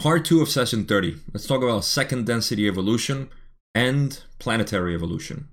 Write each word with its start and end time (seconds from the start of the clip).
Part 0.00 0.24
2 0.24 0.40
of 0.40 0.48
session 0.48 0.86
30. 0.86 1.16
Let's 1.34 1.46
talk 1.46 1.62
about 1.62 1.84
second 1.84 2.24
density 2.24 2.66
evolution 2.66 3.28
and 3.74 4.18
planetary 4.38 4.94
evolution. 4.94 5.48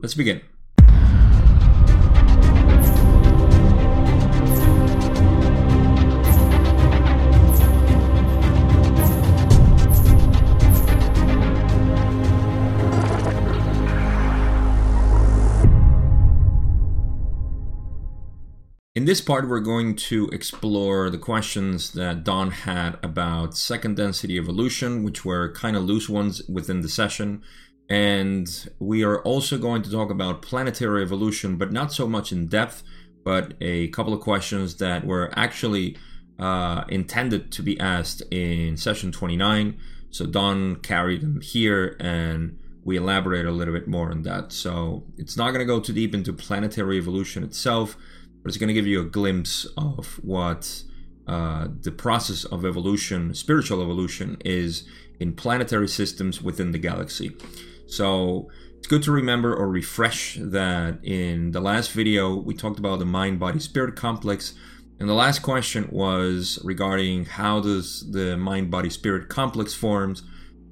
Let's 0.00 0.14
begin. 0.14 0.40
In 18.98 19.04
this 19.04 19.20
part, 19.20 19.48
we're 19.48 19.60
going 19.60 19.94
to 20.10 20.26
explore 20.32 21.08
the 21.08 21.18
questions 21.18 21.92
that 21.92 22.24
Don 22.24 22.50
had 22.50 22.98
about 23.00 23.56
second 23.56 23.96
density 23.96 24.36
evolution, 24.38 25.04
which 25.04 25.24
were 25.24 25.52
kind 25.52 25.76
of 25.76 25.84
loose 25.84 26.08
ones 26.08 26.42
within 26.48 26.80
the 26.80 26.88
session. 26.88 27.42
And 27.88 28.48
we 28.80 29.04
are 29.04 29.22
also 29.22 29.56
going 29.56 29.82
to 29.82 29.90
talk 29.92 30.10
about 30.10 30.42
planetary 30.42 31.00
evolution, 31.00 31.54
but 31.58 31.70
not 31.70 31.92
so 31.92 32.08
much 32.08 32.32
in 32.32 32.48
depth, 32.48 32.82
but 33.22 33.54
a 33.60 33.86
couple 33.90 34.12
of 34.12 34.18
questions 34.18 34.78
that 34.78 35.06
were 35.06 35.32
actually 35.36 35.96
uh, 36.40 36.82
intended 36.88 37.52
to 37.52 37.62
be 37.62 37.78
asked 37.78 38.22
in 38.32 38.76
session 38.76 39.12
29. 39.12 39.78
So 40.10 40.26
Don 40.26 40.74
carried 40.74 41.20
them 41.20 41.40
here 41.40 41.96
and 42.00 42.58
we 42.84 42.96
elaborate 42.96 43.46
a 43.46 43.52
little 43.52 43.74
bit 43.74 43.86
more 43.86 44.10
on 44.10 44.22
that. 44.22 44.50
So 44.50 45.04
it's 45.16 45.36
not 45.36 45.52
going 45.52 45.60
to 45.60 45.72
go 45.72 45.78
too 45.78 45.92
deep 45.92 46.14
into 46.14 46.32
planetary 46.32 46.98
evolution 46.98 47.44
itself 47.44 47.96
but 48.42 48.48
it's 48.48 48.58
going 48.58 48.68
to 48.68 48.74
give 48.74 48.86
you 48.86 49.00
a 49.00 49.04
glimpse 49.04 49.66
of 49.76 50.20
what 50.22 50.82
uh, 51.26 51.68
the 51.82 51.92
process 51.92 52.44
of 52.44 52.64
evolution, 52.64 53.34
spiritual 53.34 53.82
evolution, 53.82 54.36
is 54.44 54.84
in 55.20 55.34
planetary 55.34 55.88
systems 55.88 56.40
within 56.40 56.72
the 56.72 56.78
galaxy. 56.78 57.36
So 57.86 58.48
it's 58.78 58.86
good 58.86 59.02
to 59.02 59.12
remember 59.12 59.54
or 59.54 59.68
refresh 59.68 60.38
that 60.40 61.04
in 61.04 61.50
the 61.50 61.60
last 61.60 61.92
video 61.92 62.34
we 62.36 62.54
talked 62.54 62.78
about 62.78 63.00
the 63.00 63.04
mind 63.04 63.40
body 63.40 63.58
spirit 63.58 63.96
complex 63.96 64.54
and 65.00 65.08
the 65.08 65.14
last 65.14 65.40
question 65.40 65.88
was 65.90 66.58
regarding 66.64 67.24
how 67.24 67.60
does 67.60 68.10
the 68.12 68.36
mind 68.36 68.70
body 68.70 68.88
spirit 68.88 69.28
complex 69.28 69.74
forms 69.74 70.22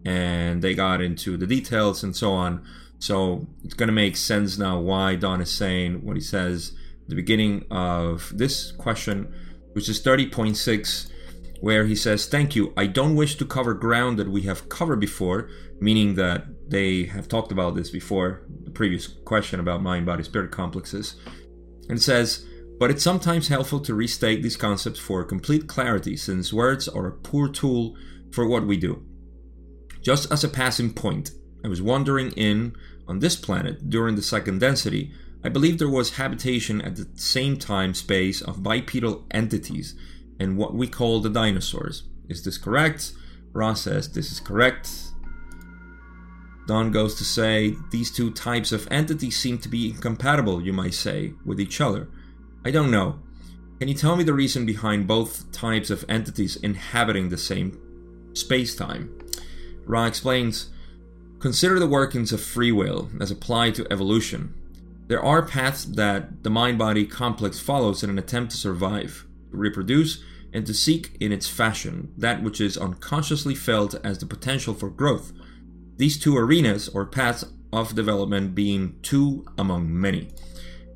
and 0.05 0.63
they 0.63 0.73
got 0.73 1.01
into 1.01 1.37
the 1.37 1.47
details 1.47 2.05
and 2.05 2.15
so 2.15 2.33
on 2.33 2.65
so 2.99 3.47
it's 3.65 3.75
going 3.75 3.89
to 3.89 3.93
make 3.93 4.17
sense 4.17 4.57
now 4.57 4.79
why 4.79 5.17
don 5.17 5.41
is 5.41 5.51
saying 5.51 6.05
what 6.05 6.17
he 6.17 6.23
says 6.23 6.73
the 7.09 7.15
beginning 7.15 7.65
of 7.71 8.33
this 8.37 8.73
question, 8.73 9.33
which 9.73 9.89
is 9.89 10.03
30.6, 10.03 11.11
where 11.61 11.87
he 11.87 11.95
says, 11.95 12.27
Thank 12.27 12.55
you. 12.55 12.73
I 12.77 12.87
don't 12.87 13.17
wish 13.17 13.37
to 13.37 13.45
cover 13.45 13.75
ground 13.75 14.19
that 14.19 14.31
we 14.31 14.43
have 14.43 14.69
covered 14.69 15.01
before, 15.01 15.49
meaning 15.81 16.15
that 16.15 16.47
they 16.69 17.05
have 17.05 17.29
talked 17.29 17.53
about 17.53 17.75
this 17.75 17.91
before, 17.91 18.43
the 18.65 18.71
previous 18.71 19.07
question 19.07 19.61
about 19.61 19.83
mind, 19.83 20.07
body, 20.07 20.23
spirit 20.23 20.51
complexes. 20.51 21.17
And 21.89 22.03
says, 22.03 22.45
but 22.79 22.91
it's 22.91 23.03
sometimes 23.03 23.49
helpful 23.49 23.81
to 23.81 23.95
restate 23.95 24.43
these 24.43 24.57
concepts 24.57 24.99
for 24.99 25.25
complete 25.25 25.67
clarity, 25.67 26.17
since 26.17 26.53
words 26.53 26.89
are 26.89 27.07
a 27.07 27.13
poor 27.13 27.49
tool 27.49 27.97
for 28.33 28.47
what 28.47 28.67
we 28.67 28.77
do. 28.77 29.03
Just 30.03 30.31
as 30.31 30.45
a 30.45 30.49
passing 30.49 30.93
point, 30.93 31.31
I 31.65 31.69
was 31.69 31.81
wandering 31.81 32.33
in 32.33 32.77
on 33.09 33.21
this 33.21 33.37
planet 33.37 33.89
during 33.89 34.15
the 34.15 34.23
second 34.23 34.61
density 34.61 35.13
I 35.47 35.49
believe 35.49 35.79
there 35.79 35.89
was 35.89 36.17
habitation 36.17 36.81
at 36.81 36.97
the 36.97 37.07
same 37.15 37.57
time 37.57 37.95
space 37.95 38.43
of 38.43 38.65
bipedal 38.65 39.25
entities 39.31 39.95
and 40.41 40.59
what 40.59 40.75
we 40.75 40.89
call 40.89 41.21
the 41.21 41.31
dinosaurs. 41.31 42.03
Is 42.29 42.43
this 42.43 42.59
correct? 42.59 43.13
Ra 43.53 43.75
says 43.75 44.11
this 44.11 44.33
is 44.33 44.41
correct. 44.41 44.91
Don 46.67 46.91
goes 46.91 47.15
to 47.19 47.25
say 47.25 47.77
these 47.93 48.11
two 48.11 48.33
types 48.33 48.73
of 48.73 48.89
entities 48.91 49.39
seem 49.39 49.59
to 49.59 49.69
be 49.69 49.91
incompatible, 49.91 50.61
you 50.61 50.73
might 50.73 50.95
say, 50.95 51.35
with 51.45 51.61
each 51.61 51.81
other. 51.81 52.09
I 52.65 52.73
don't 52.73 52.91
know. 52.91 53.21
Can 53.79 53.87
you 53.87 53.95
tell 53.95 54.17
me 54.17 54.25
the 54.25 54.35
reason 54.35 54.67
behind 54.67 55.07
both 55.07 55.53
types 55.53 55.91
of 55.91 56.05
entities 56.09 56.57
inhabiting 56.57 57.29
the 57.29 57.39
same 57.39 58.35
space 58.35 58.75
time? 58.75 59.17
Ra 59.85 60.07
explains 60.07 60.71
Consider 61.39 61.79
the 61.79 61.87
workings 61.87 62.33
of 62.33 62.41
free 62.41 62.73
will 62.73 63.11
as 63.21 63.31
applied 63.31 63.77
to 63.77 63.87
evolution. 63.93 64.53
There 65.07 65.23
are 65.23 65.47
paths 65.47 65.85
that 65.85 66.43
the 66.43 66.51
mind 66.51 66.79
body 66.79 67.07
complex 67.07 67.61
follows 67.61 68.03
in 68.03 68.11
an 68.11 68.19
attempt 68.19 68.53
to 68.53 68.57
survive, 68.57 69.27
reproduce, 69.51 70.23
and 70.53 70.67
to 70.67 70.75
seek 70.75 71.17
in 71.21 71.33
its 71.33 71.49
fashion 71.49 72.13
that 72.17 72.43
which 72.43 72.61
is 72.61 72.77
unconsciously 72.77 73.55
felt 73.55 73.95
as 74.05 74.19
the 74.19 74.27
potential 74.27 74.75
for 74.75 74.91
growth. 74.91 75.33
These 75.97 76.19
two 76.19 76.37
arenas 76.37 76.89
or 76.89 77.07
paths 77.07 77.45
of 77.73 77.95
development 77.95 78.55
being 78.55 78.99
two 79.03 79.47
among 79.59 79.93
many. 80.01 80.31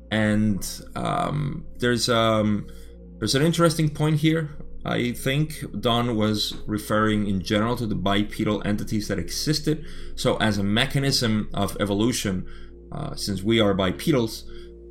And 0.09 0.67
um, 0.95 1.65
there's 1.77 2.09
um, 2.09 2.67
there's 3.19 3.35
an 3.35 3.43
interesting 3.43 3.89
point 3.89 4.17
here. 4.17 4.49
I 4.83 5.11
think 5.11 5.63
Don 5.79 6.15
was 6.15 6.55
referring 6.65 7.27
in 7.27 7.41
general 7.41 7.75
to 7.77 7.85
the 7.85 7.95
bipedal 7.95 8.65
entities 8.65 9.07
that 9.09 9.19
existed. 9.19 9.85
So, 10.15 10.37
as 10.37 10.57
a 10.57 10.63
mechanism 10.63 11.49
of 11.53 11.77
evolution, 11.79 12.47
uh, 12.91 13.15
since 13.15 13.41
we 13.41 13.59
are 13.59 13.73
bipedals, 13.73 14.43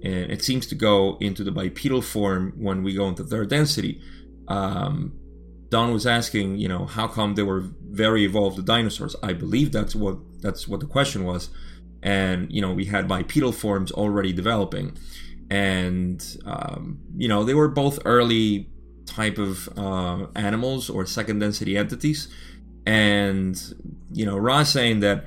and 0.03 0.31
it 0.31 0.43
seems 0.43 0.67
to 0.69 0.75
go 0.75 1.19
into 1.21 1.45
the 1.45 1.51
bipedal 1.51 2.03
form 2.03 2.55
when 2.57 2.83
we 2.83 2.95
go 2.95 3.09
into 3.09 3.25
third 3.25 3.51
density. 3.51 4.01
Um, 4.49 5.13
Don 5.69 5.93
was 5.93 6.07
asking, 6.07 6.59
you 6.59 6.69
know, 6.69 6.87
how 6.87 7.07
come 7.07 7.35
they 7.35 7.45
were 7.45 7.65
very 7.91 8.25
evolved 8.25 8.65
dinosaurs? 8.65 9.15
I 9.23 9.33
believe 9.33 9.71
that's 9.71 9.95
what 9.95 10.19
that's 10.41 10.67
what 10.67 10.81
the 10.81 10.87
question 10.87 11.25
was, 11.25 11.51
and 12.03 12.51
you 12.53 12.61
know, 12.61 12.73
we 12.73 12.87
had 12.87 13.07
bipedal 13.07 13.53
forms 13.53 13.93
already 13.93 14.33
developing, 14.33 14.97
and 15.51 16.25
um, 16.45 17.01
you 17.17 17.29
know, 17.29 17.45
they 17.45 17.55
were 17.55 17.69
both 17.69 18.01
early 18.05 18.69
type 19.07 19.39
of 19.39 19.69
uh, 19.79 20.27
animals 20.35 20.89
or 20.91 21.07
second 21.07 21.39
density 21.39 21.77
entities, 21.77 22.29
and 22.87 23.75
you 24.13 24.27
know, 24.27 24.37
Ra 24.37 24.65
saying 24.65 25.01
that 25.01 25.27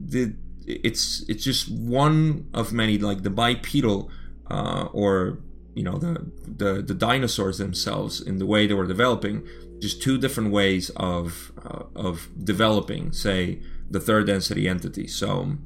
the 0.00 0.34
it's 0.66 1.24
it's 1.28 1.44
just 1.44 1.70
one 1.70 2.48
of 2.54 2.72
many 2.72 2.98
like 2.98 3.22
the 3.22 3.30
bipedal 3.30 4.10
uh, 4.50 4.88
or 4.92 5.38
you 5.74 5.82
know 5.82 5.98
the, 5.98 6.30
the 6.46 6.82
the 6.82 6.94
dinosaurs 6.94 7.58
themselves 7.58 8.20
in 8.20 8.38
the 8.38 8.46
way 8.46 8.66
they 8.66 8.74
were 8.74 8.86
developing 8.86 9.46
just 9.80 10.02
two 10.02 10.16
different 10.18 10.50
ways 10.50 10.90
of 10.96 11.52
uh, 11.64 11.84
of 11.94 12.28
developing 12.42 13.12
say 13.12 13.60
the 13.90 14.00
third 14.00 14.26
density 14.26 14.68
entity. 14.68 15.06
So 15.06 15.56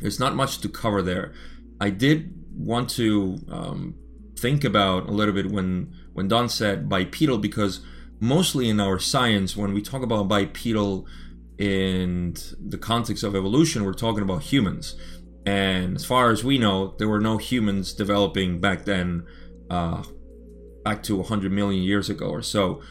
there's 0.00 0.20
not 0.20 0.34
much 0.34 0.60
to 0.60 0.68
cover 0.68 1.02
there. 1.02 1.32
I 1.80 1.90
did 1.90 2.32
want 2.54 2.88
to 2.90 3.38
um, 3.50 3.94
think 4.38 4.64
about 4.64 5.08
a 5.08 5.12
little 5.12 5.34
bit 5.34 5.50
when 5.50 5.94
when 6.12 6.28
don 6.28 6.48
said 6.48 6.88
bipedal 6.88 7.38
because 7.38 7.80
mostly 8.18 8.68
in 8.68 8.80
our 8.80 8.98
science 8.98 9.56
when 9.56 9.74
we 9.74 9.82
talk 9.82 10.02
about 10.02 10.28
bipedal 10.28 11.06
in 11.58 12.36
the 12.60 12.78
context 12.78 13.22
of 13.22 13.34
evolution, 13.34 13.84
we're 13.84 13.94
talking 13.94 14.22
about 14.22 14.42
humans. 14.42 14.96
And 15.46 15.96
as 15.96 16.04
far 16.04 16.30
as 16.30 16.44
we 16.44 16.58
know, 16.58 16.94
there 16.98 17.08
were 17.08 17.20
no 17.20 17.38
humans 17.38 17.92
developing 17.92 18.60
back 18.60 18.84
then, 18.84 19.24
uh, 19.70 20.02
back 20.84 21.02
to 21.04 21.16
100 21.16 21.52
million 21.52 21.82
years 21.82 22.10
ago 22.10 22.26
or 22.26 22.42
so. 22.42 22.82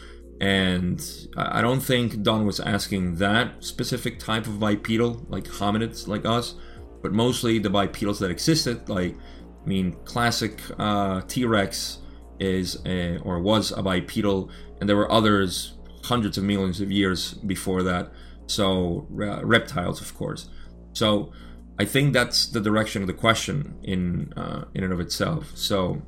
And 0.41 1.01
I 1.37 1.61
don't 1.61 1.79
think 1.79 2.23
Don 2.23 2.45
was 2.45 2.59
asking 2.59 3.15
that 3.15 3.63
specific 3.63 4.19
type 4.19 4.47
of 4.47 4.59
bipedal, 4.59 5.25
like 5.29 5.45
hominids 5.45 6.07
like 6.07 6.25
us, 6.25 6.55
but 7.01 7.13
mostly 7.13 7.59
the 7.59 7.69
bipedals 7.69 8.19
that 8.19 8.31
existed. 8.31 8.89
Like, 8.89 9.15
I 9.63 9.67
mean, 9.67 9.93
classic 10.05 10.61
uh, 10.77 11.21
T 11.27 11.45
Rex 11.45 11.99
is 12.39 12.77
a, 12.85 13.17
or 13.19 13.39
was 13.39 13.71
a 13.71 13.81
bipedal, 13.81 14.49
and 14.79 14.89
there 14.89 14.97
were 14.97 15.11
others 15.11 15.73
hundreds 16.03 16.37
of 16.37 16.43
millions 16.43 16.81
of 16.81 16.91
years 16.91 17.33
before 17.33 17.81
that 17.83 18.11
so 18.47 19.07
uh, 19.21 19.45
reptiles, 19.45 20.01
of 20.01 20.15
course. 20.15 20.49
So 20.93 21.31
I 21.77 21.85
think 21.85 22.13
that's 22.13 22.47
the 22.47 22.61
direction 22.61 23.01
of 23.01 23.07
the 23.07 23.13
question 23.13 23.77
in 23.83 24.33
uh, 24.37 24.65
in 24.73 24.83
and 24.83 24.93
of 24.93 24.99
itself. 24.99 25.51
So 25.55 26.01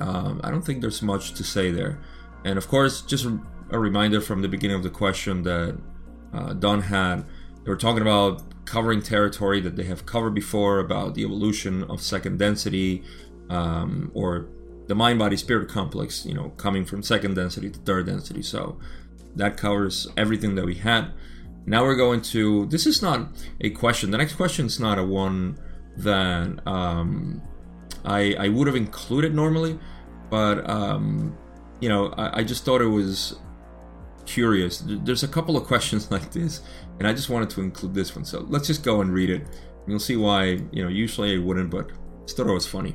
um, 0.00 0.40
I 0.42 0.50
don't 0.50 0.62
think 0.62 0.80
there's 0.80 1.02
much 1.02 1.34
to 1.34 1.44
say 1.44 1.70
there. 1.70 2.00
And 2.44 2.58
of 2.58 2.66
course, 2.68 3.02
just 3.02 3.26
a 3.70 3.78
reminder 3.78 4.20
from 4.20 4.42
the 4.42 4.48
beginning 4.48 4.76
of 4.76 4.82
the 4.82 4.90
question 4.90 5.42
that 5.44 5.78
uh, 6.32 6.52
Don 6.54 6.82
had. 6.82 7.24
They 7.64 7.70
were 7.70 7.76
talking 7.76 8.02
about 8.02 8.64
covering 8.64 9.02
territory 9.02 9.60
that 9.60 9.76
they 9.76 9.84
have 9.84 10.04
covered 10.04 10.34
before 10.34 10.80
about 10.80 11.14
the 11.14 11.22
evolution 11.22 11.84
of 11.84 12.00
second 12.00 12.38
density 12.38 13.04
um, 13.50 14.10
or 14.14 14.48
the 14.88 14.94
mind 14.94 15.18
body 15.18 15.36
spirit 15.36 15.68
complex, 15.68 16.26
you 16.26 16.34
know, 16.34 16.50
coming 16.56 16.84
from 16.84 17.02
second 17.02 17.34
density 17.34 17.70
to 17.70 17.78
third 17.80 18.06
density. 18.06 18.42
So 18.42 18.78
that 19.36 19.56
covers 19.56 20.08
everything 20.16 20.54
that 20.56 20.64
we 20.64 20.74
had. 20.74 21.12
Now 21.66 21.84
we're 21.84 21.96
going 21.96 22.22
to. 22.22 22.66
This 22.66 22.86
is 22.86 23.02
not 23.02 23.28
a 23.60 23.70
question. 23.70 24.10
The 24.10 24.18
next 24.18 24.34
question 24.34 24.66
is 24.66 24.80
not 24.80 24.98
a 24.98 25.04
one 25.04 25.58
that 25.98 26.66
um, 26.66 27.42
I 28.04 28.34
I 28.38 28.48
would 28.48 28.66
have 28.66 28.76
included 28.76 29.34
normally, 29.34 29.78
but 30.30 30.68
um, 30.68 31.36
you 31.80 31.88
know 31.88 32.08
I, 32.16 32.40
I 32.40 32.44
just 32.44 32.64
thought 32.64 32.80
it 32.80 32.86
was 32.86 33.38
curious. 34.26 34.82
There's 34.86 35.22
a 35.22 35.28
couple 35.28 35.56
of 35.56 35.64
questions 35.64 36.10
like 36.16 36.32
this, 36.32 36.62
and 36.98 37.06
I 37.06 37.12
just 37.12 37.28
wanted 37.28 37.50
to 37.50 37.60
include 37.60 37.94
this 37.94 38.14
one. 38.14 38.24
So 38.24 38.40
let's 38.48 38.66
just 38.66 38.82
go 38.82 39.00
and 39.00 39.12
read 39.12 39.30
it. 39.30 39.46
You'll 39.86 40.00
see 40.00 40.16
why, 40.16 40.60
you 40.72 40.82
know, 40.82 40.88
usually 40.88 41.34
I 41.34 41.38
wouldn't, 41.38 41.70
but 41.70 41.90
I 41.90 42.32
thought 42.32 42.46
it 42.46 42.52
was 42.52 42.66
funny. 42.66 42.94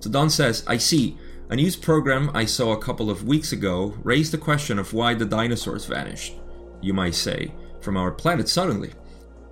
So 0.00 0.10
Don 0.10 0.30
says, 0.30 0.64
I 0.66 0.78
see. 0.78 1.18
A 1.50 1.56
news 1.56 1.76
program 1.76 2.30
I 2.32 2.46
saw 2.46 2.72
a 2.72 2.80
couple 2.80 3.10
of 3.10 3.24
weeks 3.24 3.52
ago 3.52 3.94
raised 4.02 4.32
the 4.32 4.38
question 4.38 4.78
of 4.78 4.94
why 4.94 5.12
the 5.12 5.26
dinosaurs 5.26 5.84
vanished, 5.84 6.36
you 6.80 6.94
might 6.94 7.14
say, 7.14 7.52
from 7.82 7.98
our 7.98 8.10
planet 8.10 8.48
suddenly. 8.48 8.94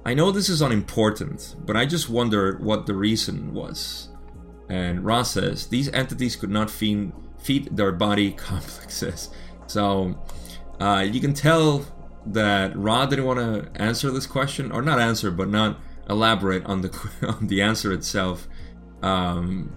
I 0.04 0.14
know 0.14 0.32
this 0.32 0.48
is 0.48 0.62
unimportant, 0.62 1.54
but 1.66 1.76
I 1.76 1.84
just 1.84 2.08
wonder 2.08 2.56
what 2.56 2.86
the 2.86 2.94
reason 2.94 3.52
was. 3.52 4.08
And 4.70 5.04
Ra 5.04 5.22
says, 5.22 5.66
these 5.66 5.92
entities 5.92 6.34
could 6.34 6.48
not 6.48 6.70
feed, 6.70 7.12
feed 7.38 7.76
their 7.76 7.92
body 7.92 8.32
complexes. 8.48 9.28
So 9.66 10.18
uh, 10.80 11.06
you 11.08 11.20
can 11.20 11.34
tell 11.34 11.84
that 12.24 12.74
Ra 12.74 13.04
didn't 13.04 13.26
want 13.26 13.38
to 13.38 13.80
answer 13.80 14.10
this 14.10 14.26
question, 14.26 14.72
or 14.72 14.80
not 14.80 14.98
answer, 14.98 15.30
but 15.30 15.50
not 15.50 15.78
elaborate 16.08 16.64
on 16.64 16.80
the 16.80 17.10
on 17.28 17.48
the 17.48 17.60
answer 17.60 17.92
itself. 17.92 18.48
Um, 19.02 19.76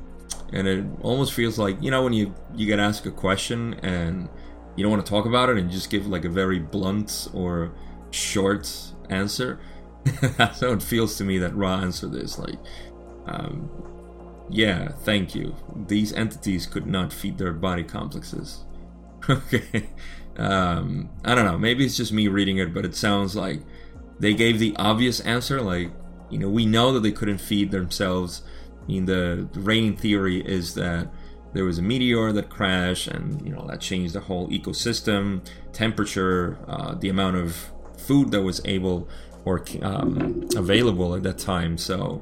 and 0.53 0.67
it 0.67 0.85
almost 1.01 1.33
feels 1.33 1.57
like 1.57 1.81
you 1.81 1.91
know 1.91 2.03
when 2.03 2.13
you 2.13 2.33
you 2.55 2.65
get 2.65 2.79
asked 2.79 3.05
a 3.05 3.11
question 3.11 3.73
and 3.75 4.29
you 4.75 4.83
don't 4.83 4.91
want 4.91 5.05
to 5.05 5.09
talk 5.09 5.25
about 5.25 5.49
it 5.49 5.57
and 5.57 5.71
just 5.71 5.89
give 5.89 6.05
like 6.05 6.25
a 6.25 6.29
very 6.29 6.59
blunt 6.59 7.27
or 7.33 7.73
short 8.11 8.69
answer. 9.09 9.59
That's 10.37 10.59
how 10.59 10.71
it 10.71 10.83
feels 10.83 11.17
to 11.17 11.23
me 11.23 11.37
that 11.39 11.55
Ra 11.55 11.79
answered 11.79 12.11
this. 12.11 12.37
Like, 12.37 12.59
um, 13.25 13.69
yeah, 14.49 14.89
thank 14.89 15.33
you. 15.33 15.55
These 15.87 16.13
entities 16.13 16.65
could 16.65 16.85
not 16.85 17.13
feed 17.13 17.37
their 17.37 17.53
body 17.53 17.83
complexes. 17.83 18.65
okay. 19.29 19.89
Um, 20.37 21.09
I 21.23 21.33
don't 21.33 21.45
know. 21.45 21.57
Maybe 21.57 21.85
it's 21.85 21.97
just 21.97 22.11
me 22.11 22.27
reading 22.27 22.57
it, 22.57 22.73
but 22.73 22.85
it 22.85 22.95
sounds 22.95 23.35
like 23.35 23.61
they 24.19 24.33
gave 24.33 24.59
the 24.59 24.75
obvious 24.77 25.19
answer. 25.21 25.61
Like, 25.61 25.91
you 26.29 26.37
know, 26.37 26.49
we 26.49 26.65
know 26.65 26.91
that 26.93 26.99
they 26.99 27.11
couldn't 27.11 27.39
feed 27.39 27.71
themselves. 27.71 28.43
Mean, 28.87 29.05
the, 29.05 29.47
reigning 29.55 29.97
theory 29.97 30.41
is 30.41 30.75
that 30.75 31.11
there 31.53 31.63
was 31.63 31.77
a 31.77 31.81
meteor 31.81 32.31
that 32.33 32.49
crashed, 32.49 33.07
and 33.07 33.41
you 33.45 33.53
know 33.53 33.65
that 33.67 33.81
changed 33.81 34.13
the 34.13 34.19
whole 34.19 34.47
ecosystem, 34.49 35.45
temperature, 35.71 36.57
uh, 36.67 36.95
the 36.95 37.09
amount 37.09 37.37
of 37.37 37.71
food 37.97 38.31
that 38.31 38.41
was 38.41 38.61
able 38.65 39.07
or 39.45 39.63
um, 39.81 40.47
available 40.55 41.15
at 41.15 41.23
that 41.23 41.37
time. 41.37 41.77
So, 41.77 42.21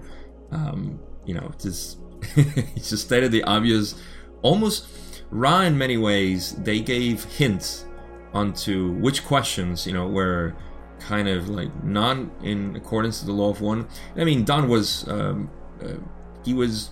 um, 0.52 1.00
you 1.26 1.34
know, 1.34 1.52
just 1.60 1.98
he 2.36 2.80
just 2.80 3.00
stated 3.00 3.32
the 3.32 3.44
obvious, 3.44 3.96
almost 4.42 4.88
Ra 5.32 5.62
in 5.62 5.78
many 5.78 5.98
ways. 5.98 6.54
They 6.54 6.80
gave 6.80 7.24
hints 7.24 7.86
onto 8.34 8.92
which 8.94 9.24
questions 9.26 9.86
you 9.86 9.94
know 9.94 10.08
were 10.08 10.56
kind 11.00 11.28
of 11.28 11.50
like 11.50 11.84
not 11.84 12.18
in 12.42 12.76
accordance 12.76 13.20
to 13.20 13.26
the 13.26 13.32
law 13.32 13.50
of 13.50 13.62
one. 13.62 13.88
I 14.16 14.24
mean, 14.24 14.44
Don 14.44 14.68
was 14.68 15.08
um, 15.08 15.50
uh, 15.84 15.96
he 16.44 16.54
was 16.54 16.92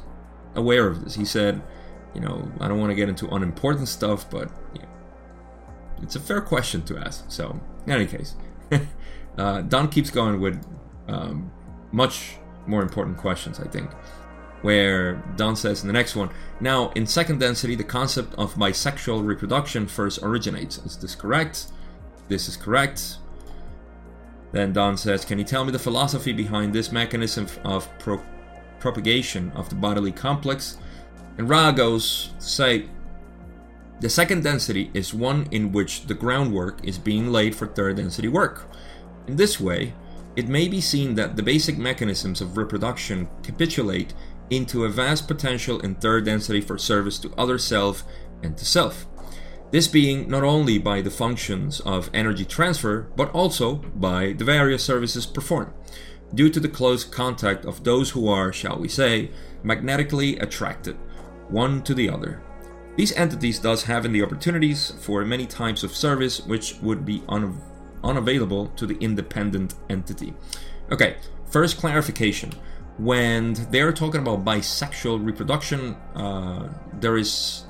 aware 0.56 0.88
of 0.88 1.04
this. 1.04 1.16
He 1.16 1.26
said, 1.26 1.62
you 2.14 2.22
know, 2.22 2.52
I 2.60 2.68
don't 2.68 2.80
want 2.80 2.92
to 2.92 2.96
get 2.96 3.10
into 3.10 3.28
unimportant 3.28 3.88
stuff, 3.88 4.30
but 4.30 4.50
you 4.74 4.82
know, 4.82 4.88
it's 6.02 6.16
a 6.16 6.20
fair 6.20 6.42
question 6.42 6.84
to 6.84 6.98
ask. 6.98 7.26
So, 7.30 7.60
in 7.86 7.92
any 7.92 8.06
case, 8.06 8.36
uh, 9.38 9.62
Don 9.62 9.90
keeps 9.90 10.10
going 10.10 10.40
with 10.42 10.64
um, 11.08 11.52
much 11.92 12.38
more 12.68 12.82
important 12.82 13.18
questions, 13.18 13.60
I 13.60 13.68
think. 13.68 13.92
Where 14.62 15.16
Don 15.38 15.56
says 15.56 15.82
in 15.82 15.88
the 15.88 15.94
next 15.94 16.16
one, 16.16 16.30
now 16.60 16.92
in 16.92 17.08
second 17.08 17.40
density, 17.40 17.74
the 17.74 17.84
concept 17.84 18.36
of 18.36 18.54
bisexual 18.54 19.26
reproduction 19.26 19.88
first 19.88 20.20
originates. 20.22 20.78
Is 20.80 20.98
this 20.98 21.16
correct? 21.16 21.68
This 22.28 22.48
is 22.48 22.58
correct. 22.58 23.18
Then 24.52 24.72
Don 24.74 24.98
says, 24.98 25.26
Can 25.26 25.40
you 25.40 25.46
tell 25.46 25.66
me 25.66 25.72
the 25.72 25.80
philosophy 25.80 26.32
behind 26.32 26.74
this 26.74 26.92
mechanism 26.92 27.48
of 27.64 27.90
pro- 27.98 28.22
propagation 28.82 29.52
of 29.56 29.70
the 29.70 29.76
bodily 29.76 30.12
complex? 30.12 30.78
And 31.38 31.48
Ra 31.48 31.72
goes 31.72 32.34
to 32.40 32.46
say, 32.46 32.86
The 34.02 34.10
second 34.10 34.44
density 34.44 34.92
is 34.94 35.14
one 35.14 35.48
in 35.52 35.72
which 35.72 36.08
the 36.08 36.14
groundwork 36.14 36.86
is 36.86 36.98
being 36.98 37.32
laid 37.32 37.56
for 37.56 37.68
third 37.68 37.98
density 37.98 38.28
work. 38.28 38.70
In 39.28 39.38
this 39.38 39.60
way, 39.60 39.94
it 40.36 40.48
may 40.48 40.68
be 40.68 40.82
seen 40.82 41.16
that 41.16 41.36
the 41.36 41.44
basic 41.44 41.78
mechanisms 41.78 42.42
of 42.42 42.58
reproduction 42.58 43.30
capitulate 43.44 44.14
into 44.50 44.84
a 44.84 44.90
vast 44.90 45.28
potential 45.28 45.80
in 45.80 45.96
third 45.96 46.26
density 46.26 46.62
for 46.62 46.78
service 46.78 47.18
to 47.20 47.34
other 47.38 47.58
self 47.58 48.04
and 48.44 48.58
to 48.58 48.66
self. 48.66 49.08
This 49.72 49.88
being 49.88 50.30
not 50.30 50.44
only 50.44 50.78
by 50.78 51.02
the 51.02 51.10
functions 51.10 51.80
of 51.82 52.10
energy 52.14 52.44
transfer, 52.44 53.08
but 53.16 53.32
also 53.32 53.76
by 53.96 54.34
the 54.34 54.44
various 54.44 54.84
services 54.84 55.26
performed, 55.26 55.72
due 56.34 56.50
to 56.50 56.60
the 56.60 56.70
close 56.70 57.04
contact 57.04 57.66
of 57.66 57.84
those 57.84 58.12
who 58.12 58.28
are, 58.28 58.54
shall 58.54 58.78
we 58.80 58.88
say, 58.88 59.32
magnetically 59.64 60.38
attracted, 60.40 60.96
one 61.50 61.82
to 61.84 61.94
the 61.94 62.10
other. 62.10 62.42
These 62.96 63.14
entities 63.14 63.60
thus 63.60 63.84
having 63.84 64.12
the 64.12 64.24
opportunities 64.24 64.92
for 65.00 65.24
many 65.24 65.46
types 65.46 65.84
of 65.84 65.96
service 65.96 66.42
which 66.42 66.76
would 66.82 67.06
be 67.06 67.24
un- 67.30 67.62
unavailable 68.04 68.68
to 68.76 68.86
the 68.86 68.98
independent 69.00 69.76
entity. 69.90 70.34
Okay, 70.92 71.18
first 71.50 71.78
clarification. 71.78 72.52
When 72.98 73.54
they're 73.72 73.94
talking 73.94 74.22
about 74.22 74.44
bisexual 74.44 75.26
reproduction, 75.26 75.96
uh, 76.16 76.70
there 76.94 77.18
is 77.18 77.64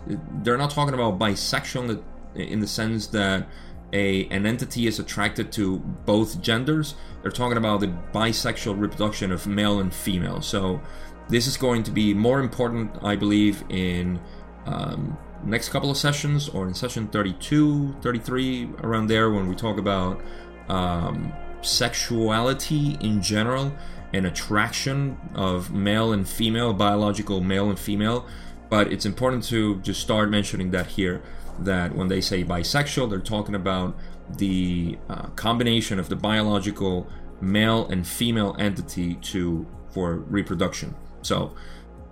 they're 0.43 0.57
not 0.57 0.71
talking 0.71 0.93
about 0.93 1.19
bisexual 1.19 2.01
in 2.35 2.59
the 2.59 2.67
sense 2.67 3.07
that 3.07 3.47
a 3.93 4.25
an 4.29 4.45
entity 4.45 4.87
is 4.87 4.99
attracted 4.99 5.51
to 5.53 5.79
both 6.05 6.41
genders. 6.41 6.95
They're 7.21 7.31
talking 7.31 7.57
about 7.57 7.81
the 7.81 7.93
bisexual 8.13 8.79
reproduction 8.79 9.31
of 9.31 9.47
male 9.47 9.79
and 9.79 9.93
female. 9.93 10.41
So 10.41 10.81
this 11.27 11.47
is 11.47 11.57
going 11.57 11.83
to 11.83 11.91
be 11.91 12.13
more 12.13 12.39
important, 12.39 12.91
I 13.03 13.15
believe, 13.15 13.63
in 13.69 14.19
um, 14.65 15.17
next 15.43 15.69
couple 15.69 15.91
of 15.91 15.97
sessions 15.97 16.49
or 16.49 16.67
in 16.67 16.73
session 16.73 17.07
32, 17.07 17.95
33, 18.01 18.69
around 18.83 19.07
there 19.07 19.31
when 19.31 19.47
we 19.47 19.55
talk 19.55 19.77
about 19.77 20.21
um, 20.69 21.33
sexuality 21.61 22.97
in 23.01 23.21
general 23.21 23.73
and 24.13 24.25
attraction 24.25 25.17
of 25.35 25.71
male 25.71 26.11
and 26.11 26.27
female, 26.27 26.73
biological 26.73 27.39
male 27.41 27.69
and 27.69 27.79
female. 27.79 28.25
But 28.69 28.91
it's 28.91 29.05
important 29.05 29.43
to 29.45 29.79
just 29.81 30.01
start 30.01 30.29
mentioning 30.29 30.71
that 30.71 30.87
here 30.87 31.21
that 31.65 31.95
when 31.95 32.07
they 32.07 32.21
say 32.21 32.43
bisexual, 32.43 33.09
they're 33.09 33.19
talking 33.19 33.55
about 33.55 33.97
the 34.37 34.97
uh, 35.09 35.27
combination 35.35 35.99
of 35.99 36.09
the 36.09 36.15
biological 36.15 37.07
male 37.41 37.87
and 37.87 38.07
female 38.07 38.55
entity 38.59 39.15
to 39.15 39.65
for 39.89 40.17
reproduction. 40.17 40.95
So 41.21 41.53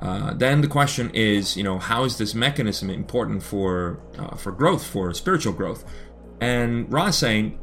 uh, 0.02 0.34
then 0.34 0.62
the 0.62 0.68
question 0.68 1.12
is, 1.14 1.58
you 1.58 1.64
know, 1.64 1.78
how 1.78 2.04
is 2.04 2.18
this 2.18 2.34
mechanism 2.34 2.90
important 2.90 3.44
for 3.44 4.00
uh, 4.18 4.36
for 4.36 4.52
growth, 4.52 4.86
for 4.86 5.14
spiritual 5.14 5.54
growth? 5.54 5.84
And 6.42 6.92
Ra 6.92 7.12
saying 7.12 7.60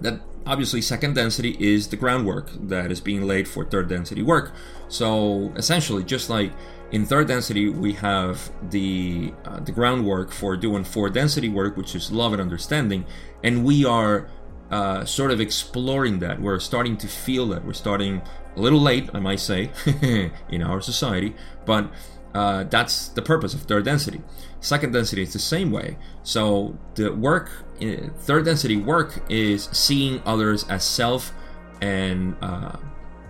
that 0.00 0.20
obviously 0.46 0.80
second 0.80 1.14
density 1.14 1.56
is 1.60 1.88
the 1.88 1.96
groundwork 1.96 2.50
that 2.68 2.90
is 2.90 3.00
being 3.00 3.26
laid 3.26 3.46
for 3.46 3.64
third 3.64 3.88
density 3.88 4.22
work. 4.22 4.52
So 4.88 5.52
essentially, 5.56 6.02
just 6.02 6.30
like 6.30 6.52
in 6.90 7.04
third 7.04 7.28
density, 7.28 7.68
we 7.68 7.92
have 7.94 8.50
the 8.70 9.34
uh, 9.44 9.60
the 9.60 9.72
groundwork 9.72 10.32
for 10.32 10.56
doing 10.56 10.84
four 10.84 11.10
density 11.10 11.48
work, 11.48 11.76
which 11.76 11.94
is 11.94 12.10
love 12.10 12.32
and 12.32 12.40
understanding, 12.40 13.04
and 13.44 13.64
we 13.64 13.84
are 13.84 14.28
uh, 14.70 15.04
sort 15.04 15.30
of 15.30 15.40
exploring 15.40 16.18
that. 16.20 16.40
We're 16.40 16.60
starting 16.60 16.96
to 16.98 17.06
feel 17.06 17.46
that. 17.48 17.64
We're 17.64 17.74
starting 17.74 18.22
a 18.56 18.60
little 18.60 18.80
late, 18.80 19.10
I 19.12 19.20
might 19.20 19.40
say, 19.40 19.70
in 20.48 20.62
our 20.62 20.80
society, 20.80 21.34
but 21.66 21.90
uh, 22.34 22.64
that's 22.64 23.08
the 23.08 23.22
purpose 23.22 23.54
of 23.54 23.62
third 23.62 23.84
density. 23.84 24.22
Second 24.60 24.92
density 24.92 25.22
is 25.22 25.32
the 25.32 25.38
same 25.38 25.70
way. 25.70 25.96
So 26.22 26.78
the 26.94 27.12
work, 27.12 27.50
uh, 27.80 28.08
third 28.18 28.44
density 28.44 28.76
work 28.76 29.22
is 29.28 29.68
seeing 29.72 30.22
others 30.24 30.68
as 30.68 30.84
self 30.84 31.32
and 31.80 32.36
uh, 32.42 32.76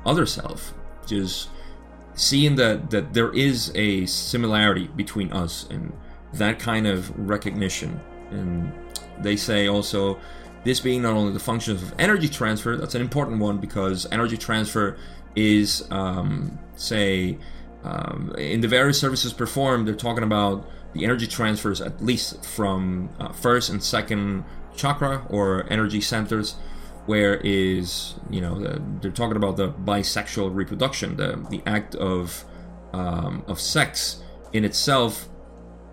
other 0.05 0.27
self, 0.27 0.75
just 1.07 1.49
seeing 2.18 2.56
that 2.56 2.90
that 2.90 3.14
there 3.14 3.32
is 3.32 3.72
a 3.75 4.04
similarity 4.06 4.88
between 4.96 5.32
us 5.32 5.66
and 5.70 5.92
that 6.32 6.58
kind 6.58 6.87
of 6.87 7.16
recognition. 7.18 8.00
And 8.30 8.72
they 9.20 9.37
say 9.37 9.68
also 9.68 10.18
this 10.64 10.80
being 10.80 11.02
not 11.02 11.14
only 11.14 11.32
the 11.32 11.40
functions 11.40 11.82
of 11.82 11.94
energy 11.98 12.28
transfer, 12.28 12.76
that's 12.76 12.94
an 12.94 13.00
important 13.00 13.38
one 13.38 13.58
because 13.58 14.06
energy 14.10 14.37
transfer 14.37 14.96
is, 15.37 15.87
um, 15.90 16.58
say, 16.76 17.38
um, 17.84 18.34
in 18.37 18.60
the 18.60 18.68
various 18.68 18.98
services 18.98 19.32
performed, 19.32 19.87
they're 19.87 19.94
talking 19.94 20.25
about 20.25 20.68
the 20.94 21.04
energy 21.04 21.26
transfers 21.28 21.80
at 21.80 22.02
least 22.04 22.44
from 22.44 23.10
uh, 23.20 23.30
first 23.32 23.70
and 23.70 23.82
second 23.82 24.44
chakra 24.76 25.25
or 25.30 25.66
energy 25.70 26.00
centers, 26.00 26.56
where 27.09 27.37
is 27.37 28.15
you 28.31 28.41
know 28.41 28.59
the, 28.61 28.83
they're 29.00 29.11
talking 29.11 29.37
about 29.37 29.57
the 29.57 29.73
bisexual 29.73 30.55
reproduction, 30.55 31.17
the 31.17 31.45
the 31.50 31.62
act 31.67 31.95
of 31.97 32.45
um, 32.93 33.45
of 33.47 33.59
sex 33.61 34.23
in 34.53 34.65
itself 34.65 35.29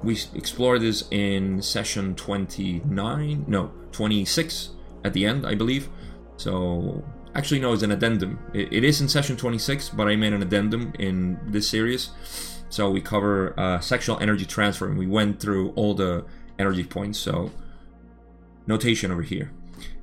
we 0.03 0.19
explore 0.33 0.77
this 0.77 1.05
in 1.11 1.61
session 1.61 2.15
29, 2.15 3.45
no, 3.47 3.71
26 3.91 4.69
at 5.03 5.13
the 5.13 5.25
end, 5.25 5.45
I 5.45 5.55
believe. 5.55 5.89
So 6.37 7.03
actually, 7.33 7.59
no, 7.59 7.73
it's 7.73 7.83
an 7.83 7.91
addendum. 7.91 8.39
it, 8.53 8.71
it 8.71 8.83
is 8.83 9.01
in 9.01 9.09
session 9.09 9.35
26, 9.35 9.89
but 9.89 10.07
I 10.07 10.15
made 10.15 10.33
an 10.33 10.41
addendum 10.41 10.93
in 10.99 11.39
this 11.47 11.67
series. 11.67 12.11
So 12.69 12.89
we 12.89 13.01
cover 13.01 13.59
uh, 13.59 13.79
sexual 13.79 14.19
energy 14.19 14.45
transfer, 14.45 14.87
and 14.87 14.97
we 14.97 15.07
went 15.07 15.39
through 15.39 15.71
all 15.71 15.93
the 15.93 16.25
energy 16.59 16.83
points. 16.83 17.17
So 17.17 17.51
notation 18.67 19.11
over 19.11 19.21
here, 19.21 19.51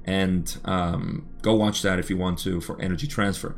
and 0.05 0.59
um, 0.65 1.29
go 1.43 1.55
watch 1.55 1.83
that 1.83 1.99
if 1.99 2.11
you 2.11 2.17
want 2.17 2.39
to 2.41 2.61
for 2.61 2.81
energy 2.81 3.07
transfer. 3.07 3.55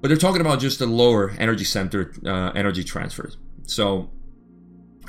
But 0.00 0.08
they're 0.08 0.16
talking 0.16 0.40
about 0.40 0.60
just 0.60 0.78
the 0.78 0.86
lower 0.86 1.30
energy 1.38 1.64
center 1.64 2.12
uh, 2.24 2.52
energy 2.54 2.84
transfers. 2.84 3.36
So 3.64 4.10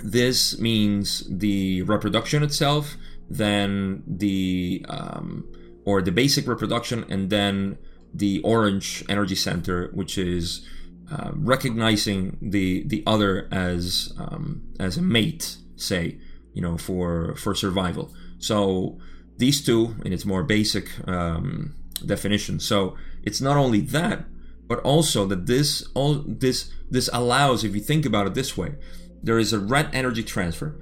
this 0.04 0.60
means 0.60 1.24
the 1.30 1.84
reproduction 1.84 2.44
itself, 2.44 2.96
then 3.30 4.04
the 4.08 4.86
um, 4.90 5.48
or 5.86 6.02
the 6.02 6.12
basic 6.12 6.48
reproduction, 6.48 7.06
and 7.10 7.30
then 7.30 7.78
the 8.14 8.42
orange 8.42 9.04
energy 9.08 9.36
center, 9.36 9.90
which 9.94 10.18
is 10.18 10.68
uh, 11.12 11.32
recognizing 11.34 12.38
the 12.42 12.84
the 12.88 13.04
other 13.06 13.48
as 13.52 14.14
um, 14.18 14.64
as 14.80 14.98
a 14.98 15.02
mate, 15.02 15.58
say, 15.76 16.18
you 16.54 16.62
know, 16.62 16.78
for 16.78 17.36
for 17.36 17.54
survival. 17.54 18.14
So 18.40 19.00
these 19.40 19.64
two, 19.64 19.96
in 20.06 20.12
its 20.14 20.26
more 20.26 20.44
basic 20.44 20.86
um, 21.08 21.74
definition. 22.06 22.60
So 22.60 22.96
it's 23.24 23.42
not 23.42 23.58
only 23.58 23.80
that, 23.82 24.26
but 24.68 24.80
also 24.80 25.26
that 25.26 25.48
this 25.48 25.88
all 25.96 26.24
this 26.28 26.72
this 26.92 27.10
allows, 27.14 27.64
if 27.64 27.74
you 27.74 27.82
think 27.82 28.06
about 28.06 28.28
it 28.28 28.34
this 28.34 28.58
way, 28.58 28.76
there 29.24 29.40
is 29.40 29.54
a 29.54 29.60
red 29.60 29.90
energy 29.94 30.24
transfer, 30.24 30.76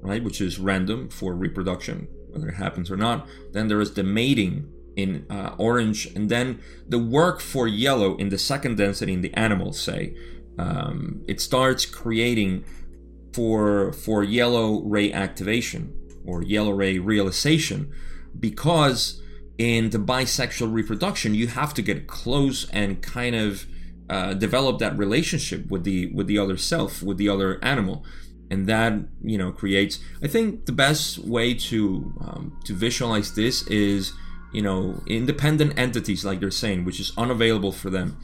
right, 0.00 0.24
which 0.24 0.40
is 0.40 0.58
random 0.58 1.10
for 1.10 1.34
reproduction, 1.34 2.08
whether 2.30 2.48
it 2.48 2.54
happens 2.54 2.90
or 2.90 2.96
not. 2.96 3.28
Then 3.52 3.68
there 3.68 3.80
is 3.80 3.92
the 3.92 4.02
mating 4.02 4.72
in 4.96 5.26
uh, 5.30 5.54
orange, 5.58 6.06
and 6.16 6.30
then 6.30 6.60
the 6.88 6.98
work 6.98 7.40
for 7.40 7.68
yellow 7.68 8.16
in 8.16 8.30
the 8.30 8.38
second 8.38 8.78
density 8.78 9.12
in 9.12 9.20
the 9.20 9.34
animals. 9.34 9.78
Say 9.78 10.16
um, 10.58 11.22
it 11.28 11.42
starts 11.42 11.84
creating 11.84 12.64
for 13.34 13.92
for 13.92 14.24
yellow 14.24 14.82
ray 14.82 15.12
activation 15.12 15.92
or 16.28 16.42
yellow 16.42 16.70
ray 16.70 16.98
realization 16.98 17.90
because 18.38 19.20
in 19.56 19.90
the 19.90 19.98
bisexual 19.98 20.72
reproduction 20.72 21.34
you 21.34 21.48
have 21.48 21.74
to 21.74 21.82
get 21.82 22.06
close 22.06 22.68
and 22.70 23.02
kind 23.02 23.34
of 23.34 23.66
uh, 24.10 24.32
develop 24.34 24.78
that 24.78 24.96
relationship 24.96 25.68
with 25.70 25.84
the 25.84 26.06
with 26.12 26.26
the 26.26 26.38
other 26.38 26.56
self 26.56 27.02
with 27.02 27.18
the 27.18 27.28
other 27.28 27.58
animal. 27.62 28.04
And 28.50 28.66
that 28.66 28.94
you 29.22 29.36
know 29.36 29.52
creates 29.52 29.98
i 30.22 30.26
think 30.26 30.64
the 30.64 30.72
best 30.72 31.18
way 31.18 31.52
to 31.52 32.14
um, 32.22 32.58
to 32.64 32.72
visualize 32.72 33.34
this 33.34 33.66
is 33.66 34.14
you 34.54 34.62
know 34.62 35.02
independent 35.06 35.78
entities 35.78 36.24
like 36.24 36.40
they're 36.40 36.50
saying 36.50 36.86
which 36.86 37.00
is 37.00 37.12
unavailable 37.16 37.72
for 37.72 37.90
them. 37.90 38.16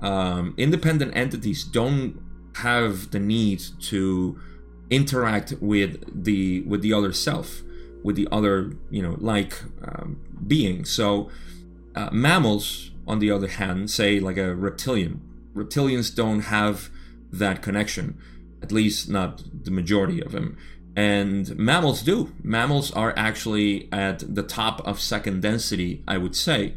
Um, 0.00 0.54
independent 0.58 1.16
entities 1.16 1.64
don't 1.64 2.20
have 2.56 3.12
the 3.12 3.20
need 3.20 3.62
to 3.92 4.38
interact 4.92 5.54
with 5.60 6.24
the 6.24 6.60
with 6.62 6.82
the 6.82 6.92
other 6.92 7.12
self 7.12 7.62
with 8.02 8.16
the 8.16 8.28
other 8.30 8.72
you 8.90 9.02
know 9.02 9.16
like 9.18 9.62
um, 9.84 10.20
being. 10.46 10.84
So 10.84 11.30
uh, 11.94 12.10
mammals 12.12 12.90
on 13.06 13.18
the 13.18 13.30
other 13.30 13.48
hand 13.48 13.90
say 13.90 14.20
like 14.20 14.36
a 14.36 14.54
reptilian 14.54 15.20
reptilians 15.54 16.14
don't 16.14 16.40
have 16.40 16.90
that 17.32 17.62
connection 17.62 18.18
at 18.62 18.70
least 18.70 19.08
not 19.08 19.42
the 19.64 19.70
majority 19.70 20.20
of 20.20 20.32
them. 20.32 20.56
And 20.94 21.56
mammals 21.58 22.02
do. 22.02 22.32
Mammals 22.42 22.92
are 22.92 23.14
actually 23.16 23.88
at 23.90 24.34
the 24.34 24.42
top 24.42 24.86
of 24.86 25.00
second 25.00 25.40
density 25.40 26.04
i 26.06 26.18
would 26.18 26.36
say. 26.36 26.74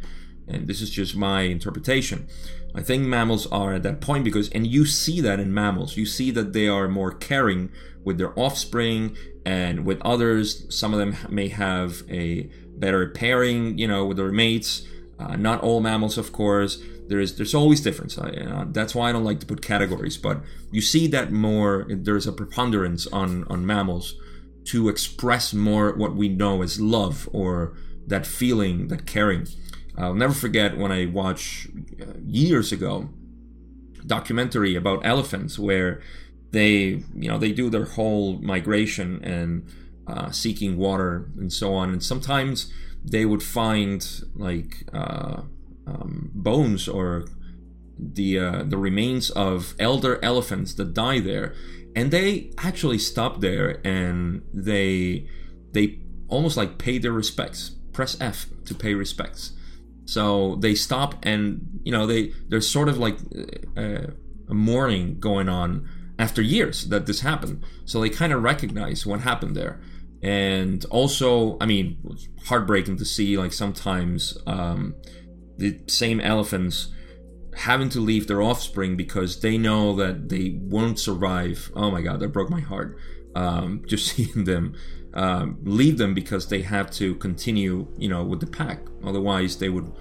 And 0.47 0.67
this 0.67 0.81
is 0.81 0.89
just 0.89 1.15
my 1.15 1.41
interpretation. 1.41 2.27
I 2.73 2.81
think 2.81 3.03
mammals 3.03 3.47
are 3.47 3.73
at 3.73 3.83
that 3.83 4.01
point 4.01 4.23
because 4.23 4.49
and 4.49 4.67
you 4.67 4.85
see 4.85 5.21
that 5.21 5.39
in 5.39 5.53
mammals. 5.53 5.97
You 5.97 6.05
see 6.05 6.31
that 6.31 6.53
they 6.53 6.67
are 6.67 6.87
more 6.87 7.11
caring 7.11 7.71
with 8.05 8.17
their 8.17 8.37
offspring 8.39 9.17
and 9.45 9.85
with 9.85 9.99
others. 10.01 10.65
Some 10.73 10.93
of 10.93 10.99
them 10.99 11.17
may 11.29 11.49
have 11.49 12.03
a 12.09 12.49
better 12.77 13.09
pairing 13.09 13.77
you 13.77 13.87
know 13.87 14.05
with 14.05 14.17
their 14.17 14.31
mates. 14.31 14.87
Uh, 15.19 15.35
not 15.35 15.61
all 15.61 15.81
mammals 15.81 16.17
of 16.17 16.31
course. 16.31 16.81
There's 17.07 17.35
there's 17.35 17.53
always 17.53 17.81
difference. 17.81 18.17
I, 18.17 18.29
uh, 18.29 18.65
that's 18.69 18.95
why 18.95 19.09
i 19.09 19.11
don't 19.11 19.23
like 19.23 19.39
to 19.39 19.45
put 19.45 19.61
categories 19.61 20.17
but 20.17 20.41
you 20.71 20.81
see 20.81 21.07
that 21.07 21.31
more 21.31 21.85
there's 21.89 22.27
a 22.27 22.31
preponderance 22.31 23.05
on 23.07 23.43
on 23.45 23.65
mammals 23.65 24.15
to 24.65 24.89
express 24.89 25.53
more 25.53 25.93
what 25.93 26.15
we 26.15 26.27
know 26.27 26.63
as 26.63 26.81
love 26.81 27.29
or 27.31 27.77
that 28.07 28.25
feeling 28.25 28.87
that 28.87 29.05
caring. 29.05 29.47
I'll 29.97 30.15
never 30.15 30.33
forget 30.33 30.77
when 30.77 30.91
i 30.91 31.05
watched 31.05 31.67
uh, 32.01 32.05
years 32.25 32.71
ago 32.71 33.09
documentary 34.05 34.75
about 34.75 35.05
elephants 35.05 35.57
where 35.57 36.01
they 36.51 37.03
you 37.15 37.29
know 37.29 37.37
they 37.37 37.51
do 37.51 37.69
their 37.69 37.85
whole 37.85 38.37
migration 38.39 39.23
and 39.23 39.67
uh, 40.07 40.31
seeking 40.31 40.77
water 40.77 41.29
and 41.37 41.51
so 41.51 41.73
on 41.73 41.91
and 41.91 42.03
sometimes 42.03 42.71
they 43.03 43.25
would 43.25 43.43
find 43.43 44.23
like 44.35 44.83
uh, 44.93 45.41
um, 45.87 46.31
bones 46.33 46.87
or 46.87 47.25
the 47.97 48.39
uh, 48.39 48.63
the 48.63 48.77
remains 48.77 49.29
of 49.31 49.75
elder 49.79 50.19
elephants 50.23 50.73
that 50.75 50.93
die 50.93 51.19
there, 51.19 51.53
and 51.95 52.11
they 52.11 52.51
actually 52.57 52.97
stop 52.97 53.41
there 53.41 53.79
and 53.85 54.41
they 54.53 55.27
they 55.71 55.99
almost 56.27 56.57
like 56.57 56.77
pay 56.77 56.97
their 56.97 57.11
respects. 57.11 57.71
Press 57.93 58.17
F 58.19 58.47
to 58.65 58.75
pay 58.75 58.93
respects. 58.93 59.53
So 60.05 60.55
they 60.57 60.75
stop 60.75 61.15
and 61.23 61.79
you 61.83 61.91
know 61.91 62.05
they 62.05 62.33
there's 62.49 62.69
sort 62.69 62.89
of 62.89 62.97
like 62.97 63.17
a, 63.77 64.11
a 64.49 64.53
mourning 64.53 65.19
going 65.19 65.47
on 65.47 65.87
after 66.17 66.41
years 66.41 66.85
that 66.85 67.05
this 67.05 67.21
happened. 67.21 67.65
So 67.85 68.01
they 68.01 68.09
kind 68.09 68.33
of 68.33 68.43
recognize 68.43 69.05
what 69.05 69.21
happened 69.21 69.55
there. 69.55 69.81
And 70.21 70.83
also, 70.85 71.57
I 71.59 71.65
mean, 71.65 71.97
heartbreaking 72.45 72.97
to 72.97 73.05
see 73.05 73.37
like 73.37 73.53
sometimes 73.53 74.37
um, 74.47 74.95
the 75.57 75.79
same 75.87 76.19
elephants 76.19 76.89
having 77.55 77.89
to 77.89 77.99
leave 77.99 78.27
their 78.27 78.41
offspring 78.41 78.97
because 78.97 79.39
they 79.39 79.57
know 79.57 79.95
that 79.95 80.29
they 80.29 80.57
won't 80.59 80.99
survive. 80.99 81.71
Oh 81.75 81.91
my 81.91 82.01
god, 82.01 82.19
that 82.21 82.29
broke 82.29 82.49
my 82.49 82.61
heart. 82.61 82.97
Um, 83.35 83.83
just 83.87 84.07
seeing 84.07 84.45
them 84.45 84.75
um, 85.15 85.57
leave 85.63 85.97
them 85.97 86.13
because 86.13 86.47
they 86.47 86.61
have 86.61 86.91
to 86.91 87.15
continue, 87.15 87.87
you 87.97 88.09
know, 88.09 88.23
with 88.23 88.41
the 88.41 88.47
pack. 88.47 88.79
Otherwise, 89.03 89.57
they 89.57 89.69
would 89.69 89.91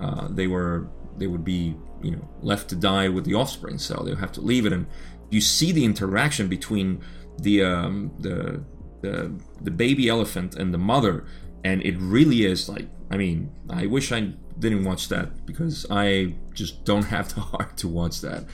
uh, 0.00 0.28
they 0.28 0.46
were 0.46 0.90
they 1.16 1.28
would 1.28 1.44
be 1.44 1.76
you 2.02 2.10
know 2.10 2.28
left 2.42 2.68
to 2.70 2.76
die 2.76 3.08
with 3.08 3.24
the 3.24 3.34
offspring. 3.34 3.78
So 3.78 4.02
they 4.04 4.14
have 4.16 4.32
to 4.32 4.40
leave 4.40 4.66
it, 4.66 4.72
and 4.72 4.86
you 5.30 5.40
see 5.40 5.72
the 5.72 5.84
interaction 5.84 6.48
between 6.48 7.02
the 7.38 7.64
um, 7.64 8.12
the 8.20 8.64
the 9.02 9.32
the 9.60 9.70
baby 9.70 10.08
elephant 10.08 10.54
and 10.54 10.72
the 10.72 10.78
mother, 10.78 11.26
and 11.64 11.82
it 11.82 11.96
really 11.98 12.44
is 12.44 12.68
like 12.68 12.88
I 13.10 13.16
mean 13.16 13.52
I 13.70 13.86
wish 13.86 14.12
I 14.12 14.32
didn't 14.58 14.84
watch 14.84 15.08
that 15.08 15.46
because 15.46 15.86
I 15.90 16.34
just 16.52 16.84
don't 16.84 17.04
have 17.04 17.34
the 17.34 17.40
heart 17.52 17.76
to 17.78 17.88
watch 17.88 18.20
that. 18.20 18.44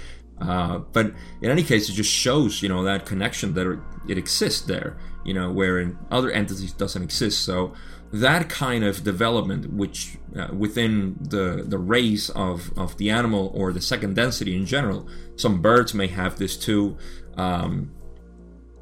Uh, 0.41 0.79
but 0.79 1.13
in 1.43 1.51
any 1.51 1.63
case, 1.63 1.91
it 1.91 1.93
just 1.93 2.11
shows 2.11 2.63
you 2.63 2.69
know 2.69 2.83
that 2.85 3.07
connection 3.07 3.55
that 3.55 3.81
it 4.09 4.19
exists 4.19 4.63
there, 4.63 4.97
you 5.25 5.35
know, 5.35 5.51
where 5.53 5.79
in 5.79 5.99
other 6.11 6.31
entities 6.31 6.73
doesn't 6.73 7.03
exist. 7.03 7.45
So 7.45 7.75
that 8.13 8.49
kind 8.49 8.85
of 8.85 9.05
development, 9.05 9.73
which 9.73 10.19
uh, 10.37 10.49
within 10.53 11.17
the 11.21 11.65
the 11.67 11.79
race 11.79 12.29
of 12.31 12.77
of 12.77 12.97
the 12.97 13.11
animal 13.11 13.53
or 13.55 13.73
the 13.73 13.81
second 13.81 14.17
density 14.17 14.57
in 14.57 14.67
general, 14.67 15.09
some 15.37 15.63
birds 15.63 15.95
may 15.95 16.09
have 16.09 16.39
this 16.39 16.57
too. 16.57 16.97
Um, 17.37 17.93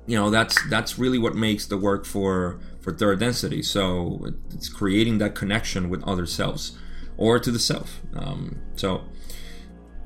you 0.07 0.17
know, 0.17 0.31
that's 0.31 0.57
that's 0.71 0.99
really 0.99 1.19
what 1.19 1.35
makes 1.35 1.67
the 1.67 1.77
work 1.77 2.07
for 2.07 2.59
for 2.81 2.93
third 2.93 3.21
density. 3.21 3.63
So 3.63 4.33
it's 4.51 4.71
creating 4.71 5.19
that 5.19 5.35
connection 5.35 5.91
with 5.91 6.03
other 6.05 6.25
selves 6.25 6.79
or 7.19 7.39
to 7.39 7.51
the 7.51 7.59
self. 7.59 8.01
Um, 8.15 8.59
so 8.77 9.03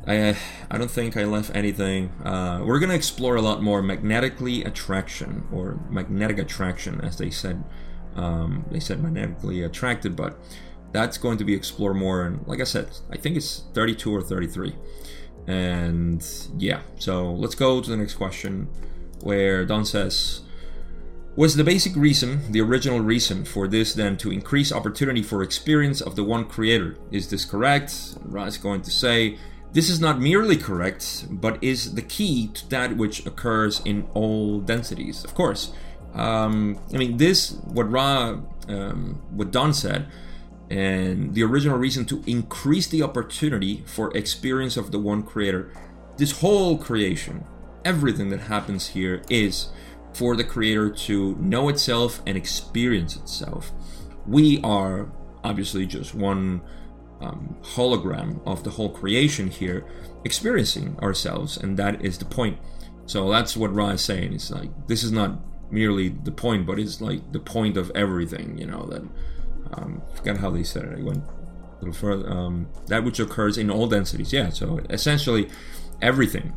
I 0.07 0.37
I 0.69 0.79
don't 0.79 0.91
think 0.91 1.17
I 1.17 1.25
left 1.25 1.55
anything. 1.55 2.09
Uh, 2.25 2.63
we're 2.65 2.81
gonna 2.81 2.95
explore 2.95 3.37
a 3.37 3.43
lot 3.43 3.63
more 3.63 3.83
magnetically 3.83 4.65
attraction 4.65 5.47
or 5.53 5.79
magnetic 5.89 6.39
attraction, 6.39 7.01
as 7.01 7.19
they 7.19 7.31
said. 7.31 7.63
Um, 8.17 8.65
they 8.71 8.81
said 8.81 9.03
magnetically 9.03 9.63
attracted, 9.63 10.17
but 10.17 10.39
that's 10.93 11.19
going 11.19 11.39
to 11.39 11.45
be 11.45 11.55
explored 11.55 11.97
more. 11.97 12.25
And 12.25 12.47
like 12.47 12.61
I 12.61 12.65
said, 12.65 12.91
I 13.11 13.17
think 13.17 13.37
it's 13.37 13.65
32 13.73 14.15
or 14.15 14.23
33. 14.23 14.75
And 15.47 16.25
yeah, 16.57 16.83
so 16.97 17.33
let's 17.33 17.55
go 17.55 17.81
to 17.81 17.91
the 17.91 17.97
next 17.97 18.15
question, 18.15 18.69
where 19.21 19.65
Don 19.65 19.85
says. 19.85 20.43
Was 21.35 21.57
the 21.57 21.65
basic 21.65 21.97
reason, 21.97 22.53
the 22.53 22.61
original 22.61 23.01
reason 23.01 23.47
for 23.47 23.67
this 23.67 23.95
then 23.95 24.19
to 24.19 24.31
increase 24.31 24.71
opportunity 24.71 25.23
for 25.23 25.43
experience 25.43 26.03
of 26.03 26.15
the 26.15 26.23
one 26.23 26.45
creator? 26.45 26.99
Is 27.11 27.31
this 27.31 27.47
correct? 27.47 28.19
Ra 28.21 28.45
is 28.45 28.59
going 28.59 28.83
to 28.83 28.91
say, 28.91 29.39
this 29.73 29.89
is 29.89 29.99
not 29.99 30.21
merely 30.21 30.59
correct, 30.59 31.25
but 31.31 31.57
is 31.65 31.95
the 31.95 32.03
key 32.03 32.49
to 32.49 32.69
that 32.69 32.99
which 32.99 33.25
occurs 33.25 33.81
in 33.87 34.07
all 34.13 34.61
densities. 34.61 35.25
Of 35.25 35.35
course, 35.35 35.73
Um, 36.15 36.79
I 36.93 36.99
mean, 36.99 37.17
this 37.17 37.53
what 37.65 37.91
Ra, 37.91 38.39
um, 38.69 39.23
what 39.31 39.51
Don 39.51 39.73
said, 39.73 40.09
and 40.71 41.35
the 41.35 41.43
original 41.43 41.79
reason 41.79 42.05
to 42.07 42.23
increase 42.27 42.87
the 42.87 43.03
opportunity 43.03 43.83
for 43.87 44.17
experience 44.17 44.77
of 44.77 44.91
the 44.91 44.99
one 44.99 45.23
creator. 45.23 45.73
This 46.17 46.41
whole 46.41 46.79
creation, 46.79 47.45
everything 47.85 48.29
that 48.31 48.41
happens 48.41 48.89
here 48.89 49.23
is 49.29 49.69
for 50.13 50.37
the 50.37 50.45
creator 50.45 50.91
to 50.91 51.35
know 51.37 51.69
itself 51.69 52.23
and 52.27 52.37
experience 52.37 53.17
itself. 53.17 53.73
We 54.27 54.61
are 54.63 55.11
obviously 55.43 55.87
just 55.87 56.15
one 56.15 56.63
um, 57.21 57.57
hologram 57.63 58.41
of 58.47 58.65
the 58.65 58.71
whole 58.71 58.91
creation 58.91 59.49
here, 59.49 59.87
experiencing 60.25 60.99
ourselves, 61.01 61.57
and 61.57 61.77
that 61.79 62.05
is 62.05 62.19
the 62.19 62.25
point. 62.25 62.59
So 63.07 63.31
that's 63.31 63.57
what 63.57 63.75
Ra 63.75 63.91
is 63.91 64.03
saying. 64.03 64.33
It's 64.33 64.51
like 64.51 64.71
this 64.87 65.03
is 65.03 65.13
not 65.13 65.39
merely 65.73 66.11
the 66.11 66.31
point, 66.31 66.67
but 66.67 66.79
it's 66.79 67.01
like 67.01 67.33
the 67.33 67.41
point 67.41 67.77
of 67.77 67.91
everything. 67.95 68.59
You 68.59 68.67
know 68.67 68.87
that. 68.87 69.03
Um, 69.75 70.03
I 70.13 70.17
forgot 70.17 70.37
how 70.39 70.51
they 70.51 70.65
said 70.65 70.85
it. 70.85 70.99
I 70.99 71.03
went 71.03 71.25
a 71.25 71.79
little 71.79 71.95
further. 71.95 72.29
Um, 72.31 72.69
that 72.89 73.05
which 73.05 73.19
occurs 73.19 73.57
in 73.57 73.71
all 73.71 73.87
densities. 73.87 74.33
Yeah. 74.33 74.51
So 74.51 74.81
essentially, 74.91 75.49
everything. 76.01 76.53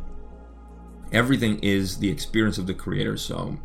Everything 1.12 1.60
is 1.60 2.00
the 2.00 2.10
experience 2.10 2.58
of 2.58 2.68
the 2.68 2.74
creator. 2.74 3.16
So 3.16 3.58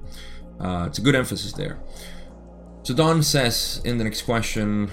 uh, 0.61 0.85
it's 0.87 0.99
a 0.99 1.02
good 1.02 1.16
emphasis 1.16 1.52
there. 1.52 1.80
So 2.83 2.95
Don 2.95 3.23
says 3.23 3.80
in 3.85 3.99
the 3.99 4.04
next 4.04 4.23
question 4.23 4.90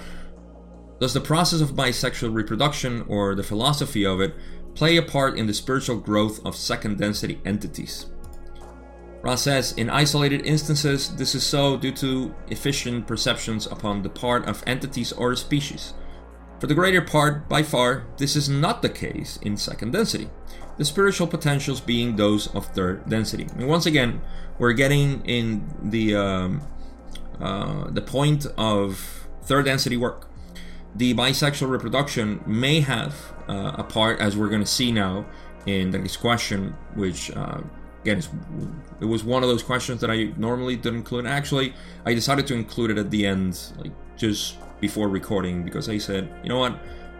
Does 1.00 1.14
the 1.14 1.20
process 1.20 1.60
of 1.60 1.70
bisexual 1.70 2.34
reproduction 2.34 3.04
or 3.08 3.34
the 3.34 3.42
philosophy 3.42 4.04
of 4.04 4.20
it 4.20 4.34
play 4.74 4.96
a 4.96 5.02
part 5.02 5.38
in 5.38 5.46
the 5.46 5.54
spiritual 5.54 5.98
growth 5.98 6.44
of 6.44 6.56
second 6.56 6.98
density 6.98 7.40
entities? 7.44 8.06
Ra 9.28 9.34
says, 9.34 9.72
in 9.72 9.90
isolated 9.90 10.46
instances, 10.46 11.14
this 11.16 11.34
is 11.34 11.44
so 11.44 11.76
due 11.76 11.92
to 11.92 12.34
efficient 12.48 13.06
perceptions 13.06 13.66
upon 13.66 14.02
the 14.02 14.08
part 14.08 14.48
of 14.48 14.64
entities 14.66 15.12
or 15.12 15.36
species. 15.36 15.92
For 16.60 16.66
the 16.66 16.74
greater 16.74 17.02
part, 17.02 17.48
by 17.48 17.62
far, 17.62 18.06
this 18.16 18.34
is 18.36 18.48
not 18.48 18.80
the 18.80 18.88
case 18.88 19.38
in 19.42 19.56
second 19.56 19.92
density, 19.92 20.28
the 20.78 20.84
spiritual 20.84 21.26
potentials 21.26 21.80
being 21.80 22.16
those 22.16 22.46
of 22.54 22.66
third 22.68 23.08
density. 23.08 23.46
And 23.56 23.68
once 23.68 23.84
again, 23.84 24.22
we're 24.58 24.72
getting 24.72 25.24
in 25.26 25.68
the 25.82 26.16
um, 26.16 26.62
uh, 27.38 27.90
the 27.90 28.02
point 28.02 28.46
of 28.56 29.28
third 29.42 29.66
density 29.66 29.96
work 29.96 30.28
the 30.94 31.14
bisexual 31.14 31.68
reproduction 31.70 32.40
may 32.46 32.80
have 32.80 33.14
uh, 33.48 33.72
a 33.76 33.84
part, 33.84 34.20
as 34.20 34.36
we're 34.36 34.48
going 34.48 34.62
to 34.62 34.66
see 34.66 34.90
now 34.90 35.26
in 35.66 35.90
the 35.90 35.98
next 35.98 36.16
question, 36.16 36.76
which 36.94 37.30
uh, 37.36 37.60
again, 38.08 38.22
it 39.00 39.04
was 39.04 39.24
one 39.24 39.42
of 39.42 39.48
those 39.48 39.62
questions 39.62 40.00
that 40.00 40.10
I 40.10 40.32
normally 40.36 40.76
didn't 40.76 41.00
include. 41.00 41.26
Actually, 41.26 41.74
I 42.06 42.14
decided 42.14 42.46
to 42.48 42.54
include 42.54 42.90
it 42.90 42.98
at 42.98 43.10
the 43.10 43.26
end, 43.26 43.60
like 43.76 43.92
just 44.16 44.56
before 44.80 45.08
recording, 45.08 45.64
because 45.64 45.88
I 45.88 45.98
said, 45.98 46.28
you 46.42 46.48
know 46.48 46.58
what, 46.58 46.78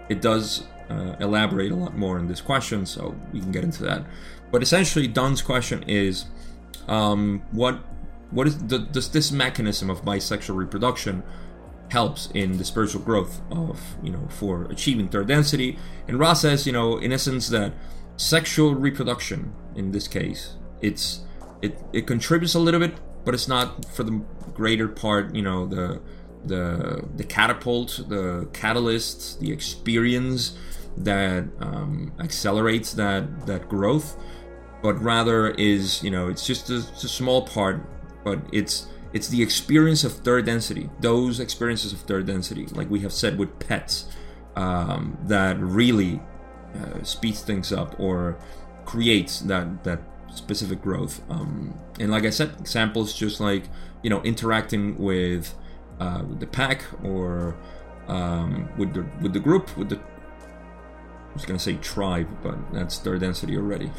it 0.09 0.21
does 0.21 0.65
uh, 0.89 1.17
elaborate 1.21 1.73
a 1.73 1.75
lot 1.75 1.97
more 1.97 2.19
in 2.19 2.29
this 2.29 2.41
question, 2.41 2.87
so 2.87 3.15
we 3.33 3.41
can 3.41 3.53
get 3.53 3.65
into 3.65 3.83
that. 3.85 4.05
But 4.51 4.63
essentially, 4.63 5.07
Don's 5.07 5.43
question 5.43 5.85
is, 5.87 6.27
um, 6.87 7.43
what 7.53 7.81
what 8.31 8.47
is 8.47 8.59
the, 8.59 8.79
does 8.79 9.11
this 9.11 9.33
mechanism 9.33 9.89
of 9.89 10.03
bisexual 10.05 10.57
reproduction 10.57 11.23
helps 11.91 12.31
in 12.35 12.59
the 12.59 12.65
spiritual 12.65 13.01
growth 13.01 13.41
of 13.51 13.81
you 14.03 14.11
know 14.11 14.29
for 14.29 14.65
achieving 14.65 15.09
third 15.09 15.27
density 15.27 15.79
and 16.07 16.19
Ra 16.19 16.35
says 16.35 16.67
you 16.67 16.73
know 16.73 16.99
in 16.99 17.13
essence 17.13 17.49
that 17.49 17.73
sexual 18.19 18.75
reproduction 18.75 19.55
in 19.75 19.93
this 19.93 20.07
case 20.07 20.58
it's 20.81 21.21
it, 21.63 21.79
it 21.93 22.07
contributes 22.07 22.55
a 22.55 22.59
little 22.59 22.81
bit 22.81 22.95
but 23.25 23.35
it's 23.35 23.49
not 23.49 23.85
for 23.87 24.03
the 24.05 24.23
greater 24.55 24.89
part 24.89 25.35
you 25.35 25.43
know 25.43 25.67
the 25.67 26.01
the 26.45 27.05
the 27.17 27.25
catapult 27.25 28.01
the 28.09 28.49
catalyst 28.53 29.41
the 29.41 29.53
experience 29.53 30.57
that 30.97 31.45
um, 31.61 32.13
accelerates 32.21 32.93
that 32.95 33.47
that 33.47 33.69
growth 33.69 34.17
but 34.83 34.95
rather 35.03 35.51
is 35.51 36.03
you 36.03 36.11
know 36.11 36.29
it's 36.29 36.47
just 36.47 36.71
a, 36.71 36.77
it's 36.77 37.05
a 37.05 37.09
small 37.09 37.43
part 37.43 37.83
but 38.25 38.41
it's 38.53 38.87
it's 39.13 39.29
the 39.29 39.43
experience 39.43 40.05
of 40.05 40.13
third 40.13 40.45
density, 40.47 40.91
those 41.01 41.41
experiences 41.41 41.93
of 41.93 42.01
third 42.01 42.27
density, 42.27 42.67
like 42.67 42.91
we 42.91 43.01
have 43.01 43.13
said 43.13 43.39
with 43.39 43.59
pets, 43.59 44.07
um, 44.55 45.17
that 45.25 45.59
really 45.59 46.21
uh, 46.75 47.03
speeds 47.03 47.43
things 47.43 47.73
up 47.73 47.99
or 47.99 48.39
creates 48.85 49.41
that 49.41 49.85
that 49.85 50.01
specific 50.39 50.81
growth. 50.81 51.23
Um, 51.29 51.79
and 52.01 52.11
like 52.11 52.25
I 52.25 52.31
said, 52.31 52.55
examples 52.59 53.13
just 53.13 53.41
like 53.41 53.65
you 54.03 54.11
know 54.11 54.23
interacting 54.23 54.97
with 54.99 55.55
uh, 56.01 56.23
with 56.27 56.41
the 56.41 56.47
pack 56.47 56.85
or 57.05 57.57
um, 58.07 58.69
with 58.79 58.95
the 58.95 59.07
with 59.21 59.33
the 59.33 59.41
group 59.41 59.77
with 59.77 59.91
the 59.91 59.97
I 59.97 61.35
was 61.35 61.45
gonna 61.45 61.59
say 61.59 61.75
tribe, 61.77 62.29
but 62.43 62.57
that's 62.73 62.99
their 62.99 63.19
density 63.19 63.57
already. 63.57 63.91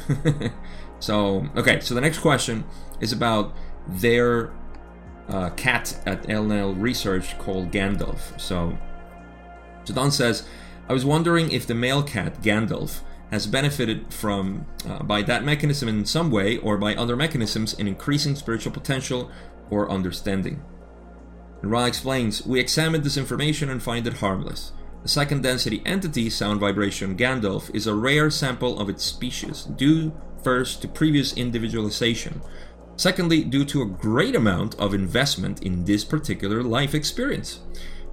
so 0.98 1.48
okay, 1.56 1.80
so 1.80 1.94
the 1.94 2.00
next 2.00 2.18
question 2.18 2.64
is 3.00 3.12
about 3.12 3.54
their 3.86 4.52
uh, 5.28 5.50
cat 5.50 5.98
at 6.06 6.24
LNL 6.24 6.80
Research 6.80 7.38
called 7.38 7.70
Gandalf. 7.70 8.38
So, 8.38 8.76
Don 9.86 10.10
says, 10.10 10.46
I 10.88 10.92
was 10.92 11.04
wondering 11.04 11.50
if 11.50 11.66
the 11.66 11.74
male 11.74 12.02
cat, 12.02 12.42
Gandalf, 12.42 13.00
has 13.30 13.46
benefited 13.46 14.12
from 14.12 14.66
uh, 14.86 15.02
by 15.02 15.22
that 15.22 15.44
mechanism 15.44 15.88
in 15.88 16.04
some 16.04 16.30
way 16.30 16.58
or 16.58 16.76
by 16.76 16.94
other 16.94 17.16
mechanisms 17.16 17.74
in 17.74 17.86
increasing 17.86 18.34
spiritual 18.34 18.72
potential 18.72 19.30
or 19.70 19.90
understanding. 19.90 20.62
And 21.62 21.70
Ra 21.70 21.84
explains, 21.84 22.44
we 22.46 22.58
examined 22.58 23.04
this 23.04 23.16
information 23.16 23.70
and 23.70 23.82
find 23.82 24.06
it 24.06 24.14
harmless. 24.14 24.72
The 25.02 25.08
second 25.08 25.42
density 25.42 25.82
entity, 25.86 26.28
sound 26.28 26.60
vibration 26.60 27.16
Gandalf, 27.16 27.74
is 27.74 27.86
a 27.86 27.94
rare 27.94 28.30
sample 28.30 28.78
of 28.78 28.88
its 28.88 29.04
species, 29.04 29.64
due 29.64 30.12
first 30.42 30.82
to 30.82 30.88
previous 30.88 31.34
individualization, 31.34 32.40
Secondly, 33.00 33.42
due 33.44 33.64
to 33.64 33.80
a 33.80 33.86
great 33.86 34.36
amount 34.36 34.74
of 34.74 34.92
investment 34.92 35.62
in 35.62 35.86
this 35.86 36.04
particular 36.04 36.62
life 36.62 36.94
experience. 36.94 37.60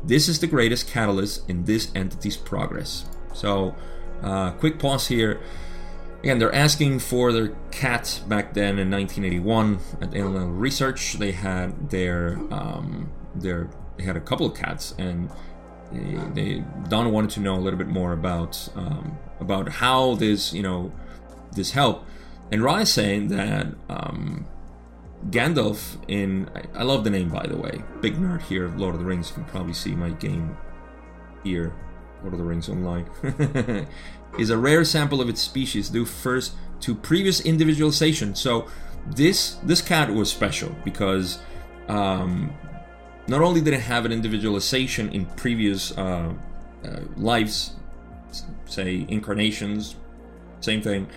This 0.02 0.30
is 0.30 0.40
the 0.40 0.48
greatest 0.48 0.88
catalyst 0.88 1.50
in 1.50 1.66
this 1.66 1.92
entity's 1.94 2.38
progress. 2.38 3.04
So, 3.34 3.76
uh, 4.24 4.52
quick 4.52 4.80
pause 4.80 5.08
here. 5.08 5.40
Again, 6.20 6.40
they're 6.40 6.54
asking 6.54 7.00
for 7.00 7.32
their 7.32 7.50
cat 7.72 8.22
back 8.28 8.54
then 8.54 8.80
in 8.80 8.90
1981 8.90 9.80
at 10.02 10.12
LNL 10.12 10.60
Research. 10.60 11.14
They 11.14 11.32
had 11.32 11.90
their 11.90 12.40
um, 12.52 13.12
their 13.36 13.70
they 13.98 14.04
had 14.04 14.18
a 14.18 14.22
couple 14.22 14.46
of 14.46 14.56
cats, 14.56 14.96
and 14.98 15.30
they, 15.92 16.18
they 16.34 16.64
Don 16.90 17.12
wanted 17.12 17.30
to 17.32 17.40
know 17.40 17.56
a 17.56 17.62
little 17.62 17.78
bit 17.78 17.88
more 17.88 18.14
about 18.14 18.68
um, 18.76 19.18
about 19.40 19.70
how 19.70 20.16
this 20.16 20.54
you 20.54 20.64
know 20.64 20.92
this 21.54 21.72
helped. 21.72 22.10
And 22.52 22.64
Ra 22.64 22.78
is 22.78 22.92
saying 22.92 23.28
that 23.30 23.68
um, 23.90 24.48
Gandalf 25.30 25.98
in 26.08 26.50
I 26.74 26.84
love 26.84 27.04
the 27.04 27.10
name 27.10 27.30
by 27.30 27.46
the 27.46 27.58
way. 27.58 27.84
Big 28.02 28.16
nerd 28.16 28.42
here 28.44 28.70
Lord 28.76 28.96
of 28.96 29.02
the 29.02 29.06
Rings. 29.06 29.30
You 29.30 29.36
can 29.36 29.46
probably 29.46 29.74
see 29.74 29.96
my 29.96 30.10
game 30.10 30.58
here. 31.44 31.74
Lord 32.22 32.34
of 32.34 32.40
the 32.40 32.46
Rings 32.46 32.70
Online 32.70 33.06
is 34.40 34.50
a 34.50 34.58
rare 34.58 34.84
sample 34.84 35.22
of 35.22 35.30
its 35.30 35.42
species 35.42 35.90
due 35.90 36.06
first 36.06 36.54
to 36.82 36.96
previous 36.96 37.40
individualization. 37.42 38.36
So 38.36 38.68
this 39.06 39.56
this 39.64 39.82
cat 39.82 40.14
was 40.14 40.30
special 40.30 40.76
because 40.84 41.40
um, 41.88 42.54
not 43.28 43.42
only 43.42 43.62
did 43.62 43.74
it 43.74 43.82
have 43.82 44.06
an 44.06 44.12
individualization 44.12 45.10
in 45.10 45.26
previous 45.26 45.98
uh, 45.98 46.34
uh, 46.84 47.00
lives, 47.16 47.76
say 48.66 49.06
incarnations, 49.08 49.96
same 50.60 50.82
thing, 50.82 51.08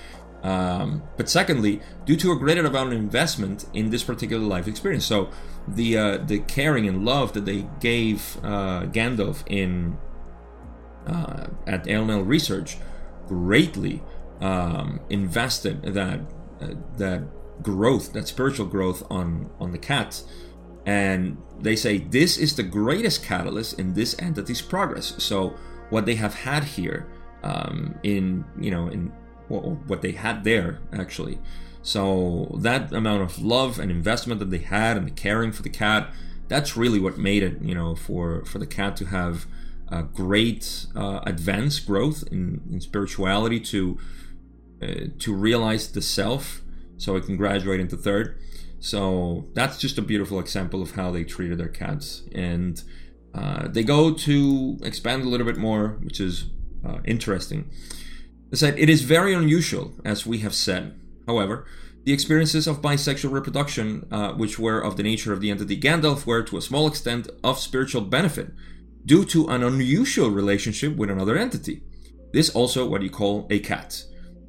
um, 0.42 1.02
but 1.16 1.28
secondly, 1.28 1.80
due 2.06 2.16
to 2.16 2.32
a 2.32 2.36
greater 2.36 2.64
amount 2.64 2.92
of 2.92 2.98
investment 2.98 3.66
in 3.74 3.90
this 3.90 4.02
particular 4.02 4.42
life 4.42 4.66
experience, 4.66 5.04
so 5.04 5.30
the 5.68 5.98
uh, 5.98 6.16
the 6.18 6.38
caring 6.40 6.88
and 6.88 7.04
love 7.04 7.32
that 7.34 7.44
they 7.44 7.66
gave 7.80 8.38
uh, 8.42 8.86
Gandalf 8.86 9.42
in 9.46 9.98
uh, 11.10 11.46
at 11.66 11.84
LNL 11.84 12.26
Research 12.26 12.78
greatly 13.26 14.02
um, 14.40 15.00
invested 15.10 15.82
that 15.82 16.20
uh, 16.60 16.68
that 16.96 17.22
growth, 17.62 18.12
that 18.12 18.28
spiritual 18.28 18.66
growth 18.66 19.02
on 19.10 19.50
on 19.58 19.72
the 19.72 19.78
cat, 19.78 20.22
and 20.86 21.36
they 21.58 21.76
say 21.76 21.98
this 21.98 22.38
is 22.38 22.56
the 22.56 22.62
greatest 22.62 23.24
catalyst 23.24 23.78
in 23.78 23.94
this 23.94 24.16
entity's 24.18 24.62
progress. 24.62 25.14
So 25.18 25.54
what 25.90 26.06
they 26.06 26.14
have 26.14 26.34
had 26.34 26.64
here 26.64 27.06
um, 27.42 27.98
in 28.02 28.44
you 28.58 28.70
know 28.70 28.88
in 28.88 29.12
what 29.48 30.00
they 30.00 30.12
had 30.12 30.44
there 30.44 30.78
actually. 30.92 31.38
So 31.82 32.56
that 32.60 32.92
amount 32.92 33.22
of 33.22 33.42
love 33.42 33.78
and 33.78 33.90
investment 33.90 34.38
that 34.40 34.50
they 34.50 34.58
had 34.58 34.96
and 34.96 35.06
the 35.06 35.10
caring 35.10 35.50
for 35.50 35.62
the 35.62 35.70
cat, 35.70 36.12
that's 36.46 36.76
really 36.76 37.00
what 37.00 37.18
made 37.18 37.42
it, 37.42 37.60
you 37.62 37.74
know, 37.74 37.94
for 37.94 38.44
for 38.44 38.58
the 38.58 38.66
cat 38.66 38.96
to 38.98 39.06
have 39.06 39.46
great 40.02 40.86
uh, 40.94 41.20
advanced 41.24 41.86
growth 41.86 42.24
in, 42.30 42.62
in 42.72 42.80
spirituality 42.80 43.60
to 43.60 43.98
uh, 44.82 45.08
to 45.18 45.34
realize 45.34 45.92
the 45.92 46.00
self, 46.00 46.62
so 46.96 47.16
it 47.16 47.26
can 47.26 47.36
graduate 47.36 47.80
into 47.80 47.96
third. 47.96 48.40
So 48.78 49.46
that's 49.52 49.76
just 49.76 49.98
a 49.98 50.02
beautiful 50.02 50.40
example 50.40 50.80
of 50.80 50.92
how 50.92 51.10
they 51.10 51.22
treated 51.22 51.58
their 51.58 51.68
cats. 51.68 52.22
And 52.34 52.82
uh, 53.34 53.68
they 53.68 53.84
go 53.84 54.14
to 54.14 54.78
expand 54.82 55.22
a 55.22 55.28
little 55.28 55.46
bit 55.46 55.58
more, 55.58 55.98
which 56.02 56.18
is 56.18 56.46
uh, 56.86 56.98
interesting. 57.04 57.70
They 58.48 58.56
said, 58.56 58.78
It 58.78 58.88
is 58.88 59.02
very 59.02 59.34
unusual, 59.34 59.92
as 60.04 60.26
we 60.26 60.38
have 60.38 60.54
said. 60.54 60.98
However, 61.26 61.66
the 62.04 62.14
experiences 62.14 62.66
of 62.66 62.80
bisexual 62.80 63.30
reproduction, 63.30 64.06
uh, 64.10 64.32
which 64.32 64.58
were 64.58 64.80
of 64.80 64.96
the 64.96 65.02
nature 65.02 65.34
of 65.34 65.42
the 65.42 65.50
entity 65.50 65.78
Gandalf, 65.78 66.24
were 66.24 66.42
to 66.42 66.56
a 66.56 66.62
small 66.62 66.86
extent 66.86 67.28
of 67.44 67.58
spiritual 67.58 68.00
benefit 68.00 68.52
due 69.04 69.24
to 69.24 69.48
an 69.48 69.62
unusual 69.62 70.30
relationship 70.30 70.96
with 70.96 71.10
another 71.10 71.36
entity. 71.38 71.82
This 72.32 72.50
also 72.50 72.88
what 72.88 73.02
you 73.02 73.10
call 73.10 73.46
a 73.50 73.58
cat. 73.58 74.04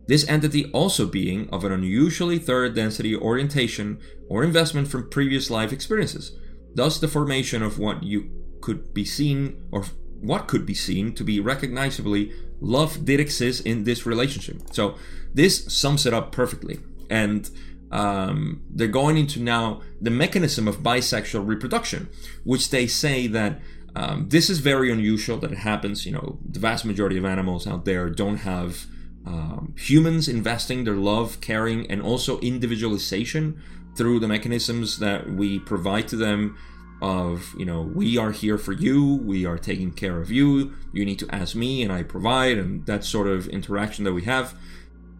This 0.07 0.27
entity 0.27 0.69
also 0.71 1.05
being 1.05 1.49
of 1.51 1.63
an 1.63 1.71
unusually 1.71 2.37
third 2.37 2.75
density 2.75 3.15
orientation 3.15 3.99
or 4.29 4.43
investment 4.43 4.87
from 4.87 5.09
previous 5.09 5.49
life 5.49 5.71
experiences. 5.71 6.37
Thus, 6.73 6.99
the 6.99 7.07
formation 7.07 7.63
of 7.63 7.79
what 7.79 8.03
you 8.03 8.29
could 8.61 8.93
be 8.93 9.05
seen 9.05 9.67
or 9.71 9.85
what 10.19 10.47
could 10.47 10.65
be 10.65 10.73
seen 10.73 11.13
to 11.15 11.23
be 11.23 11.39
recognizably 11.39 12.31
love 12.59 13.05
did 13.05 13.19
exist 13.19 13.65
in 13.65 13.83
this 13.83 14.05
relationship. 14.05 14.61
So, 14.71 14.95
this 15.33 15.73
sums 15.73 16.05
it 16.05 16.13
up 16.13 16.31
perfectly. 16.31 16.79
And 17.09 17.49
um, 17.91 18.61
they're 18.69 18.87
going 18.87 19.17
into 19.17 19.41
now 19.41 19.81
the 19.99 20.11
mechanism 20.11 20.67
of 20.67 20.77
bisexual 20.77 21.45
reproduction, 21.45 22.09
which 22.43 22.69
they 22.69 22.87
say 22.87 23.27
that 23.27 23.59
um, 23.95 24.29
this 24.29 24.49
is 24.49 24.59
very 24.59 24.91
unusual 24.91 25.37
that 25.37 25.51
it 25.51 25.59
happens. 25.59 26.05
You 26.05 26.13
know, 26.13 26.39
the 26.47 26.59
vast 26.59 26.85
majority 26.85 27.17
of 27.17 27.25
animals 27.25 27.67
out 27.67 27.85
there 27.85 28.09
don't 28.09 28.37
have 28.37 28.85
um, 29.25 29.75
humans 29.77 30.27
investing 30.27 30.83
their 30.83 30.95
love, 30.95 31.41
caring, 31.41 31.89
and 31.91 32.01
also 32.01 32.39
individualization 32.39 33.61
through 33.95 34.19
the 34.19 34.27
mechanisms 34.27 34.99
that 34.99 35.29
we 35.29 35.59
provide 35.59 36.07
to 36.07 36.15
them 36.15 36.57
of 37.01 37.55
you 37.57 37.65
know 37.65 37.81
we 37.81 38.17
are 38.17 38.31
here 38.31 38.59
for 38.59 38.73
you 38.73 39.15
we 39.15 39.43
are 39.43 39.57
taking 39.57 39.91
care 39.91 40.21
of 40.21 40.29
you 40.29 40.71
you 40.93 41.03
need 41.03 41.17
to 41.17 41.27
ask 41.33 41.55
me 41.55 41.81
and 41.81 41.91
i 41.91 42.03
provide 42.03 42.59
and 42.59 42.85
that 42.85 43.03
sort 43.03 43.27
of 43.27 43.47
interaction 43.47 44.03
that 44.03 44.13
we 44.13 44.21
have 44.23 44.53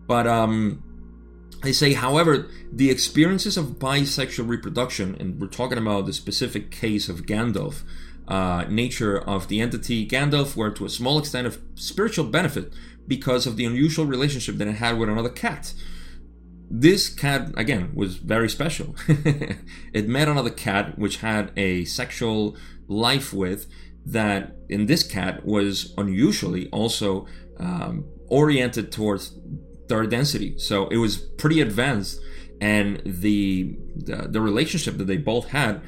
but 0.05 0.27
um 0.27 0.84
they 1.63 1.73
say 1.73 1.93
however 1.93 2.47
the 2.71 2.91
experiences 2.91 3.57
of 3.57 3.79
bisexual 3.79 4.47
reproduction 4.47 5.17
and 5.19 5.41
we're 5.41 5.47
talking 5.47 5.79
about 5.79 6.05
the 6.05 6.13
specific 6.13 6.69
case 6.69 7.10
of 7.10 7.25
gandalf 7.25 7.81
uh, 8.32 8.63
nature 8.70 9.20
of 9.20 9.50
the 9.50 9.60
entity 9.60 10.08
gandalf 10.08 10.56
were 10.56 10.72
to 10.72 10.86
a 10.86 10.89
small 10.89 11.20
extent 11.20 11.46
of 11.46 11.60
spiritual 11.76 12.24
benefit 12.24 12.74
because 13.06 13.46
of 13.46 13.58
the 13.58 13.65
unusual 13.65 14.06
relationship 14.06 14.56
that 14.56 14.70
it 14.70 14.76
had 14.76 14.98
with 14.98 15.10
another 15.10 15.30
cat. 15.30 15.74
This 16.70 17.10
cat, 17.10 17.52
again, 17.58 17.91
was 17.94 18.15
very 18.15 18.48
special. 18.48 18.96
it 19.94 20.08
met 20.08 20.30
another 20.30 20.50
cat 20.50 20.98
which 20.98 21.17
had 21.17 21.52
a 21.58 21.84
sexual 21.84 22.56
life 22.88 23.34
with 23.34 23.67
that, 24.06 24.56
in 24.70 24.86
this 24.86 25.04
cat, 25.04 25.46
was 25.46 25.94
unusually 25.98 26.70
also 26.70 27.28
um, 27.60 28.06
oriented 28.30 28.94
towards 28.94 29.38
third 29.89 30.10
density. 30.10 30.58
So 30.58 30.88
it 30.88 30.98
was 30.98 31.17
pretty 31.17 31.60
advanced, 31.60 32.22
and 32.62 33.02
the, 33.04 33.76
the 33.94 34.30
the 34.30 34.39
relationship 34.39 34.98
that 35.00 35.08
they 35.08 35.17
both 35.17 35.50
had 35.50 35.82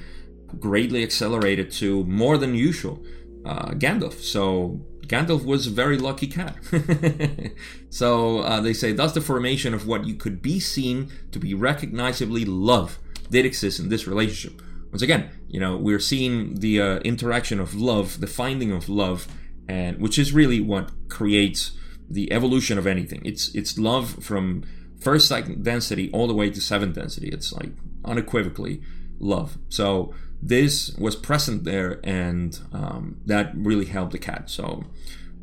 greatly 0.60 1.04
accelerated 1.04 1.72
to 1.74 2.04
more 2.06 2.38
than 2.38 2.56
usual. 2.56 3.04
Uh, 3.46 3.72
Gandalf. 3.72 4.22
So 4.22 4.82
Gandalf 5.08 5.44
was 5.46 5.68
a 5.68 5.70
very 5.70 5.98
lucky 5.98 6.28
cat. 6.28 6.56
so 7.90 8.40
uh, 8.40 8.62
they 8.62 8.74
say 8.74 8.94
thus 8.94 9.14
the 9.14 9.22
formation 9.22 9.74
of 9.74 9.86
what 9.86 10.06
you 10.06 10.16
could 10.16 10.42
be 10.42 10.60
seen 10.60 11.12
to 11.32 11.40
be 11.40 11.54
recognizably 11.54 12.46
love 12.46 13.00
did 13.30 13.46
exist 13.46 13.80
in 13.80 13.90
this 13.90 14.08
relationship. 14.08 14.62
Once 14.92 15.02
again, 15.02 15.30
you 15.48 15.60
know, 15.60 15.76
we're 15.76 16.00
seeing 16.00 16.56
the 16.60 16.80
uh, 16.80 16.98
interaction 17.00 17.60
of 17.60 17.74
love, 17.74 18.20
the 18.22 18.28
finding 18.28 18.72
of 18.72 18.88
love, 18.88 19.28
and 19.68 20.00
which 20.00 20.20
is 20.20 20.34
really 20.34 20.60
what 20.60 20.92
creates 21.10 21.72
the 22.10 22.32
evolution 22.32 22.78
of 22.78 22.86
anything. 22.86 23.22
It's 23.26 23.54
it's 23.56 23.78
love 23.78 24.24
from 24.24 24.64
first 25.00 25.32
density 25.64 26.10
all 26.12 26.28
the 26.28 26.34
way 26.34 26.50
to 26.50 26.62
seventh 26.62 26.96
density. 26.96 27.30
It's 27.30 27.52
like 27.52 27.72
unequivocally 28.06 28.82
love. 29.20 29.58
So 29.70 30.14
this 30.46 30.94
was 30.98 31.16
present 31.16 31.64
there, 31.64 32.02
and 32.04 32.60
um, 32.74 33.22
that 33.26 33.52
really 33.56 33.86
helped 33.86 34.12
the 34.12 34.20
cat. 34.20 34.50
So, 34.50 34.84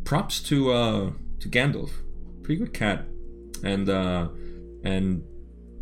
props 0.04 0.40
to 0.42 0.72
uh, 0.72 1.10
to 1.40 1.48
Gandalf, 1.48 1.90
pretty 2.42 2.58
good 2.58 2.74
cat, 2.74 3.06
and 3.64 3.88
uh, 3.88 4.28
and 4.84 5.24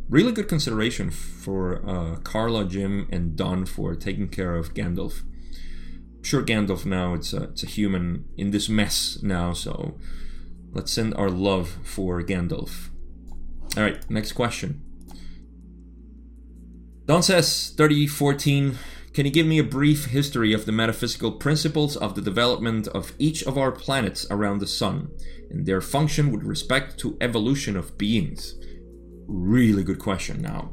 really 0.09 0.31
good 0.31 0.49
consideration 0.49 1.11
for 1.11 1.85
uh, 1.89 2.17
Carla, 2.21 2.65
Jim, 2.65 3.09
and 3.11 3.35
Don 3.35 3.67
for 3.67 3.97
taking 3.97 4.29
care 4.29 4.55
of 4.55 4.73
Gandalf. 4.73 5.23
I'm 6.17 6.23
sure 6.23 6.43
Gandalf 6.43 6.87
now 6.87 7.15
it's 7.15 7.33
a 7.33 7.45
it's 7.45 7.65
a 7.65 7.67
human 7.67 8.25
in 8.37 8.53
this 8.53 8.69
mess 8.69 9.19
now, 9.21 9.53
so 9.53 9.99
let's 10.71 10.93
send 10.93 11.15
our 11.15 11.31
love 11.31 11.79
for 11.83 12.23
Gandalf. 12.23 12.91
All 13.77 13.83
right, 13.83 14.09
next 14.09 14.33
question. 14.33 14.83
Don 17.07 17.23
says 17.23 17.71
3014 17.71 18.77
can 19.19 19.27
you 19.27 19.33
give 19.33 19.49
me 19.49 19.59
a 19.59 19.65
brief 19.65 20.05
history 20.05 20.53
of 20.53 20.65
the 20.65 20.71
metaphysical 20.71 21.33
principles 21.33 21.97
of 21.97 22.15
the 22.15 22.23
development 22.23 22.87
of 22.87 23.15
each 23.19 23.43
of 23.43 23.59
our 23.59 23.73
planets 23.73 24.25
around 24.31 24.61
the 24.61 24.67
Sun 24.69 25.11
and 25.51 25.67
their 25.67 25.81
function 25.81 26.31
with 26.31 26.45
respect 26.45 26.97
to 27.01 27.17
evolution 27.21 27.77
of 27.77 27.99
beings? 27.99 28.55
Really 29.27 29.83
good 29.83 29.99
question 29.99 30.41
now. 30.41 30.71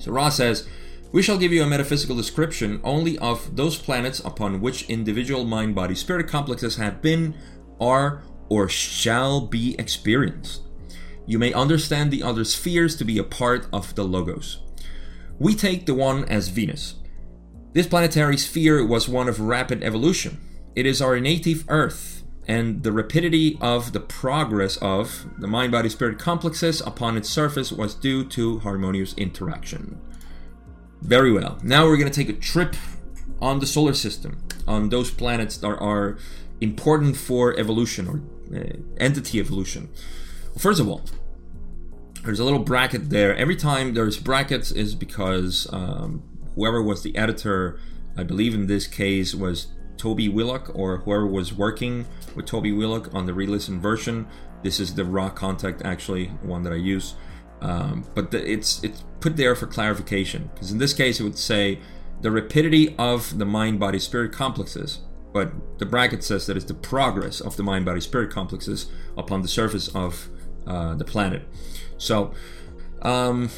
So 0.00 0.12
Ra 0.12 0.30
says, 0.30 0.66
we 1.12 1.20
shall 1.22 1.36
give 1.36 1.52
you 1.52 1.62
a 1.62 1.66
metaphysical 1.66 2.16
description 2.16 2.80
only 2.82 3.18
of 3.18 3.54
those 3.54 3.76
planets 3.76 4.20
upon 4.20 4.62
which 4.62 4.88
individual 4.88 5.44
mind 5.44 5.74
body 5.74 5.94
spirit 5.94 6.28
complexes 6.28 6.76
have 6.76 7.02
been, 7.02 7.34
are, 7.78 8.22
or 8.48 8.66
shall 8.66 9.42
be 9.42 9.76
experienced. 9.78 10.62
You 11.26 11.38
may 11.38 11.52
understand 11.52 12.10
the 12.10 12.22
other 12.22 12.44
spheres 12.44 12.96
to 12.96 13.04
be 13.04 13.18
a 13.18 13.24
part 13.24 13.66
of 13.74 13.94
the 13.94 14.04
Logos. 14.04 14.62
We 15.38 15.54
take 15.54 15.84
the 15.84 15.92
one 15.92 16.24
as 16.30 16.48
Venus, 16.48 16.94
this 17.76 17.86
planetary 17.86 18.38
sphere 18.38 18.82
was 18.82 19.06
one 19.06 19.28
of 19.28 19.38
rapid 19.38 19.84
evolution. 19.84 20.40
It 20.74 20.86
is 20.86 21.02
our 21.02 21.20
native 21.20 21.62
Earth, 21.68 22.22
and 22.48 22.82
the 22.82 22.90
rapidity 22.90 23.58
of 23.60 23.92
the 23.92 24.00
progress 24.00 24.78
of 24.78 25.26
the 25.38 25.46
mind 25.46 25.72
body 25.72 25.90
spirit 25.90 26.18
complexes 26.18 26.80
upon 26.80 27.18
its 27.18 27.28
surface 27.28 27.70
was 27.70 27.94
due 27.94 28.24
to 28.28 28.60
harmonious 28.60 29.12
interaction. 29.18 30.00
Very 31.02 31.30
well. 31.30 31.58
Now 31.62 31.84
we're 31.84 31.98
going 31.98 32.10
to 32.10 32.24
take 32.24 32.34
a 32.34 32.40
trip 32.40 32.76
on 33.42 33.60
the 33.60 33.66
solar 33.66 33.92
system, 33.92 34.42
on 34.66 34.88
those 34.88 35.10
planets 35.10 35.58
that 35.58 35.68
are 35.68 36.16
important 36.62 37.18
for 37.18 37.54
evolution 37.58 38.08
or 38.08 38.58
uh, 38.58 38.78
entity 38.96 39.38
evolution. 39.38 39.90
First 40.56 40.80
of 40.80 40.88
all, 40.88 41.02
there's 42.24 42.40
a 42.40 42.44
little 42.44 42.58
bracket 42.58 43.10
there. 43.10 43.36
Every 43.36 43.54
time 43.54 43.92
there's 43.92 44.16
brackets 44.16 44.72
is 44.72 44.94
because 44.94 45.66
um, 45.74 46.22
whoever 46.56 46.82
was 46.82 47.02
the 47.02 47.16
editor, 47.16 47.78
I 48.16 48.24
believe 48.24 48.54
in 48.54 48.66
this 48.66 48.88
case 48.88 49.34
was 49.34 49.68
Tobey 49.96 50.28
Wheelock 50.28 50.74
or 50.74 50.98
whoever 50.98 51.26
was 51.26 51.52
working 51.52 52.06
with 52.34 52.46
Tobey 52.46 52.72
Wheelock 52.72 53.14
on 53.14 53.26
the 53.26 53.34
re-listen 53.34 53.80
version. 53.80 54.26
This 54.62 54.80
is 54.80 54.94
the 54.94 55.04
Ra 55.04 55.28
Contact 55.30 55.82
actually 55.84 56.26
one 56.42 56.62
that 56.64 56.72
I 56.72 56.76
use, 56.76 57.14
um, 57.60 58.04
but 58.14 58.30
the, 58.30 58.50
it's 58.50 58.82
it's 58.82 59.04
put 59.20 59.36
there 59.36 59.54
for 59.54 59.66
clarification 59.66 60.50
because 60.54 60.72
in 60.72 60.78
this 60.78 60.92
case 60.92 61.20
it 61.20 61.24
would 61.24 61.38
say 61.38 61.78
the 62.22 62.30
rapidity 62.30 62.96
of 62.98 63.38
the 63.38 63.44
mind 63.44 63.78
body 63.78 63.98
spirit 63.98 64.32
complexes, 64.32 65.00
but 65.32 65.78
the 65.78 65.86
bracket 65.86 66.24
says 66.24 66.46
that 66.46 66.56
it's 66.56 66.66
the 66.66 66.74
progress 66.74 67.40
of 67.40 67.56
the 67.56 67.62
mind 67.62 67.84
body 67.84 68.00
spirit 68.00 68.30
complexes 68.30 68.90
upon 69.16 69.42
the 69.42 69.48
surface 69.48 69.88
of 69.88 70.28
uh, 70.66 70.94
the 70.94 71.04
planet. 71.04 71.46
So. 71.98 72.32
Um, 73.02 73.50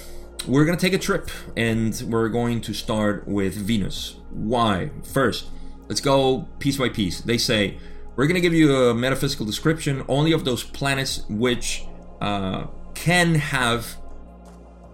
we're 0.47 0.65
going 0.65 0.77
to 0.77 0.81
take 0.81 0.95
a 0.95 0.99
trip 0.99 1.31
and 1.57 2.03
we're 2.07 2.29
going 2.29 2.61
to 2.63 2.75
start 2.75 3.27
with 3.27 3.55
Venus. 3.55 4.17
Why? 4.31 4.91
First, 5.03 5.47
let's 5.89 6.01
go 6.01 6.49
piece 6.59 6.77
by 6.77 6.89
piece. 6.89 7.21
They 7.21 7.39
say, 7.39 7.79
we're 8.17 8.27
going 8.27 8.35
to 8.35 8.41
give 8.41 8.55
you 8.55 8.75
a 8.75 8.95
metaphysical 8.95 9.47
description 9.47 10.05
only 10.09 10.33
of 10.33 10.45
those 10.45 10.65
planets 10.65 11.25
which 11.29 11.85
uh, 12.21 12.67
can 12.95 13.37
have, 13.37 13.97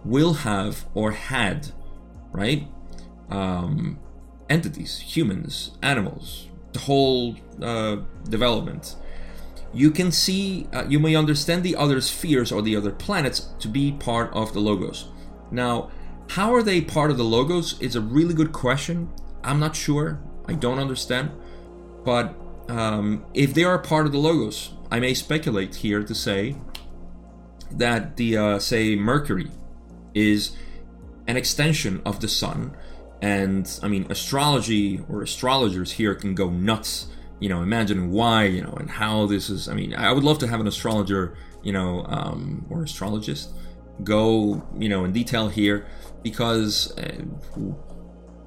will 0.04 0.35
have, 0.35 0.85
or 0.94 1.12
had, 1.12 1.72
right? 2.33 2.68
Um, 3.30 3.98
entities, 4.50 4.98
humans, 4.98 5.72
animals, 5.83 6.48
the 6.72 6.80
whole 6.80 7.37
uh, 7.62 7.96
development. 8.28 8.96
You 9.72 9.90
can 9.90 10.12
see, 10.12 10.68
uh, 10.72 10.85
you 10.88 11.00
may 11.00 11.16
understand 11.16 11.62
the 11.62 11.76
other 11.76 12.00
spheres 12.00 12.52
or 12.52 12.62
the 12.62 12.76
other 12.76 12.90
planets 12.92 13.48
to 13.61 13.68
be 13.68 13.92
part 13.92 14.33
of 14.33 14.52
the 14.52 14.61
logos. 14.61 15.09
Now, 15.55 15.90
how 16.31 16.55
are 16.55 16.62
they 16.62 16.81
part 16.81 17.11
of 17.11 17.17
the 17.17 17.25
logos 17.25 17.81
is 17.81 17.95
a 17.95 18.01
really 18.01 18.35
good 18.35 18.53
question. 18.53 19.09
I'm 19.43 19.61
not 19.61 19.77
sure. 19.77 20.21
I 20.47 20.55
don't 20.55 20.79
understand. 20.79 21.31
But 22.05 22.35
um, 22.69 23.25
if 23.35 23.55
they 23.55 23.64
are 23.64 23.79
part 23.79 24.07
of 24.07 24.12
the 24.12 24.19
logos, 24.19 24.73
I 24.90 25.01
may 25.01 25.14
speculate 25.14 25.77
here 25.77 26.03
to 26.03 26.14
say 26.14 26.57
that 27.71 28.17
the 28.17 28.37
uh, 28.37 28.59
say 28.59 28.97
Mercury 28.97 29.51
is 30.14 30.57
an 31.27 31.37
extension 31.37 32.03
of 32.05 32.21
the 32.21 32.29
sun. 32.29 32.77
And 33.23 33.79
I 33.83 33.88
mean, 33.88 34.07
astrology 34.11 35.03
or 35.09 35.23
astrologers 35.23 35.93
here 35.93 36.14
can 36.14 36.35
go 36.35 36.51
nuts, 36.51 37.07
you 37.40 37.49
know, 37.49 37.62
imagining 37.62 38.11
why, 38.11 38.45
you 38.45 38.62
know, 38.62 38.75
and 38.79 38.90
how 38.90 39.27
this 39.27 39.49
is. 39.49 39.69
I 39.69 39.75
mean, 39.75 39.95
I 39.95 40.12
would 40.12 40.25
love 40.25 40.38
to 40.40 40.49
have 40.49 40.61
an 40.61 40.67
astrologer, 40.67 41.37
you 41.62 41.73
know, 41.73 42.05
um, 42.09 42.67
or 42.69 42.83
astrologist 42.83 43.51
go, 44.02 44.66
you 44.76 44.88
know, 44.88 45.04
in 45.04 45.12
detail 45.12 45.48
here 45.48 45.87
because 46.22 46.96
uh, 46.98 47.24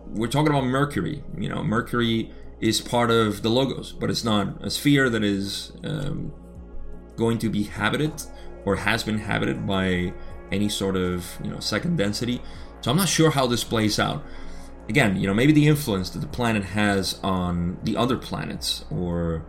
we're 0.07 0.27
talking 0.27 0.49
about 0.49 0.65
Mercury. 0.65 1.23
You 1.37 1.49
know, 1.49 1.63
Mercury 1.63 2.31
is 2.59 2.81
part 2.81 3.11
of 3.11 3.43
the 3.43 3.49
logos, 3.49 3.93
but 3.93 4.09
it's 4.09 4.23
not 4.23 4.63
a 4.63 4.69
sphere 4.69 5.09
that 5.09 5.23
is 5.23 5.71
um, 5.83 6.33
going 7.15 7.37
to 7.39 7.49
be 7.49 7.63
habited 7.63 8.13
or 8.65 8.75
has 8.75 9.03
been 9.03 9.19
habited 9.19 9.65
by 9.65 10.13
any 10.51 10.69
sort 10.69 10.95
of 10.95 11.37
you 11.43 11.49
know 11.49 11.59
second 11.59 11.97
density. 11.97 12.41
So 12.81 12.91
I'm 12.91 12.97
not 12.97 13.09
sure 13.09 13.31
how 13.31 13.47
this 13.47 13.63
plays 13.63 13.99
out. 13.99 14.23
Again, 14.89 15.17
you 15.19 15.27
know, 15.27 15.33
maybe 15.33 15.51
the 15.51 15.67
influence 15.67 16.09
that 16.11 16.19
the 16.19 16.27
planet 16.27 16.63
has 16.63 17.19
on 17.21 17.77
the 17.83 17.97
other 17.97 18.17
planets 18.17 18.85
or 18.89 19.45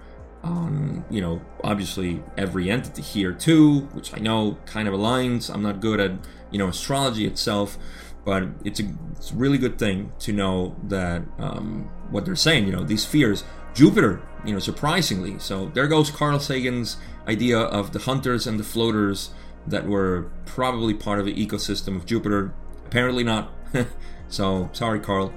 on, 0.48 1.04
you 1.10 1.20
know, 1.20 1.40
obviously 1.62 2.22
every 2.36 2.70
entity 2.70 3.02
here 3.02 3.32
too, 3.32 3.80
which 3.92 4.14
I 4.14 4.18
know 4.18 4.58
kind 4.66 4.88
of 4.88 4.94
aligns. 4.94 5.52
I'm 5.52 5.62
not 5.62 5.80
good 5.80 6.00
at, 6.00 6.12
you 6.50 6.58
know, 6.58 6.68
astrology 6.68 7.26
itself, 7.26 7.78
but 8.24 8.44
it's 8.64 8.80
a, 8.80 8.84
it's 9.12 9.30
a 9.32 9.34
really 9.34 9.58
good 9.58 9.78
thing 9.78 10.12
to 10.20 10.32
know 10.32 10.76
that 10.84 11.22
um, 11.38 11.90
what 12.10 12.24
they're 12.24 12.36
saying, 12.36 12.66
you 12.66 12.72
know, 12.72 12.84
these 12.84 13.04
fears. 13.04 13.44
Jupiter, 13.74 14.20
you 14.44 14.52
know, 14.52 14.58
surprisingly. 14.58 15.38
So 15.38 15.66
there 15.66 15.86
goes 15.86 16.10
Carl 16.10 16.40
Sagan's 16.40 16.96
idea 17.28 17.58
of 17.58 17.92
the 17.92 18.00
hunters 18.00 18.46
and 18.46 18.58
the 18.58 18.64
floaters 18.64 19.30
that 19.66 19.86
were 19.86 20.30
probably 20.46 20.94
part 20.94 21.20
of 21.20 21.26
the 21.26 21.46
ecosystem 21.46 21.94
of 21.94 22.06
Jupiter. 22.06 22.52
Apparently 22.86 23.22
not. 23.22 23.52
so 24.28 24.70
sorry, 24.72 24.98
Carl. 24.98 25.32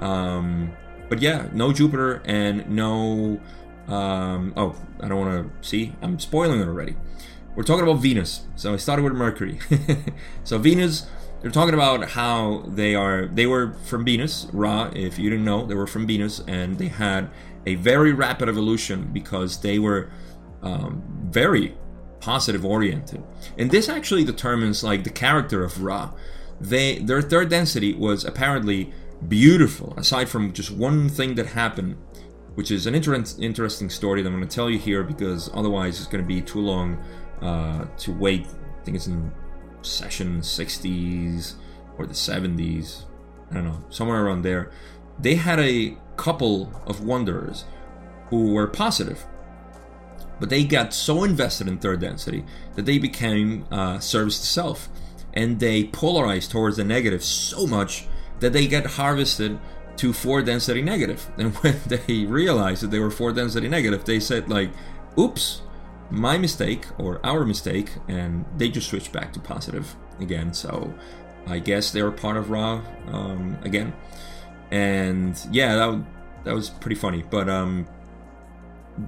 Um, 0.00 0.76
but 1.08 1.22
yeah, 1.22 1.48
no 1.52 1.72
Jupiter 1.72 2.22
and 2.24 2.68
no. 2.68 3.40
Um, 3.88 4.52
oh, 4.56 4.74
I 5.00 5.08
don't 5.08 5.18
want 5.18 5.62
to 5.62 5.68
see. 5.68 5.94
I'm 6.02 6.18
spoiling 6.18 6.60
it 6.60 6.66
already. 6.66 6.96
We're 7.54 7.62
talking 7.62 7.84
about 7.84 8.00
Venus. 8.02 8.44
So 8.56 8.74
I 8.74 8.76
started 8.76 9.02
with 9.02 9.14
Mercury. 9.14 9.58
so 10.44 10.58
Venus, 10.58 11.06
they're 11.40 11.50
talking 11.50 11.74
about 11.74 12.10
how 12.10 12.64
they 12.66 12.94
are. 12.94 13.26
They 13.26 13.46
were 13.46 13.74
from 13.84 14.04
Venus, 14.04 14.46
Ra. 14.52 14.90
If 14.94 15.18
you 15.18 15.30
didn't 15.30 15.44
know, 15.44 15.64
they 15.64 15.74
were 15.74 15.86
from 15.86 16.06
Venus, 16.06 16.40
and 16.46 16.78
they 16.78 16.88
had 16.88 17.30
a 17.64 17.76
very 17.76 18.12
rapid 18.12 18.48
evolution 18.48 19.10
because 19.12 19.60
they 19.60 19.78
were 19.78 20.10
um, 20.62 21.02
very 21.30 21.76
positive 22.20 22.64
oriented. 22.64 23.22
And 23.56 23.70
this 23.70 23.88
actually 23.88 24.24
determines 24.24 24.82
like 24.82 25.04
the 25.04 25.10
character 25.10 25.64
of 25.64 25.82
Ra. 25.82 26.12
They 26.60 26.98
their 26.98 27.22
third 27.22 27.50
density 27.50 27.94
was 27.94 28.24
apparently 28.24 28.92
beautiful, 29.26 29.94
aside 29.96 30.28
from 30.28 30.52
just 30.52 30.70
one 30.70 31.08
thing 31.08 31.34
that 31.36 31.46
happened, 31.46 31.96
which 32.56 32.70
is 32.70 32.86
an 32.86 32.94
inter- 32.94 33.24
interesting 33.38 33.88
story 33.88 34.20
that 34.20 34.28
I'm 34.28 34.36
going 34.36 34.46
to 34.46 34.54
tell 34.54 34.68
you 34.68 34.78
here 34.78 35.02
because 35.02 35.48
otherwise 35.54 35.98
it's 35.98 36.08
going 36.08 36.22
to 36.22 36.28
be 36.28 36.42
too 36.42 36.60
long 36.60 36.98
uh, 37.40 37.86
to 37.98 38.12
wait. 38.12 38.46
I 38.46 38.84
think 38.84 38.96
it's 38.96 39.06
in 39.06 39.32
session 39.82 40.40
60s 40.40 41.54
or 41.96 42.06
the 42.06 42.14
70s. 42.14 43.04
I 43.50 43.54
don't 43.54 43.64
know, 43.64 43.84
somewhere 43.88 44.26
around 44.26 44.42
there. 44.42 44.72
They 45.18 45.36
had 45.36 45.60
a 45.60 45.96
couple 46.16 46.82
of 46.86 47.04
wanderers 47.04 47.64
who 48.28 48.52
were 48.52 48.66
positive 48.66 49.24
but 50.38 50.50
they 50.50 50.64
got 50.64 50.92
so 50.92 51.24
invested 51.24 51.68
in 51.68 51.78
third 51.78 52.00
density 52.00 52.44
that 52.74 52.84
they 52.84 52.98
became 52.98 53.66
uh, 53.70 53.98
service 53.98 54.38
to 54.40 54.46
self. 54.46 54.88
And 55.34 55.60
they 55.60 55.84
polarized 55.84 56.50
towards 56.50 56.76
the 56.76 56.84
negative 56.84 57.22
so 57.22 57.66
much 57.66 58.06
that 58.40 58.52
they 58.52 58.66
get 58.66 58.86
harvested 58.86 59.58
to 59.96 60.12
four 60.12 60.42
density 60.42 60.82
negative. 60.82 61.30
And 61.38 61.54
when 61.56 61.76
they 61.86 62.24
realized 62.24 62.82
that 62.82 62.90
they 62.90 62.98
were 62.98 63.10
four 63.10 63.32
density 63.32 63.68
negative, 63.68 64.04
they 64.04 64.20
said 64.20 64.48
like, 64.48 64.70
oops, 65.18 65.62
my 66.10 66.38
mistake 66.38 66.86
or 66.98 67.20
our 67.24 67.44
mistake, 67.44 67.90
and 68.08 68.44
they 68.56 68.68
just 68.68 68.88
switched 68.88 69.12
back 69.12 69.32
to 69.32 69.40
positive 69.40 69.96
again. 70.20 70.52
So 70.52 70.94
I 71.46 71.58
guess 71.58 71.90
they 71.90 72.02
were 72.02 72.12
part 72.12 72.36
of 72.36 72.50
Ra 72.50 72.82
um, 73.08 73.58
again. 73.62 73.92
And 74.70 75.38
yeah, 75.50 75.76
that, 75.76 76.04
that 76.44 76.54
was 76.54 76.70
pretty 76.70 76.96
funny. 76.96 77.22
But 77.28 77.48
um, 77.48 77.86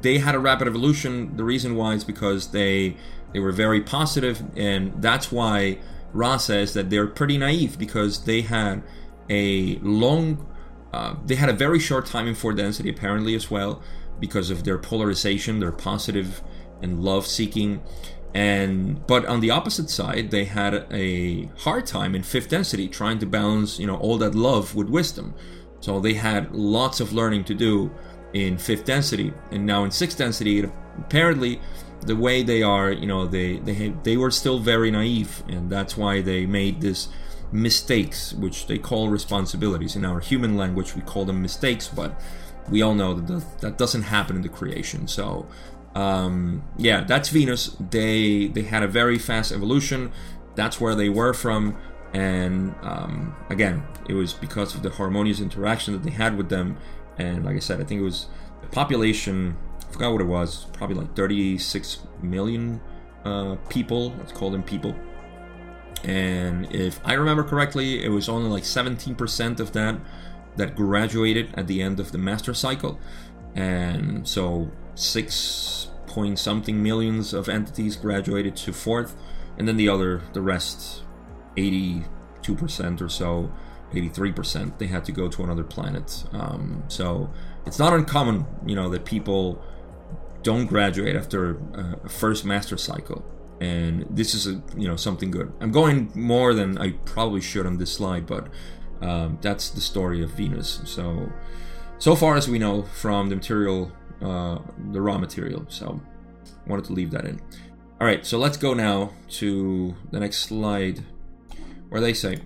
they 0.00 0.18
had 0.18 0.34
a 0.34 0.38
rapid 0.38 0.68
evolution. 0.68 1.36
The 1.36 1.44
reason 1.44 1.76
why 1.76 1.94
is 1.94 2.04
because 2.04 2.48
they 2.48 2.96
they 3.32 3.40
were 3.40 3.52
very 3.52 3.82
positive, 3.82 4.42
and 4.56 5.02
that's 5.02 5.30
why 5.30 5.78
Ra 6.12 6.38
says 6.38 6.72
that 6.74 6.90
they're 6.90 7.06
pretty 7.06 7.36
naive 7.36 7.78
because 7.78 8.24
they 8.24 8.40
had 8.40 8.82
a 9.28 9.76
long, 9.76 10.46
uh, 10.92 11.14
they 11.24 11.34
had 11.34 11.48
a 11.48 11.52
very 11.52 11.78
short 11.78 12.06
time 12.06 12.26
in 12.26 12.34
four 12.34 12.52
density 12.52 12.88
apparently 12.88 13.34
as 13.34 13.50
well 13.50 13.82
because 14.20 14.50
of 14.50 14.64
their 14.64 14.78
polarization, 14.78 15.60
their 15.60 15.72
positive 15.72 16.42
and 16.82 17.02
love 17.02 17.26
seeking. 17.26 17.82
And 18.34 19.06
but 19.06 19.24
on 19.26 19.40
the 19.40 19.50
opposite 19.50 19.90
side, 19.90 20.30
they 20.30 20.44
had 20.44 20.86
a 20.90 21.46
hard 21.58 21.86
time 21.86 22.14
in 22.14 22.22
fifth 22.22 22.48
density 22.48 22.88
trying 22.88 23.18
to 23.20 23.26
balance, 23.26 23.78
you 23.78 23.86
know, 23.86 23.96
all 23.96 24.18
that 24.18 24.34
love 24.34 24.74
with 24.74 24.88
wisdom. 24.88 25.34
So 25.80 26.00
they 26.00 26.14
had 26.14 26.52
lots 26.52 27.00
of 27.00 27.12
learning 27.12 27.44
to 27.44 27.54
do 27.54 27.90
in 28.34 28.58
fifth 28.58 28.84
density, 28.84 29.32
and 29.50 29.64
now 29.64 29.84
in 29.84 29.90
sixth 29.90 30.18
density, 30.18 30.68
apparently 30.98 31.60
the 32.02 32.16
way 32.16 32.42
they 32.42 32.62
are, 32.62 32.92
you 32.92 33.06
know, 33.06 33.26
they 33.26 33.56
they 33.58 33.94
they 34.02 34.16
were 34.16 34.30
still 34.30 34.58
very 34.58 34.90
naive, 34.90 35.42
and 35.48 35.70
that's 35.70 35.96
why 35.96 36.20
they 36.20 36.44
made 36.44 36.80
this 36.80 37.08
mistakes, 37.52 38.32
which 38.32 38.66
they 38.66 38.78
call 38.78 39.08
responsibilities. 39.08 39.96
In 39.96 40.04
our 40.04 40.20
human 40.20 40.56
language, 40.56 40.94
we 40.94 41.02
call 41.02 41.24
them 41.24 41.42
mistakes, 41.42 41.88
but 41.88 42.20
we 42.70 42.82
all 42.82 42.94
know 42.94 43.14
that 43.14 43.60
that 43.60 43.78
doesn't 43.78 44.02
happen 44.02 44.36
in 44.36 44.42
the 44.42 44.48
creation. 44.48 45.08
So, 45.08 45.46
um, 45.94 46.62
yeah, 46.76 47.04
that's 47.04 47.28
Venus. 47.30 47.76
They 47.78 48.48
they 48.48 48.62
had 48.62 48.82
a 48.82 48.88
very 48.88 49.18
fast 49.18 49.52
evolution. 49.52 50.12
That's 50.54 50.80
where 50.80 50.94
they 50.94 51.08
were 51.08 51.32
from, 51.34 51.76
and 52.12 52.74
um, 52.82 53.36
again, 53.48 53.84
it 54.08 54.14
was 54.14 54.32
because 54.32 54.74
of 54.74 54.82
the 54.82 54.90
harmonious 54.90 55.40
interaction 55.40 55.94
that 55.94 56.02
they 56.02 56.10
had 56.10 56.36
with 56.36 56.48
them 56.48 56.76
and 57.18 57.44
like 57.44 57.56
I 57.56 57.58
said, 57.58 57.80
I 57.80 57.84
think 57.84 58.00
it 58.00 58.04
was 58.04 58.26
the 58.62 58.68
population. 58.68 59.56
I 59.88 59.92
forgot 59.92 60.12
what 60.12 60.20
it 60.20 60.26
was. 60.26 60.66
Probably 60.72 60.96
like 60.96 61.14
36 61.16 61.98
million 62.22 62.80
uh, 63.24 63.56
people. 63.68 64.14
Let's 64.18 64.32
call 64.32 64.50
them 64.50 64.62
people. 64.62 64.94
And 66.04 66.72
if 66.74 67.00
I 67.04 67.14
remember 67.14 67.42
correctly, 67.42 68.04
it 68.04 68.08
was 68.08 68.28
only 68.28 68.48
like 68.48 68.62
17% 68.62 69.60
of 69.60 69.72
that 69.72 69.98
that 70.56 70.74
graduated 70.74 71.54
at 71.54 71.66
the 71.66 71.82
end 71.82 72.00
of 72.00 72.12
the 72.12 72.18
master 72.18 72.54
cycle. 72.54 72.98
And 73.54 74.26
so 74.28 74.70
six 74.94 75.88
point 76.06 76.38
something 76.38 76.82
millions 76.82 77.32
of 77.32 77.48
entities 77.48 77.96
graduated 77.96 78.56
to 78.56 78.72
fourth, 78.72 79.16
and 79.56 79.68
then 79.68 79.76
the 79.76 79.88
other, 79.88 80.22
the 80.32 80.40
rest, 80.40 81.02
82% 81.56 83.00
or 83.00 83.08
so 83.08 83.52
83%, 83.92 84.78
they 84.78 84.86
had 84.86 85.04
to 85.04 85.12
go 85.12 85.28
to 85.28 85.42
another 85.42 85.64
planet. 85.64 86.24
Um, 86.32 86.84
so 86.88 87.30
it's 87.66 87.78
not 87.78 87.92
uncommon, 87.92 88.46
you 88.66 88.74
know, 88.74 88.88
that 88.90 89.04
people 89.04 89.62
don't 90.42 90.66
graduate 90.66 91.16
after 91.16 91.58
a 91.74 92.08
first 92.08 92.44
master 92.44 92.76
cycle. 92.76 93.24
And 93.60 94.06
this 94.10 94.34
is, 94.34 94.46
a, 94.46 94.62
you 94.76 94.86
know, 94.86 94.96
something 94.96 95.30
good. 95.30 95.52
I'm 95.60 95.72
going 95.72 96.12
more 96.14 96.54
than 96.54 96.78
I 96.78 96.92
probably 97.04 97.40
should 97.40 97.66
on 97.66 97.78
this 97.78 97.92
slide, 97.92 98.26
but 98.26 98.48
um, 99.00 99.38
that's 99.40 99.70
the 99.70 99.80
story 99.80 100.22
of 100.22 100.30
Venus. 100.30 100.80
So, 100.84 101.30
so 101.98 102.14
far 102.14 102.36
as 102.36 102.48
we 102.48 102.58
know 102.58 102.82
from 102.82 103.28
the 103.28 103.36
material, 103.36 103.90
uh, 104.22 104.58
the 104.92 105.00
Ra 105.00 105.18
material. 105.18 105.64
So, 105.68 106.00
wanted 106.66 106.84
to 106.86 106.92
leave 106.92 107.10
that 107.10 107.24
in. 107.24 107.40
All 108.00 108.06
right, 108.06 108.24
so 108.24 108.38
let's 108.38 108.56
go 108.56 108.74
now 108.74 109.10
to 109.30 109.96
the 110.12 110.20
next 110.20 110.38
slide, 110.38 111.04
where 111.88 112.00
they 112.00 112.14
say 112.14 112.40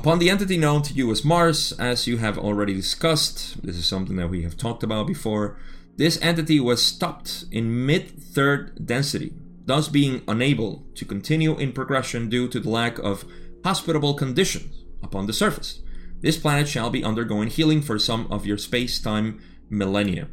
Upon 0.00 0.18
the 0.18 0.30
entity 0.30 0.56
known 0.56 0.80
to 0.84 0.94
you 0.94 1.10
as 1.10 1.26
Mars, 1.26 1.72
as 1.72 2.06
you 2.06 2.16
have 2.16 2.38
already 2.38 2.72
discussed, 2.72 3.62
this 3.62 3.76
is 3.76 3.84
something 3.84 4.16
that 4.16 4.30
we 4.30 4.44
have 4.44 4.56
talked 4.56 4.82
about 4.82 5.06
before, 5.06 5.58
this 6.00 6.18
entity 6.22 6.58
was 6.58 6.82
stopped 6.82 7.44
in 7.52 7.84
mid 7.84 8.08
third 8.08 8.86
density, 8.86 9.34
thus 9.66 9.86
being 9.86 10.22
unable 10.26 10.86
to 10.94 11.04
continue 11.04 11.58
in 11.58 11.72
progression 11.72 12.30
due 12.30 12.48
to 12.48 12.58
the 12.58 12.70
lack 12.70 12.98
of 13.00 13.26
hospitable 13.64 14.14
conditions 14.14 14.82
upon 15.02 15.26
the 15.26 15.34
surface. 15.34 15.82
This 16.22 16.38
planet 16.38 16.68
shall 16.68 16.88
be 16.88 17.04
undergoing 17.04 17.50
healing 17.50 17.82
for 17.82 17.98
some 17.98 18.26
of 18.32 18.46
your 18.46 18.56
space 18.56 18.98
time 18.98 19.42
millennia. 19.68 20.28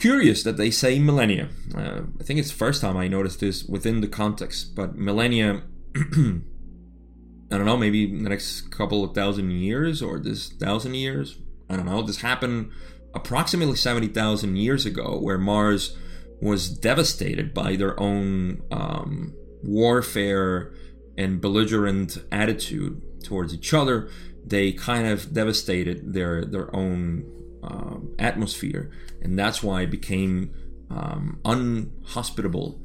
Curious 0.00 0.42
that 0.42 0.56
they 0.56 0.72
say 0.72 0.98
millennia. 0.98 1.48
Uh, 1.72 2.00
I 2.18 2.24
think 2.24 2.40
it's 2.40 2.50
the 2.50 2.56
first 2.56 2.80
time 2.80 2.96
I 2.96 3.06
noticed 3.06 3.38
this 3.38 3.62
within 3.66 4.00
the 4.00 4.08
context, 4.08 4.74
but 4.74 4.96
millennia 4.96 5.62
I 5.96 7.56
don't 7.56 7.66
know, 7.66 7.76
maybe 7.76 8.04
the 8.04 8.28
next 8.28 8.72
couple 8.72 9.04
of 9.04 9.14
thousand 9.14 9.52
years 9.52 10.02
or 10.02 10.18
this 10.18 10.48
thousand 10.48 10.94
years. 10.94 11.38
I 11.70 11.76
don't 11.76 11.86
know. 11.86 12.02
This 12.02 12.20
happened 12.20 12.72
approximately 13.16 13.76
70,000 13.76 14.56
years 14.56 14.86
ago, 14.86 15.18
where 15.18 15.38
Mars 15.38 15.96
was 16.40 16.68
devastated 16.68 17.54
by 17.54 17.74
their 17.74 17.98
own 17.98 18.62
um, 18.70 19.34
warfare 19.62 20.74
and 21.16 21.40
belligerent 21.40 22.18
attitude 22.30 23.02
towards 23.24 23.54
each 23.54 23.72
other, 23.72 24.10
they 24.44 24.72
kind 24.72 25.06
of 25.08 25.32
devastated 25.32 26.12
their 26.12 26.44
their 26.44 26.74
own 26.76 27.24
um, 27.64 28.14
atmosphere, 28.18 28.92
and 29.22 29.36
that's 29.36 29.62
why 29.62 29.82
it 29.82 29.90
became 29.90 30.54
um, 30.90 31.40
unhospitable 31.44 32.80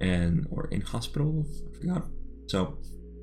and 0.00 0.46
or 0.50 0.68
inhospitable. 0.68 1.44
I 1.44 1.78
forgot. 1.78 2.06
So 2.46 2.78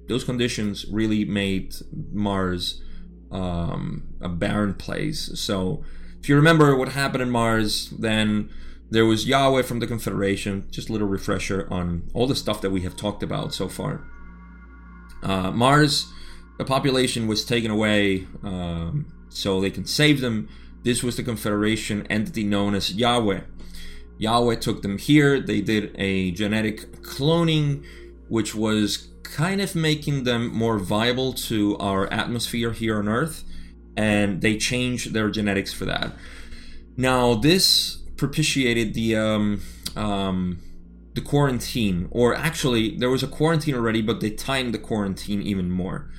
those 0.07 0.23
conditions 0.23 0.85
really 0.91 1.25
made 1.25 1.73
Mars 2.11 2.83
um, 3.31 4.03
a 4.21 4.29
barren 4.29 4.73
place. 4.73 5.31
So 5.39 5.83
if 6.21 6.29
you 6.29 6.35
remember 6.35 6.75
what 6.75 6.89
happened 6.89 7.23
in 7.23 7.29
Mars, 7.29 7.89
then 7.89 8.49
there 8.89 9.05
was 9.05 9.27
Yahweh 9.27 9.61
from 9.61 9.79
the 9.79 9.87
Confederation. 9.87 10.67
Just 10.71 10.89
a 10.89 10.91
little 10.91 11.07
refresher 11.07 11.67
on 11.71 12.09
all 12.13 12.27
the 12.27 12.35
stuff 12.35 12.61
that 12.61 12.71
we 12.71 12.81
have 12.81 12.95
talked 12.95 13.23
about 13.23 13.53
so 13.53 13.67
far. 13.67 14.03
Uh, 15.21 15.51
Mars, 15.51 16.11
the 16.57 16.65
population 16.65 17.27
was 17.27 17.45
taken 17.45 17.71
away 17.71 18.27
um, 18.43 19.05
so 19.29 19.61
they 19.61 19.71
can 19.71 19.85
save 19.85 20.21
them. 20.21 20.49
This 20.83 21.03
was 21.03 21.17
the 21.17 21.23
Confederation 21.23 22.07
entity 22.07 22.43
known 22.43 22.73
as 22.73 22.93
Yahweh. 22.93 23.41
Yahweh 24.17 24.55
took 24.55 24.81
them 24.81 24.97
here. 24.97 25.39
They 25.39 25.61
did 25.61 25.95
a 25.97 26.31
genetic 26.31 27.01
cloning, 27.01 27.85
which 28.27 28.53
was 28.53 29.07
kind 29.23 29.61
of 29.61 29.75
making 29.75 30.23
them 30.23 30.53
more 30.53 30.79
viable 30.79 31.33
to 31.33 31.77
our 31.77 32.11
atmosphere 32.11 32.71
here 32.71 32.99
on 32.99 33.07
Earth, 33.07 33.43
and 33.95 34.41
they 34.41 34.57
changed 34.57 35.13
their 35.13 35.29
genetics 35.29 35.73
for 35.73 35.85
that. 35.85 36.13
Now, 36.97 37.35
this 37.35 37.97
propitiated 38.17 38.93
the 38.93 39.15
um, 39.15 39.61
um, 39.95 40.59
the 41.13 41.21
quarantine, 41.21 42.07
or 42.11 42.35
actually, 42.35 42.97
there 42.97 43.09
was 43.09 43.23
a 43.23 43.27
quarantine 43.27 43.75
already, 43.75 44.01
but 44.01 44.21
they 44.21 44.29
timed 44.29 44.73
the 44.73 44.79
quarantine 44.79 45.41
even 45.41 45.71
more. 45.71 46.11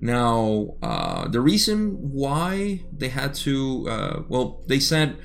Now, 0.00 0.76
uh, 0.82 1.28
the 1.28 1.40
reason 1.40 2.12
why 2.12 2.84
they 2.92 3.08
had 3.08 3.34
to, 3.34 3.88
uh, 3.88 4.22
well, 4.28 4.62
they 4.66 4.78
said, 4.78 5.18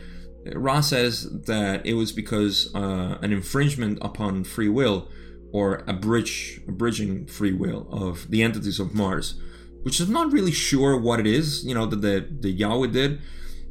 Ra 0.54 0.82
says 0.82 1.30
that 1.46 1.86
it 1.86 1.94
was 1.94 2.12
because 2.12 2.74
uh, 2.74 3.18
an 3.22 3.32
infringement 3.32 4.00
upon 4.02 4.44
free 4.44 4.70
will 4.70 5.10
or 5.52 5.84
a 5.88 5.94
bridge, 5.94 6.60
abridging 6.68 7.28
free 7.28 7.54
will 7.54 7.88
of 7.92 8.30
the 8.32 8.42
entities 8.42 8.80
of 8.80 8.96
Mars, 8.96 9.40
which 9.84 10.00
I'm 10.00 10.12
not 10.12 10.32
really 10.32 10.52
sure 10.52 10.98
what 10.98 11.20
it 11.20 11.28
is, 11.28 11.66
you 11.66 11.74
know, 11.74 11.86
that 11.86 12.02
the, 12.02 12.28
the 12.40 12.52
Yahweh 12.52 12.88
did. 12.88 13.22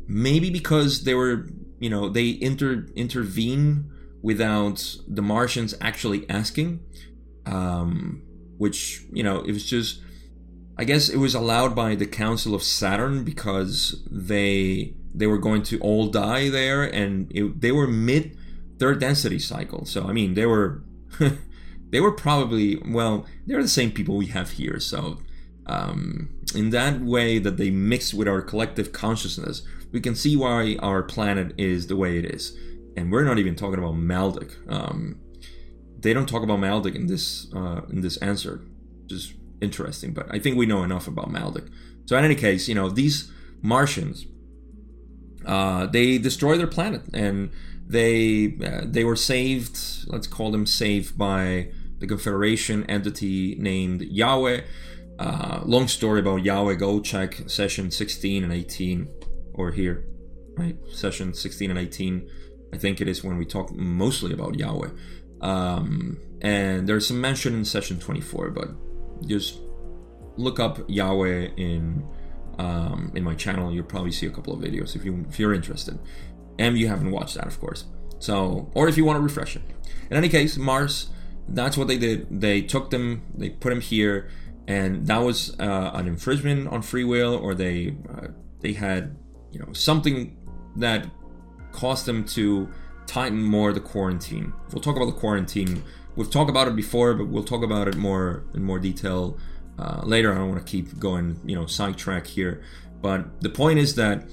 Maybe 0.06 0.50
because 0.50 1.04
they 1.04 1.14
were, 1.14 1.48
you 1.78 1.90
know, 1.90 2.08
they 2.08 2.38
inter 2.40 2.86
intervene 2.94 3.90
without 4.22 4.96
the 5.08 5.22
Martians 5.22 5.74
actually 5.80 6.28
asking, 6.30 6.80
um, 7.46 8.22
which, 8.58 9.04
you 9.12 9.22
know, 9.22 9.40
it 9.40 9.52
was 9.52 9.64
just 9.64 10.00
I 10.76 10.84
guess 10.84 11.08
it 11.08 11.18
was 11.18 11.34
allowed 11.34 11.74
by 11.76 11.94
the 11.94 12.06
Council 12.06 12.54
of 12.54 12.62
Saturn 12.62 13.24
because 13.24 14.02
they 14.10 14.94
they 15.14 15.26
were 15.26 15.38
going 15.38 15.62
to 15.64 15.78
all 15.80 16.08
die 16.08 16.48
there, 16.48 16.82
and 16.82 17.30
it, 17.30 17.60
they 17.60 17.72
were 17.72 17.86
mid 17.86 18.36
third 18.78 18.98
density 18.98 19.38
cycle. 19.38 19.84
So 19.84 20.06
I 20.06 20.12
mean, 20.12 20.34
they 20.34 20.46
were 20.46 20.82
they 21.90 22.00
were 22.00 22.12
probably 22.12 22.82
well, 22.86 23.26
they're 23.46 23.62
the 23.62 23.68
same 23.68 23.92
people 23.92 24.16
we 24.16 24.26
have 24.26 24.52
here. 24.52 24.80
So 24.80 25.18
um, 25.66 26.30
in 26.54 26.70
that 26.70 27.00
way, 27.00 27.38
that 27.38 27.56
they 27.56 27.70
mix 27.70 28.12
with 28.12 28.28
our 28.28 28.42
collective 28.42 28.92
consciousness, 28.92 29.62
we 29.92 30.00
can 30.00 30.14
see 30.14 30.36
why 30.36 30.76
our 30.80 31.02
planet 31.02 31.54
is 31.58 31.86
the 31.86 31.96
way 31.96 32.18
it 32.18 32.24
is. 32.24 32.56
And 32.96 33.10
we're 33.10 33.24
not 33.24 33.38
even 33.38 33.54
talking 33.54 33.78
about 33.78 33.94
Maldek. 33.94 34.52
Um, 34.70 35.18
they 35.98 36.12
don't 36.12 36.28
talk 36.28 36.42
about 36.42 36.58
Maldek 36.58 36.94
in 36.94 37.06
this 37.06 37.52
uh, 37.54 37.82
in 37.88 38.00
this 38.00 38.16
answer. 38.18 38.60
Just 39.06 39.34
interesting, 39.60 40.12
but 40.12 40.26
I 40.30 40.38
think 40.38 40.56
we 40.56 40.66
know 40.66 40.82
enough 40.82 41.06
about 41.06 41.30
Maldek. 41.30 41.70
So 42.06 42.16
in 42.16 42.24
any 42.24 42.34
case, 42.34 42.68
you 42.68 42.74
know 42.74 42.90
these 42.90 43.30
Martians, 43.62 44.26
uh, 45.46 45.86
they 45.86 46.18
destroy 46.18 46.58
their 46.58 46.66
planet, 46.66 47.02
and 47.14 47.50
they 47.86 48.58
uh, 48.64 48.82
they 48.84 49.04
were 49.04 49.16
saved. 49.16 49.78
Let's 50.06 50.26
call 50.26 50.50
them 50.50 50.66
saved 50.66 51.16
by 51.16 51.68
the 51.98 52.06
Confederation 52.06 52.84
entity 52.90 53.56
named 53.58 54.02
Yahweh. 54.02 54.62
Uh, 55.22 55.60
long 55.64 55.86
story 55.86 56.18
about 56.18 56.42
Yahweh. 56.42 56.74
Go 56.74 56.98
check 56.98 57.48
session 57.48 57.92
16 57.92 58.42
and 58.42 58.52
18, 58.52 59.08
or 59.54 59.70
here, 59.70 60.04
right? 60.56 60.76
Session 60.90 61.32
16 61.32 61.70
and 61.70 61.78
18. 61.78 62.28
I 62.74 62.76
think 62.76 63.00
it 63.00 63.06
is 63.06 63.22
when 63.22 63.38
we 63.38 63.44
talk 63.44 63.72
mostly 63.72 64.32
about 64.32 64.58
Yahweh. 64.58 64.88
Um, 65.40 66.18
and 66.40 66.88
there's 66.88 67.06
some 67.06 67.20
mention 67.20 67.54
in 67.54 67.64
session 67.64 68.00
24, 68.00 68.50
but 68.50 68.70
just 69.24 69.60
look 70.36 70.58
up 70.58 70.80
Yahweh 70.88 71.50
in 71.56 72.04
um, 72.58 73.12
in 73.14 73.22
my 73.22 73.36
channel. 73.36 73.72
You'll 73.72 73.84
probably 73.84 74.10
see 74.10 74.26
a 74.26 74.30
couple 74.30 74.52
of 74.52 74.58
videos 74.58 74.96
if 74.96 75.04
you 75.04 75.24
if 75.28 75.38
you're 75.38 75.54
interested, 75.54 76.00
and 76.58 76.76
you 76.76 76.88
haven't 76.88 77.12
watched 77.12 77.36
that, 77.36 77.46
of 77.46 77.60
course. 77.60 77.84
So, 78.18 78.72
or 78.74 78.88
if 78.88 78.96
you 78.96 79.04
want 79.04 79.18
to 79.18 79.22
refresh 79.22 79.54
it. 79.54 79.62
In 80.10 80.16
any 80.16 80.28
case, 80.28 80.56
Mars. 80.56 81.10
That's 81.48 81.76
what 81.76 81.88
they 81.88 81.98
did. 81.98 82.40
They 82.40 82.62
took 82.62 82.90
them. 82.90 83.22
They 83.34 83.50
put 83.50 83.70
them 83.70 83.80
here, 83.80 84.30
and 84.68 85.06
that 85.06 85.18
was 85.18 85.58
uh, 85.58 85.90
an 85.94 86.06
infringement 86.06 86.68
on 86.68 86.82
free 86.82 87.04
will, 87.04 87.34
or 87.36 87.54
they 87.54 87.96
uh, 88.10 88.28
they 88.60 88.72
had 88.72 89.16
you 89.50 89.58
know 89.58 89.72
something 89.72 90.36
that 90.76 91.06
caused 91.72 92.06
them 92.06 92.24
to 92.24 92.68
tighten 93.06 93.42
more 93.42 93.72
the 93.72 93.80
quarantine. 93.80 94.52
We'll 94.70 94.82
talk 94.82 94.96
about 94.96 95.06
the 95.06 95.20
quarantine 95.20 95.82
we've 96.16 96.30
talked 96.30 96.50
about 96.50 96.68
it 96.68 96.76
before, 96.76 97.14
but 97.14 97.28
we'll 97.28 97.44
talk 97.44 97.62
about 97.62 97.88
it 97.88 97.96
more 97.96 98.44
in 98.54 98.62
more 98.62 98.78
detail 98.78 99.38
uh, 99.78 100.02
later. 100.04 100.32
I 100.32 100.38
don't 100.38 100.48
want 100.50 100.64
to 100.64 100.70
keep 100.70 100.98
going, 100.98 101.40
you 101.44 101.54
know, 101.54 101.66
sidetrack 101.66 102.26
here. 102.26 102.62
But 103.00 103.40
the 103.40 103.48
point 103.48 103.78
is 103.78 103.94
that 103.96 104.24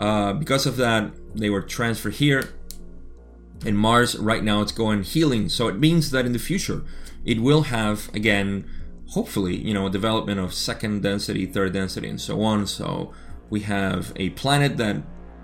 uh, 0.00 0.32
because 0.34 0.66
of 0.66 0.76
that, 0.78 1.12
they 1.34 1.50
were 1.50 1.62
transferred 1.62 2.14
here. 2.14 2.54
In 3.64 3.76
Mars, 3.76 4.16
right 4.16 4.42
now, 4.42 4.62
it's 4.62 4.72
going 4.72 5.02
healing. 5.02 5.50
So 5.50 5.68
it 5.68 5.78
means 5.78 6.10
that 6.12 6.24
in 6.24 6.32
the 6.32 6.38
future, 6.38 6.82
it 7.26 7.40
will 7.40 7.62
have, 7.62 8.08
again, 8.14 8.68
hopefully, 9.10 9.56
you 9.56 9.74
know, 9.74 9.86
a 9.86 9.90
development 9.90 10.40
of 10.40 10.54
second 10.54 11.02
density, 11.02 11.46
third 11.46 11.72
density, 11.72 12.08
and 12.08 12.20
so 12.20 12.42
on. 12.42 12.66
So 12.66 13.12
we 13.48 13.60
have 13.60 14.12
a 14.16 14.30
planet 14.30 14.76
that 14.78 15.02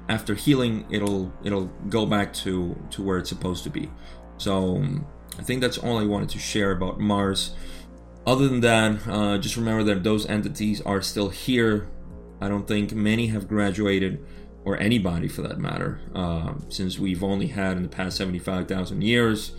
after 0.09 0.35
healing 0.35 0.87
it'll 0.90 1.33
it'll 1.42 1.66
go 1.88 2.07
back 2.07 2.33
to 2.33 2.76
to 2.90 3.02
where 3.02 3.18
it's 3.18 3.29
supposed 3.29 3.64
to 3.64 3.70
be 3.70 3.90
so 4.38 4.83
I 5.38 5.42
think 5.42 5.61
that's 5.61 5.79
all 5.79 5.98
I 5.98 6.05
wanted 6.05 6.31
to 6.31 6.38
share 6.38 6.72
about 6.72 6.98
Mars. 6.98 7.55
Other 8.26 8.48
than 8.48 8.61
that, 8.61 9.07
uh, 9.07 9.38
just 9.38 9.57
remember 9.57 9.85
that 9.85 10.02
those 10.02 10.26
entities 10.26 10.81
are 10.83 11.00
still 11.02 11.29
here. 11.29 11.88
I 12.40 12.48
don't 12.48 12.66
think 12.66 12.92
many 12.92 13.29
have 13.29 13.48
graduated, 13.48 14.24
or 14.64 14.76
anybody 14.79 15.29
for 15.29 15.42
that 15.42 15.59
matter, 15.59 16.00
uh, 16.14 16.55
since 16.68 16.98
we've 16.98 17.22
only 17.22 17.46
had 17.48 17.76
in 17.76 17.83
the 17.83 17.88
past 17.88 18.16
75,000 18.16 19.02
years 19.02 19.52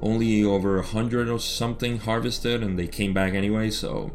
only 0.00 0.44
over 0.44 0.76
a 0.76 0.82
100 0.82 1.28
or 1.28 1.38
something 1.38 1.98
harvested, 1.98 2.62
and 2.62 2.78
they 2.78 2.86
came 2.86 3.12
back 3.12 3.34
anyway. 3.34 3.70
So, 3.70 4.12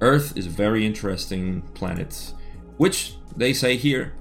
Earth 0.00 0.36
is 0.36 0.46
a 0.46 0.50
very 0.50 0.84
interesting 0.86 1.62
planet, 1.74 2.32
which 2.76 3.14
they 3.36 3.52
say 3.52 3.76
here. 3.76 4.14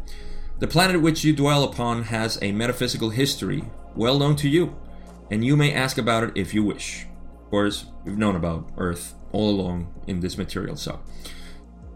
The 0.59 0.67
planet 0.67 1.01
which 1.01 1.23
you 1.23 1.33
dwell 1.33 1.63
upon 1.63 2.03
has 2.03 2.39
a 2.41 2.51
metaphysical 2.51 3.09
history 3.09 3.63
well 3.95 4.17
known 4.17 4.35
to 4.37 4.49
you 4.49 4.75
and 5.33 5.43
you 5.43 5.55
may 5.55 5.73
ask 5.73 5.97
about 5.97 6.23
it 6.23 6.31
if 6.35 6.53
you 6.53 6.63
wish. 6.63 7.07
Of 7.43 7.49
course, 7.49 7.85
we've 8.05 8.17
known 8.17 8.35
about 8.35 8.69
Earth 8.77 9.15
all 9.31 9.49
along 9.49 9.91
in 10.05 10.19
this 10.19 10.37
material, 10.37 10.75
so. 10.75 10.99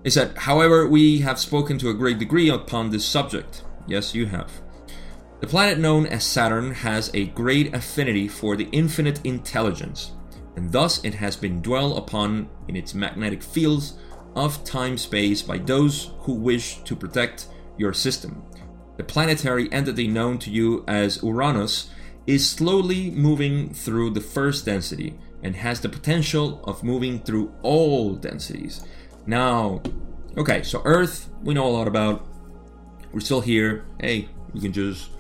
He 0.04 0.10
said, 0.10 0.36
however, 0.40 0.88
we 0.88 1.20
have 1.20 1.40
spoken 1.40 1.78
to 1.80 1.90
a 1.90 1.94
great 1.94 2.18
degree 2.18 2.50
upon 2.50 2.90
this 2.90 3.06
subject. 3.06 3.64
Yes, 3.86 4.16
you 4.16 4.26
have. 4.28 4.52
The 5.40 5.48
planet 5.48 5.78
known 5.78 6.08
as 6.08 6.24
Saturn 6.24 6.74
has 6.74 7.12
a 7.14 7.28
great 7.28 7.74
affinity 7.76 8.28
for 8.28 8.56
the 8.56 8.68
infinite 8.72 9.24
intelligence, 9.24 10.14
and 10.56 10.72
thus 10.72 11.04
it 11.06 11.14
has 11.14 11.36
been 11.36 11.62
dwelled 11.62 11.98
upon 11.98 12.50
in 12.68 12.76
its 12.76 12.96
magnetic 12.96 13.44
fields 13.44 14.00
of 14.36 14.64
time 14.64 14.98
space 14.98 15.44
by 15.44 15.60
those 15.60 16.12
who 16.22 16.34
wish 16.34 16.82
to 16.84 16.96
protect 16.96 17.48
your 17.78 17.94
system. 17.94 18.44
The 18.98 19.04
planetary 19.04 19.72
entity 19.72 20.08
known 20.08 20.40
to 20.40 20.50
you 20.50 20.84
as 20.88 21.22
Uranus 21.22 21.92
is 22.26 22.50
slowly 22.50 23.12
moving 23.12 23.72
through 23.74 24.10
the 24.12 24.22
first 24.22 24.66
density 24.66 25.20
and 25.44 25.56
has 25.56 25.82
the 25.82 25.90
potential 25.90 26.64
of 26.64 26.84
moving 26.84 27.20
through 27.20 27.54
all 27.62 28.16
densities. 28.16 28.84
Now, 29.28 29.84
okay, 30.36 30.64
so 30.64 30.82
Earth, 30.84 31.30
we 31.44 31.54
know 31.54 31.68
a 31.68 31.70
lot 31.70 31.88
about. 31.88 32.28
We're 33.12 33.20
still 33.20 33.42
here. 33.42 33.86
Hey, 34.00 34.30
you 34.54 34.62
can 34.62 34.74
just 34.74 35.12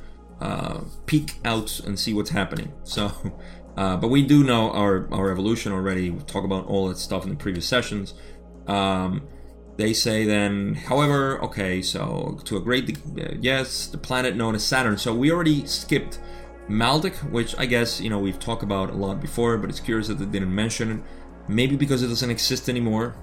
uh, 0.41 0.81
peek 1.05 1.35
out 1.45 1.79
and 1.79 1.99
see 1.99 2.13
what's 2.13 2.29
happening. 2.29 2.73
So, 2.83 3.11
uh, 3.77 3.97
but 3.97 4.09
we 4.09 4.23
do 4.23 4.43
know 4.43 4.71
our, 4.71 5.07
our 5.11 5.31
evolution 5.31 5.71
already. 5.71 6.09
We 6.09 6.19
talk 6.23 6.43
about 6.43 6.65
all 6.67 6.87
that 6.89 6.97
stuff 6.97 7.23
in 7.23 7.29
the 7.29 7.35
previous 7.35 7.65
sessions. 7.65 8.13
Um, 8.67 9.27
they 9.77 9.93
say 9.93 10.25
then, 10.25 10.73
however, 10.73 11.39
okay, 11.43 11.81
so 11.81 12.39
to 12.45 12.57
a 12.57 12.59
great, 12.59 12.97
uh, 13.19 13.35
yes, 13.39 13.87
the 13.87 13.97
planet 13.97 14.35
known 14.35 14.55
as 14.55 14.63
Saturn. 14.63 14.97
So 14.97 15.13
we 15.13 15.31
already 15.31 15.65
skipped 15.67 16.19
Maldek, 16.67 17.15
which 17.31 17.55
I 17.57 17.65
guess 17.65 18.01
you 18.01 18.09
know 18.09 18.19
we've 18.19 18.39
talked 18.39 18.63
about 18.63 18.89
a 18.89 18.93
lot 18.95 19.21
before, 19.21 19.57
but 19.57 19.69
it's 19.69 19.79
curious 19.79 20.07
that 20.07 20.15
they 20.15 20.25
didn't 20.25 20.53
mention 20.53 20.91
it. 20.91 21.03
maybe 21.47 21.75
because 21.75 22.03
it 22.03 22.07
doesn't 22.07 22.29
exist 22.29 22.67
anymore. 22.69 23.15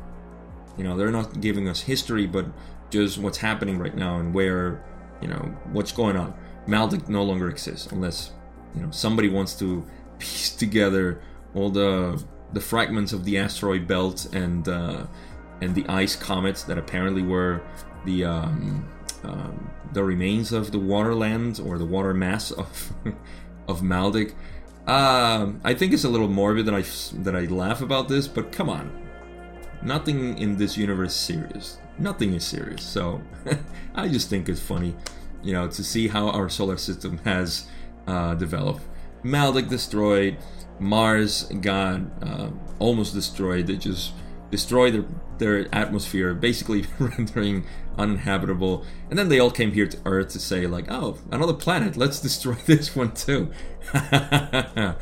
You 0.79 0.85
know, 0.85 0.97
they're 0.97 1.11
not 1.11 1.41
giving 1.41 1.69
us 1.69 1.81
history, 1.81 2.27
but 2.27 2.47
just 2.91 3.19
what's 3.19 3.39
happening 3.39 3.79
right 3.79 3.95
now 3.95 4.19
and 4.19 4.33
where, 4.33 4.85
you 5.21 5.29
know, 5.29 5.55
what's 5.73 5.93
going 5.93 6.17
on. 6.17 6.35
Maldek 6.67 7.09
no 7.09 7.23
longer 7.23 7.49
exists 7.49 7.91
unless, 7.93 8.33
you 8.75 8.83
know, 8.83 8.91
somebody 8.91 9.29
wants 9.29 9.55
to 9.59 9.85
piece 10.19 10.55
together 10.55 11.21
all 11.55 11.71
the 11.71 12.23
the 12.53 12.61
fragments 12.61 13.13
of 13.13 13.25
the 13.25 13.37
asteroid 13.37 13.87
belt 13.87 14.27
and 14.33 14.69
uh, 14.69 15.07
and 15.61 15.75
the 15.75 15.87
ice 15.89 16.17
comets 16.17 16.63
that 16.65 16.79
apparently 16.79 17.23
were 17.23 17.63
the 18.05 18.25
um, 18.25 18.89
um, 19.25 19.71
the 19.93 20.03
remains 20.03 20.53
of 20.53 20.73
the 20.73 20.79
waterland 20.79 21.65
or 21.65 21.79
the 21.79 21.85
water 21.85 22.15
mass 22.15 22.51
of 22.51 22.93
of 23.69 23.81
Maldek. 23.81 24.35
Uh, 24.87 25.53
I 25.65 25.73
think 25.75 25.93
it's 25.93 26.05
a 26.05 26.09
little 26.09 26.29
morbid 26.29 26.67
that 26.67 26.75
I 26.75 26.83
that 27.23 27.35
I 27.35 27.47
laugh 27.47 27.81
about 27.81 28.09
this, 28.09 28.29
but 28.29 28.53
come 28.53 28.69
on, 28.69 28.93
nothing 29.83 30.39
in 30.39 30.57
this 30.57 30.77
universe 30.77 31.13
is 31.13 31.21
serious. 31.21 31.79
Nothing 31.99 32.35
is 32.35 32.45
serious. 32.45 32.83
So 32.83 33.23
I 33.95 34.09
just 34.09 34.29
think 34.29 34.49
it's 34.49 34.61
funny, 34.61 34.95
you 35.45 35.53
know, 35.53 35.69
to 35.69 35.85
see 35.85 36.09
how 36.09 36.31
our 36.31 36.49
solar 36.49 36.77
system 36.77 37.19
has 37.19 37.69
uh, 38.07 38.35
developed. 38.35 38.83
Maldek 39.23 39.69
destroyed, 39.69 40.39
Mars 40.79 41.45
got 41.61 42.01
uh, 42.23 42.51
almost 42.79 43.15
destroyed. 43.15 43.67
They 43.67 43.77
just 43.77 44.13
destroyed 44.51 44.95
their, 44.95 45.05
their 45.39 45.75
atmosphere, 45.75 46.35
basically 46.35 46.87
rendering 46.99 47.65
uninhabitable. 47.97 48.85
And 49.11 49.19
then 49.19 49.29
they 49.29 49.39
all 49.39 49.51
came 49.51 49.73
here 49.73 49.87
to 49.87 49.99
Earth 50.05 50.31
to 50.31 50.39
say, 50.39 50.67
like, 50.67 50.87
oh, 50.91 51.19
another 51.31 51.55
planet, 51.55 51.97
let's 51.97 52.21
destroy 52.21 52.55
this 52.67 52.95
one 52.95 53.13
too. 53.13 53.51
uh, 53.95 54.95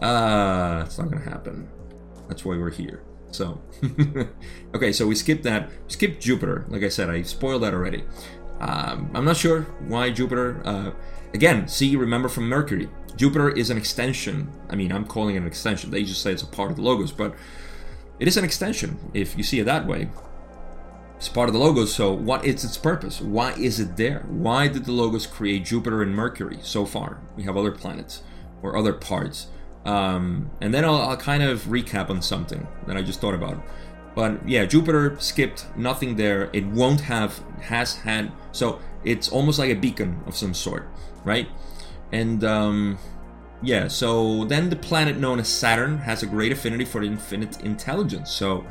it's 0.00 0.98
not 0.98 1.10
gonna 1.10 1.20
happen. 1.24 1.68
That's 2.28 2.44
why 2.44 2.56
we're 2.56 2.70
here. 2.70 3.02
So, 3.30 3.62
okay, 4.74 4.92
so 4.92 5.06
we 5.06 5.14
skip 5.14 5.42
that. 5.42 5.70
Skip 5.88 6.20
Jupiter. 6.20 6.66
Like 6.68 6.82
I 6.82 6.88
said, 6.88 7.08
I 7.08 7.22
spoiled 7.22 7.62
that 7.62 7.72
already. 7.72 8.04
Um, 8.62 9.10
I'm 9.12 9.24
not 9.24 9.36
sure 9.36 9.62
why 9.88 10.10
Jupiter. 10.10 10.62
Uh, 10.64 10.92
again, 11.34 11.66
see, 11.68 11.96
remember 11.96 12.28
from 12.28 12.48
Mercury. 12.48 12.88
Jupiter 13.16 13.50
is 13.50 13.68
an 13.70 13.76
extension. 13.76 14.50
I 14.70 14.76
mean, 14.76 14.92
I'm 14.92 15.04
calling 15.04 15.34
it 15.34 15.38
an 15.38 15.46
extension. 15.46 15.90
They 15.90 16.04
just 16.04 16.22
say 16.22 16.32
it's 16.32 16.42
a 16.42 16.46
part 16.46 16.70
of 16.70 16.76
the 16.76 16.82
logos, 16.82 17.12
but 17.12 17.34
it 18.18 18.28
is 18.28 18.36
an 18.36 18.44
extension 18.44 18.98
if 19.12 19.36
you 19.36 19.42
see 19.42 19.58
it 19.58 19.64
that 19.64 19.86
way. 19.86 20.08
It's 21.16 21.28
part 21.28 21.48
of 21.48 21.52
the 21.52 21.58
logos. 21.58 21.94
So, 21.94 22.12
what 22.12 22.44
is 22.44 22.64
its 22.64 22.76
purpose? 22.78 23.20
Why 23.20 23.52
is 23.52 23.80
it 23.80 23.96
there? 23.96 24.24
Why 24.28 24.68
did 24.68 24.84
the 24.84 24.92
logos 24.92 25.26
create 25.26 25.64
Jupiter 25.64 26.02
and 26.02 26.14
Mercury 26.14 26.58
so 26.62 26.86
far? 26.86 27.20
We 27.36 27.42
have 27.42 27.56
other 27.56 27.72
planets 27.72 28.22
or 28.62 28.76
other 28.76 28.92
parts. 28.92 29.48
Um, 29.84 30.50
and 30.60 30.72
then 30.72 30.84
I'll, 30.84 31.02
I'll, 31.02 31.16
kind 31.16 31.42
of 31.42 31.62
recap 31.62 32.08
on 32.08 32.22
something 32.22 32.68
that 32.86 32.96
I 32.96 33.02
just 33.02 33.20
thought 33.20 33.34
about. 33.34 33.60
But 34.14 34.46
yeah, 34.48 34.64
Jupiter 34.66 35.16
skipped 35.18 35.66
nothing 35.76 36.16
there. 36.16 36.50
It 36.52 36.66
won't 36.66 37.02
have, 37.02 37.40
has 37.62 37.96
had, 37.96 38.30
so 38.52 38.78
it's 39.04 39.28
almost 39.28 39.58
like 39.58 39.70
a 39.70 39.74
beacon 39.74 40.22
of 40.26 40.36
some 40.36 40.54
sort, 40.54 40.88
right? 41.24 41.48
And 42.12 42.44
um, 42.44 42.98
yeah, 43.62 43.88
so 43.88 44.44
then 44.44 44.68
the 44.68 44.76
planet 44.76 45.16
known 45.16 45.40
as 45.40 45.48
Saturn 45.48 45.98
has 45.98 46.22
a 46.22 46.26
great 46.26 46.52
affinity 46.52 46.84
for 46.84 47.02
infinite 47.02 47.62
intelligence. 47.62 48.30
So 48.30 48.66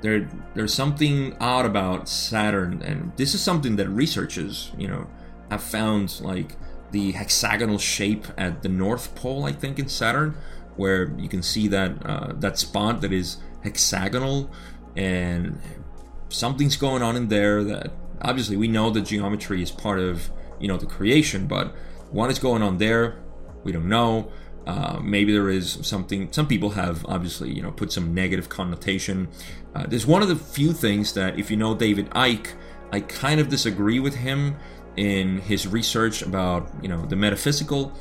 there, 0.00 0.28
there's 0.54 0.72
something 0.72 1.36
odd 1.40 1.66
about 1.66 2.08
Saturn, 2.08 2.82
and 2.82 3.12
this 3.16 3.34
is 3.34 3.40
something 3.40 3.76
that 3.76 3.88
researchers, 3.88 4.70
you 4.78 4.86
know, 4.86 5.08
have 5.50 5.62
found 5.62 6.20
like 6.20 6.56
the 6.90 7.12
hexagonal 7.12 7.78
shape 7.78 8.26
at 8.38 8.62
the 8.62 8.68
North 8.68 9.14
Pole, 9.14 9.44
I 9.44 9.52
think, 9.52 9.78
in 9.78 9.88
Saturn, 9.88 10.36
where 10.76 11.12
you 11.18 11.28
can 11.28 11.42
see 11.42 11.66
that 11.68 12.06
uh, 12.06 12.32
that 12.36 12.58
spot 12.58 13.00
that 13.00 13.12
is 13.12 13.38
hexagonal, 13.62 14.50
and 14.96 15.60
something's 16.28 16.76
going 16.76 17.02
on 17.02 17.16
in 17.16 17.28
there 17.28 17.62
that 17.64 17.92
obviously 18.22 18.56
we 18.56 18.68
know 18.68 18.90
that 18.90 19.02
geometry 19.02 19.62
is 19.62 19.70
part 19.70 19.98
of 19.98 20.30
you 20.58 20.68
know 20.68 20.76
the 20.76 20.86
creation, 20.86 21.46
but 21.46 21.74
what 22.10 22.30
is 22.30 22.38
going 22.38 22.62
on 22.62 22.78
there? 22.78 23.16
We 23.64 23.72
don't 23.72 23.88
know. 23.88 24.30
Uh, 24.66 24.98
maybe 25.02 25.32
there 25.32 25.50
is 25.50 25.78
something. 25.82 26.32
Some 26.32 26.46
people 26.46 26.70
have 26.70 27.04
obviously, 27.06 27.52
you 27.52 27.60
know, 27.60 27.70
put 27.70 27.92
some 27.92 28.14
negative 28.14 28.48
connotation. 28.48 29.28
Uh, 29.74 29.86
there's 29.86 30.06
one 30.06 30.22
of 30.22 30.28
the 30.28 30.36
few 30.36 30.72
things 30.72 31.12
that, 31.14 31.38
if 31.38 31.50
you 31.50 31.56
know 31.56 31.74
David 31.74 32.08
Icke, 32.10 32.54
I 32.90 33.00
kind 33.00 33.40
of 33.40 33.48
disagree 33.48 34.00
with 34.00 34.14
him 34.14 34.56
in 34.96 35.38
his 35.38 35.66
research 35.66 36.22
about, 36.22 36.70
you 36.80 36.88
know, 36.88 37.04
the 37.04 37.16
metaphysical. 37.16 37.92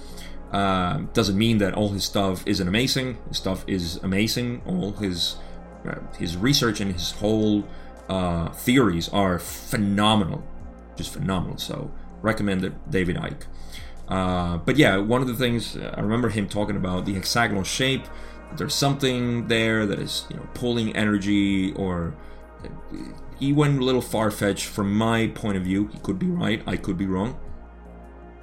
Uh, 0.51 0.99
doesn't 1.13 1.37
mean 1.37 1.57
that 1.57 1.73
all 1.73 1.89
his 1.89 2.03
stuff 2.03 2.43
isn't 2.45 2.67
amazing. 2.67 3.17
His 3.27 3.37
stuff 3.37 3.65
is 3.67 3.97
amazing. 3.97 4.61
All 4.65 4.91
his 4.91 5.35
uh, 5.87 5.95
his 6.17 6.37
research 6.37 6.79
and 6.81 6.91
his 6.91 7.11
whole 7.11 7.65
uh, 8.09 8.49
theories 8.49 9.09
are 9.09 9.39
phenomenal, 9.39 10.43
just 10.95 11.13
phenomenal. 11.13 11.57
So 11.57 11.91
recommend 12.21 12.63
it, 12.63 12.73
David 12.89 13.17
Icke. 13.17 13.45
Uh, 14.07 14.57
but 14.57 14.77
yeah, 14.77 14.97
one 14.97 15.21
of 15.21 15.27
the 15.27 15.35
things 15.35 15.77
uh, 15.77 15.93
I 15.97 16.01
remember 16.01 16.29
him 16.29 16.47
talking 16.47 16.75
about 16.75 17.05
the 17.05 17.13
hexagonal 17.13 17.63
shape. 17.63 18.05
There's 18.57 18.75
something 18.75 19.47
there 19.47 19.85
that 19.85 19.99
is 19.99 20.25
you 20.29 20.35
know 20.35 20.47
pulling 20.53 20.95
energy, 20.95 21.73
or 21.73 22.13
uh, 22.63 22.97
he 23.39 23.53
went 23.53 23.79
a 23.79 23.83
little 23.83 24.01
far 24.01 24.29
fetched 24.29 24.65
from 24.65 24.93
my 24.93 25.27
point 25.27 25.57
of 25.57 25.63
view. 25.63 25.87
He 25.87 25.99
could 25.99 26.19
be 26.19 26.27
right, 26.27 26.61
I 26.67 26.75
could 26.75 26.97
be 26.97 27.05
wrong. 27.05 27.39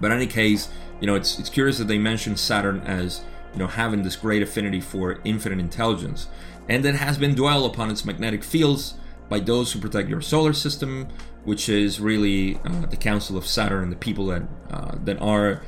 But 0.01 0.11
in 0.11 0.17
any 0.17 0.27
case, 0.27 0.71
you 1.01 1.07
know 1.07 1.15
it's 1.15 1.39
it's 1.39 1.51
curious 1.51 1.79
that 1.79 1.89
they 1.89 1.99
mention 1.99 2.37
Saturn 2.37 2.81
as 2.81 3.23
you 3.53 3.59
know 3.59 3.67
having 3.67 4.03
this 4.03 4.17
great 4.17 4.43
affinity 4.43 4.81
for 4.81 5.21
infinite 5.25 5.61
intelligence, 5.61 6.29
and 6.71 6.85
that 6.85 6.95
has 6.95 7.19
been 7.19 7.35
dwelled 7.35 7.71
upon 7.71 7.91
its 7.91 8.05
magnetic 8.05 8.45
fields 8.45 8.95
by 9.29 9.41
those 9.41 9.73
who 9.73 9.81
protect 9.81 10.09
your 10.09 10.21
solar 10.21 10.53
system, 10.53 11.09
which 11.45 11.69
is 11.69 12.01
really 12.01 12.59
uh, 12.65 12.87
the 12.87 12.97
Council 12.97 13.37
of 13.37 13.45
Saturn 13.45 13.91
the 13.91 13.97
people 13.97 14.27
that 14.27 14.43
uh, 14.71 14.95
that 15.05 15.21
are. 15.21 15.63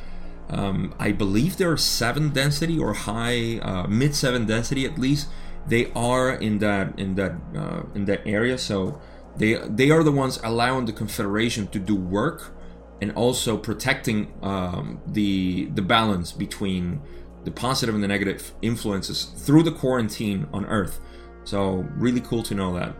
Um, 0.48 0.94
I 0.98 1.12
believe 1.12 1.56
they 1.56 1.64
are 1.64 1.78
seven 1.78 2.28
density 2.28 2.78
or 2.78 2.92
high, 2.92 3.58
uh, 3.60 3.86
mid 3.86 4.14
seven 4.14 4.44
density 4.46 4.84
at 4.84 4.98
least. 4.98 5.28
They 5.66 5.90
are 5.92 6.30
in 6.30 6.58
that 6.58 6.98
in 6.98 7.16
that 7.16 7.32
uh, 7.56 7.82
in 7.94 8.04
that 8.04 8.20
area, 8.26 8.56
so 8.56 9.00
they 9.36 9.54
they 9.68 9.90
are 9.90 10.04
the 10.04 10.12
ones 10.12 10.38
allowing 10.44 10.86
the 10.86 10.92
Confederation 10.92 11.66
to 11.68 11.78
do 11.78 11.96
work 11.96 12.54
and 13.00 13.10
also 13.12 13.56
protecting 13.56 14.32
um, 14.42 15.00
the 15.06 15.66
the 15.74 15.82
balance 15.82 16.30
between 16.30 17.00
the 17.44 17.50
positive 17.50 17.94
and 17.94 18.02
the 18.02 18.08
negative 18.08 18.52
influences 18.62 19.24
through 19.24 19.62
the 19.62 19.72
quarantine 19.72 20.48
on 20.52 20.64
Earth. 20.66 21.00
So 21.44 21.86
really 21.96 22.20
cool 22.20 22.42
to 22.44 22.54
know 22.54 22.74
that 22.74 22.94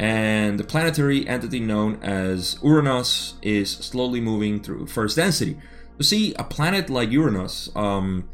and 0.00 0.58
the 0.58 0.64
planetary 0.64 1.28
entity 1.28 1.60
known 1.60 2.02
as 2.02 2.58
Uranus 2.62 3.34
is 3.42 3.70
slowly 3.70 4.18
moving 4.18 4.62
through 4.62 4.86
first 4.86 5.16
density. 5.16 5.58
You 5.98 6.04
see, 6.04 6.32
a 6.38 6.42
planet 6.42 6.88
like 6.88 7.10
Uranus 7.10 7.68
um, 7.76 8.26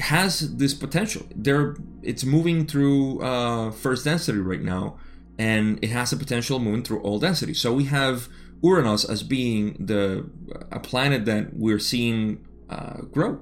has 0.00 0.54
this 0.58 0.74
potential. 0.74 1.22
There, 1.34 1.76
it's 2.02 2.24
moving 2.24 2.66
through 2.66 3.22
uh, 3.22 3.70
first 3.70 4.04
density 4.04 4.38
right 4.38 4.60
now, 4.60 4.98
and 5.38 5.82
it 5.82 5.88
has 5.88 6.12
a 6.12 6.18
potential 6.18 6.58
moving 6.58 6.82
through 6.82 7.00
all 7.00 7.18
density. 7.18 7.54
So 7.54 7.72
we 7.72 7.84
have 7.84 8.28
Uranus 8.62 9.06
as 9.06 9.22
being 9.22 9.86
the 9.86 10.28
a 10.70 10.78
planet 10.78 11.24
that 11.24 11.54
we're 11.54 11.78
seeing 11.78 12.46
uh, 12.68 13.00
grow. 13.10 13.40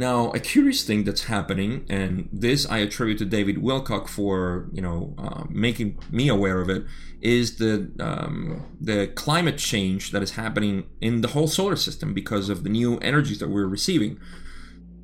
Now, 0.00 0.30
a 0.30 0.40
curious 0.40 0.82
thing 0.82 1.04
that's 1.04 1.24
happening, 1.24 1.84
and 1.90 2.30
this 2.32 2.66
I 2.70 2.78
attribute 2.78 3.18
to 3.18 3.26
David 3.26 3.56
Wilcock 3.56 4.08
for 4.08 4.70
you 4.72 4.80
know 4.80 5.14
uh, 5.18 5.44
making 5.50 5.98
me 6.10 6.30
aware 6.30 6.62
of 6.62 6.70
it, 6.70 6.86
is 7.20 7.58
the 7.58 7.92
um, 8.00 8.64
the 8.80 9.08
climate 9.08 9.58
change 9.58 10.12
that 10.12 10.22
is 10.22 10.30
happening 10.42 10.86
in 11.02 11.20
the 11.20 11.28
whole 11.28 11.48
solar 11.48 11.76
system 11.76 12.14
because 12.14 12.48
of 12.48 12.64
the 12.64 12.70
new 12.70 12.96
energies 13.00 13.40
that 13.40 13.50
we're 13.50 13.66
receiving. 13.66 14.18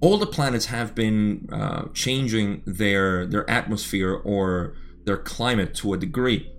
All 0.00 0.16
the 0.16 0.26
planets 0.26 0.66
have 0.66 0.94
been 0.94 1.46
uh, 1.52 1.88
changing 1.92 2.62
their 2.64 3.26
their 3.26 3.44
atmosphere 3.50 4.14
or 4.14 4.76
their 5.04 5.18
climate 5.18 5.74
to 5.74 5.92
a 5.92 5.98
degree, 5.98 6.50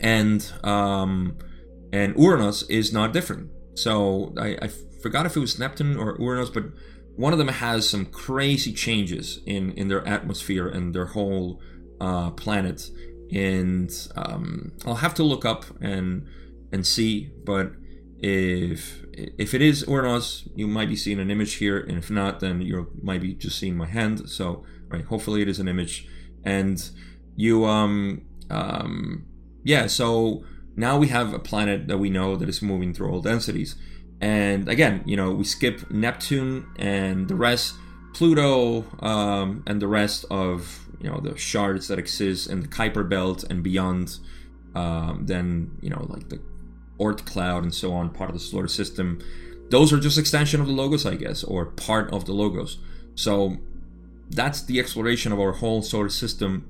and 0.00 0.50
um, 0.64 1.36
and 1.92 2.16
Uranus 2.16 2.62
is 2.70 2.90
not 2.90 3.12
different. 3.12 3.50
So 3.74 4.32
I, 4.38 4.56
I 4.62 4.70
forgot 5.02 5.26
if 5.26 5.36
it 5.36 5.40
was 5.40 5.58
Neptune 5.58 5.98
or 5.98 6.16
Uranus, 6.18 6.48
but 6.48 6.64
one 7.16 7.32
of 7.32 7.38
them 7.38 7.48
has 7.48 7.88
some 7.88 8.06
crazy 8.06 8.72
changes 8.72 9.40
in 9.46 9.72
in 9.72 9.88
their 9.88 10.06
atmosphere 10.06 10.68
and 10.68 10.94
their 10.94 11.06
whole 11.06 11.60
uh, 12.00 12.30
planet. 12.30 12.90
And 13.32 13.90
um, 14.16 14.72
I'll 14.84 14.96
have 14.96 15.14
to 15.14 15.22
look 15.22 15.44
up 15.44 15.64
and 15.80 16.26
and 16.72 16.86
see 16.86 17.30
but 17.44 17.72
if 18.18 19.04
if 19.12 19.52
it 19.52 19.60
is 19.60 19.84
Uranus 19.88 20.48
you 20.54 20.66
might 20.66 20.88
be 20.88 20.96
seeing 20.96 21.18
an 21.18 21.30
image 21.30 21.54
here 21.54 21.78
and 21.78 21.98
if 21.98 22.10
not 22.10 22.40
then 22.40 22.60
you 22.62 22.90
might 23.02 23.20
be 23.20 23.34
just 23.34 23.58
seeing 23.58 23.76
my 23.76 23.86
hand. 23.86 24.28
So 24.28 24.64
right 24.88 25.04
hopefully 25.04 25.42
it 25.42 25.48
is 25.48 25.58
an 25.58 25.68
image. 25.68 26.08
And 26.44 26.82
you 27.36 27.64
um 27.66 28.22
um 28.50 29.26
yeah 29.64 29.86
so 29.86 30.44
now 30.76 30.98
we 30.98 31.08
have 31.08 31.34
a 31.34 31.38
planet 31.38 31.88
that 31.88 31.98
we 31.98 32.10
know 32.10 32.36
that 32.36 32.48
is 32.48 32.62
moving 32.62 32.94
through 32.94 33.10
all 33.10 33.20
densities 33.20 33.76
and 34.22 34.68
again, 34.68 35.02
you 35.04 35.16
know, 35.16 35.32
we 35.32 35.42
skip 35.42 35.90
Neptune 35.90 36.66
and 36.76 37.26
the 37.26 37.34
rest, 37.34 37.74
Pluto 38.14 38.84
um, 39.00 39.64
and 39.66 39.82
the 39.82 39.88
rest 39.88 40.24
of 40.30 40.86
you 41.00 41.10
know 41.10 41.18
the 41.18 41.36
shards 41.36 41.88
that 41.88 41.98
exist 41.98 42.48
in 42.48 42.60
the 42.60 42.68
Kuiper 42.68 43.06
belt 43.06 43.44
and 43.50 43.62
beyond. 43.62 44.18
Um, 44.74 45.26
then 45.26 45.72
you 45.82 45.90
know 45.90 46.06
like 46.08 46.28
the 46.28 46.40
Oort 46.98 47.26
cloud 47.26 47.64
and 47.64 47.74
so 47.74 47.92
on, 47.92 48.10
part 48.10 48.30
of 48.30 48.34
the 48.34 48.40
solar 48.40 48.68
system. 48.68 49.20
Those 49.70 49.92
are 49.92 49.98
just 49.98 50.18
extension 50.18 50.60
of 50.60 50.68
the 50.68 50.72
logos, 50.72 51.04
I 51.04 51.16
guess, 51.16 51.42
or 51.42 51.66
part 51.66 52.12
of 52.12 52.24
the 52.26 52.32
logos. 52.32 52.78
So 53.16 53.56
that's 54.30 54.62
the 54.62 54.78
exploration 54.78 55.32
of 55.32 55.40
our 55.40 55.52
whole 55.52 55.82
solar 55.82 56.10
system 56.10 56.68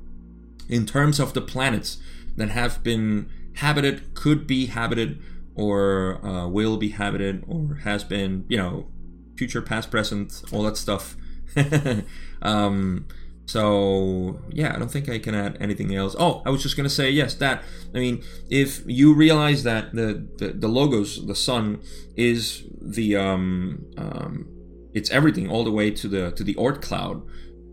in 0.68 0.86
terms 0.86 1.20
of 1.20 1.34
the 1.34 1.40
planets 1.42 1.98
that 2.36 2.48
have 2.48 2.82
been 2.82 3.28
habited, 3.56 4.14
could 4.14 4.46
be 4.46 4.66
habited, 4.66 5.20
or 5.54 6.24
uh, 6.24 6.48
will 6.48 6.76
be 6.76 6.90
habited, 6.90 7.44
or 7.46 7.80
has 7.84 8.04
been, 8.04 8.44
you 8.48 8.56
know, 8.56 8.88
future, 9.36 9.62
past, 9.62 9.90
present, 9.90 10.42
all 10.52 10.62
that 10.62 10.76
stuff. 10.76 11.16
um, 12.42 13.06
so 13.46 14.40
yeah, 14.50 14.74
I 14.74 14.78
don't 14.78 14.90
think 14.90 15.08
I 15.08 15.18
can 15.18 15.34
add 15.34 15.58
anything 15.60 15.94
else. 15.94 16.14
Oh, 16.18 16.42
I 16.46 16.50
was 16.50 16.62
just 16.62 16.76
gonna 16.76 16.88
say 16.88 17.10
yes. 17.10 17.34
That 17.34 17.62
I 17.94 17.98
mean, 17.98 18.22
if 18.48 18.82
you 18.86 19.14
realize 19.14 19.62
that 19.64 19.94
the 19.94 20.26
the, 20.38 20.48
the 20.52 20.68
logos, 20.68 21.26
the 21.26 21.34
sun, 21.34 21.82
is 22.16 22.62
the 22.80 23.16
um, 23.16 23.84
um, 23.98 24.48
it's 24.94 25.10
everything 25.10 25.50
all 25.50 25.64
the 25.64 25.70
way 25.70 25.90
to 25.90 26.08
the 26.08 26.30
to 26.32 26.44
the 26.44 26.54
Oort 26.54 26.80
cloud. 26.82 27.22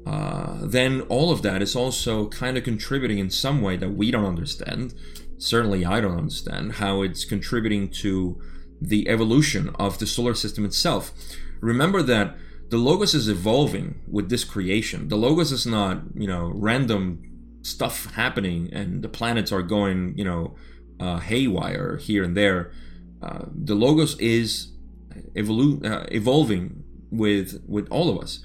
Uh, 0.05 0.57
then 0.63 1.01
all 1.01 1.31
of 1.31 1.43
that 1.43 1.61
is 1.61 1.75
also 1.75 2.27
kind 2.29 2.57
of 2.57 2.63
contributing 2.63 3.19
in 3.19 3.29
some 3.29 3.61
way 3.61 3.77
that 3.77 3.91
we 3.91 4.09
don't 4.09 4.25
understand. 4.25 4.93
Certainly, 5.39 5.85
I 5.85 6.01
don't 6.01 6.17
understand 6.17 6.73
how 6.73 7.01
it's 7.01 7.25
contributing 7.25 7.89
to 8.03 8.39
the 8.81 9.09
evolution 9.09 9.69
of 9.79 9.97
the 9.97 10.05
solar 10.05 10.33
system 10.33 10.65
itself. 10.65 11.11
Remember 11.61 12.01
that 12.03 12.35
the 12.69 12.77
logos 12.77 13.15
is 13.15 13.27
evolving 13.27 14.01
with 14.07 14.29
this 14.29 14.43
creation. 14.43 15.07
The 15.07 15.17
logos 15.17 15.51
is 15.51 15.65
not, 15.65 16.01
you 16.15 16.27
know, 16.27 16.51
random 16.53 17.23
stuff 17.61 18.13
happening 18.13 18.69
and 18.71 19.01
the 19.01 19.09
planets 19.09 19.51
are 19.51 19.63
going, 19.63 20.17
you 20.17 20.23
know, 20.23 20.55
uh, 20.99 21.19
haywire 21.19 21.97
here 21.97 22.23
and 22.23 22.37
there. 22.37 22.71
Uh, 23.21 23.45
the 23.53 23.75
logos 23.75 24.17
is 24.19 24.73
evolu- 25.35 25.83
uh, 25.85 26.05
evolving 26.11 26.83
with 27.11 27.63
with 27.67 27.87
all 27.89 28.09
of 28.09 28.21
us. 28.21 28.39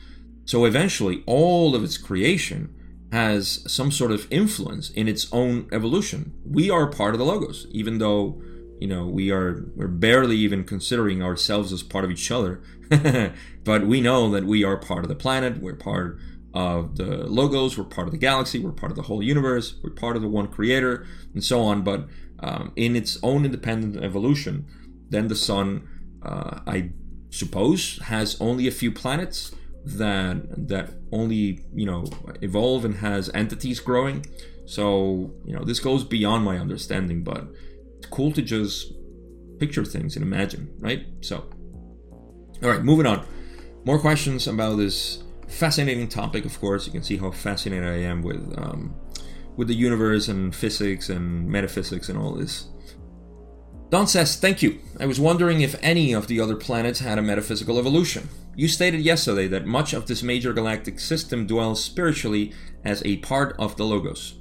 So 0.46 0.64
eventually, 0.64 1.22
all 1.26 1.74
of 1.74 1.84
its 1.84 1.98
creation 1.98 2.73
has 3.14 3.64
some 3.66 3.92
sort 3.92 4.10
of 4.10 4.26
influence 4.30 4.90
in 4.90 5.06
its 5.06 5.32
own 5.32 5.68
evolution. 5.70 6.32
We 6.44 6.68
are 6.68 6.88
part 6.88 7.14
of 7.14 7.20
the 7.20 7.24
logos, 7.24 7.66
even 7.70 7.98
though 7.98 8.42
you 8.80 8.88
know 8.88 9.06
we 9.06 9.30
are 9.30 9.64
we're 9.76 9.96
barely 10.08 10.36
even 10.36 10.64
considering 10.64 11.22
ourselves 11.22 11.72
as 11.72 11.82
part 11.84 12.04
of 12.04 12.10
each 12.10 12.30
other. 12.30 12.60
But 13.70 13.86
we 13.86 14.00
know 14.00 14.30
that 14.32 14.44
we 14.44 14.62
are 14.62 14.76
part 14.76 15.04
of 15.04 15.08
the 15.08 15.14
planet 15.14 15.62
we're 15.62 15.74
part 15.92 16.18
of 16.52 16.96
the 16.96 17.26
logos 17.38 17.78
we're 17.78 17.84
part 17.96 18.06
of 18.08 18.12
the 18.12 18.24
galaxy 18.28 18.58
we're 18.58 18.80
part 18.82 18.92
of 18.92 18.96
the 18.96 19.08
whole 19.08 19.22
universe 19.22 19.76
we're 19.82 19.90
part 20.04 20.16
of 20.16 20.22
the 20.22 20.28
one 20.28 20.48
creator 20.48 21.06
and 21.32 21.42
so 21.42 21.62
on. 21.62 21.82
But 21.82 22.00
um, 22.40 22.72
in 22.76 22.94
its 22.94 23.18
own 23.22 23.44
independent 23.44 24.04
evolution 24.04 24.66
then 25.08 25.28
the 25.28 25.40
sun 25.48 25.88
uh, 26.22 26.60
i 26.66 26.90
suppose 27.30 27.98
has 28.12 28.28
only 28.40 28.68
a 28.68 28.70
few 28.82 28.92
planets 28.92 29.54
that 29.84 30.68
that 30.68 30.90
only 31.12 31.64
you 31.74 31.86
know 31.86 32.04
evolve 32.40 32.84
and 32.84 32.96
has 32.96 33.30
entities 33.34 33.80
growing 33.80 34.24
so 34.64 35.30
you 35.44 35.54
know 35.54 35.62
this 35.62 35.78
goes 35.78 36.04
beyond 36.04 36.42
my 36.42 36.56
understanding 36.56 37.22
but 37.22 37.46
it's 37.98 38.06
cool 38.06 38.32
to 38.32 38.40
just 38.40 38.92
picture 39.58 39.84
things 39.84 40.16
and 40.16 40.22
imagine, 40.22 40.74
right? 40.78 41.06
So, 41.20 41.44
all 42.62 42.70
right, 42.70 42.82
moving 42.82 43.06
on. 43.06 43.26
More 43.84 43.98
questions 43.98 44.46
about 44.46 44.76
this 44.76 45.22
fascinating 45.48 46.08
topic. 46.08 46.44
Of 46.44 46.58
course, 46.60 46.86
you 46.86 46.92
can 46.92 47.02
see 47.02 47.16
how 47.16 47.30
fascinated 47.30 47.88
I 47.88 47.98
am 47.98 48.22
with 48.22 48.54
um, 48.58 48.94
with 49.56 49.68
the 49.68 49.74
universe 49.74 50.28
and 50.28 50.54
physics 50.54 51.08
and 51.08 51.48
metaphysics 51.48 52.08
and 52.08 52.18
all 52.18 52.34
this. 52.34 52.68
Don 53.90 54.06
says, 54.06 54.36
Thank 54.36 54.62
you. 54.62 54.80
I 54.98 55.06
was 55.06 55.20
wondering 55.20 55.60
if 55.60 55.76
any 55.82 56.12
of 56.12 56.26
the 56.26 56.40
other 56.40 56.56
planets 56.56 57.00
had 57.00 57.18
a 57.18 57.22
metaphysical 57.22 57.78
evolution. 57.78 58.28
You 58.56 58.68
stated 58.68 59.00
yesterday 59.00 59.46
that 59.48 59.66
much 59.66 59.92
of 59.92 60.06
this 60.06 60.22
major 60.22 60.52
galactic 60.52 61.00
system 61.00 61.46
dwells 61.46 61.82
spiritually 61.82 62.52
as 62.84 63.02
a 63.04 63.18
part 63.18 63.54
of 63.58 63.76
the 63.76 63.84
Logos. 63.84 64.34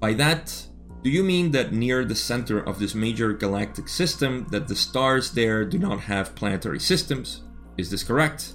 By 0.00 0.12
that, 0.14 0.66
do 1.02 1.10
you 1.10 1.22
mean 1.22 1.50
that 1.52 1.72
near 1.72 2.04
the 2.04 2.14
center 2.14 2.58
of 2.58 2.78
this 2.78 2.94
major 2.94 3.32
galactic 3.32 3.88
system 3.88 4.46
that 4.50 4.68
the 4.68 4.76
stars 4.76 5.32
there 5.32 5.64
do 5.64 5.78
not 5.78 6.00
have 6.00 6.34
planetary 6.34 6.80
systems? 6.80 7.42
Is 7.78 7.90
this 7.90 8.02
correct? 8.02 8.54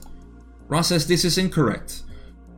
Ra 0.68 0.82
says 0.82 1.08
this 1.08 1.26
is 1.26 1.38
incorrect. 1.38 2.04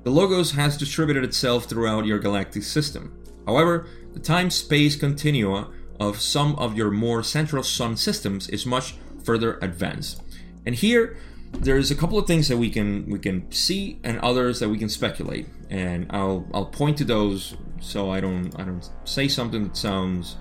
The 0.04 0.12
Logos 0.12 0.52
has 0.52 0.78
distributed 0.78 1.24
itself 1.24 1.66
throughout 1.66 2.06
your 2.06 2.20
galactic 2.20 2.64
system. 2.64 3.18
However, 3.46 3.88
the 4.14 4.20
time-space 4.20 4.96
continua 4.96 5.72
of 6.00 6.22
some 6.22 6.56
of 6.56 6.78
your 6.78 6.92
more 6.92 7.24
central 7.24 7.64
sun 7.64 7.98
systems 7.98 8.48
is 8.50 8.66
much 8.66 8.96
further 9.24 9.58
advanced. 9.62 10.22
And 10.66 10.76
here 10.76 11.18
there's 11.54 11.92
a 11.92 11.96
couple 11.96 12.18
of 12.20 12.28
things 12.28 12.48
that 12.50 12.58
we 12.58 12.70
can 12.70 13.06
we 13.10 13.18
can 13.18 13.50
see 13.52 14.00
and 14.04 14.20
others 14.20 14.60
that 14.60 14.70
we 14.70 14.78
can 14.78 14.90
speculate 14.90 15.48
and 15.70 16.06
I'll 16.10 16.46
I'll 16.54 16.66
point 16.66 16.98
to 16.98 17.06
those 17.06 17.56
so 17.80 18.12
I 18.12 18.20
don't 18.20 18.54
I 18.60 18.64
don't 18.64 18.88
say 19.06 19.28
something 19.28 19.64
that 19.64 19.78
sounds 19.78 20.36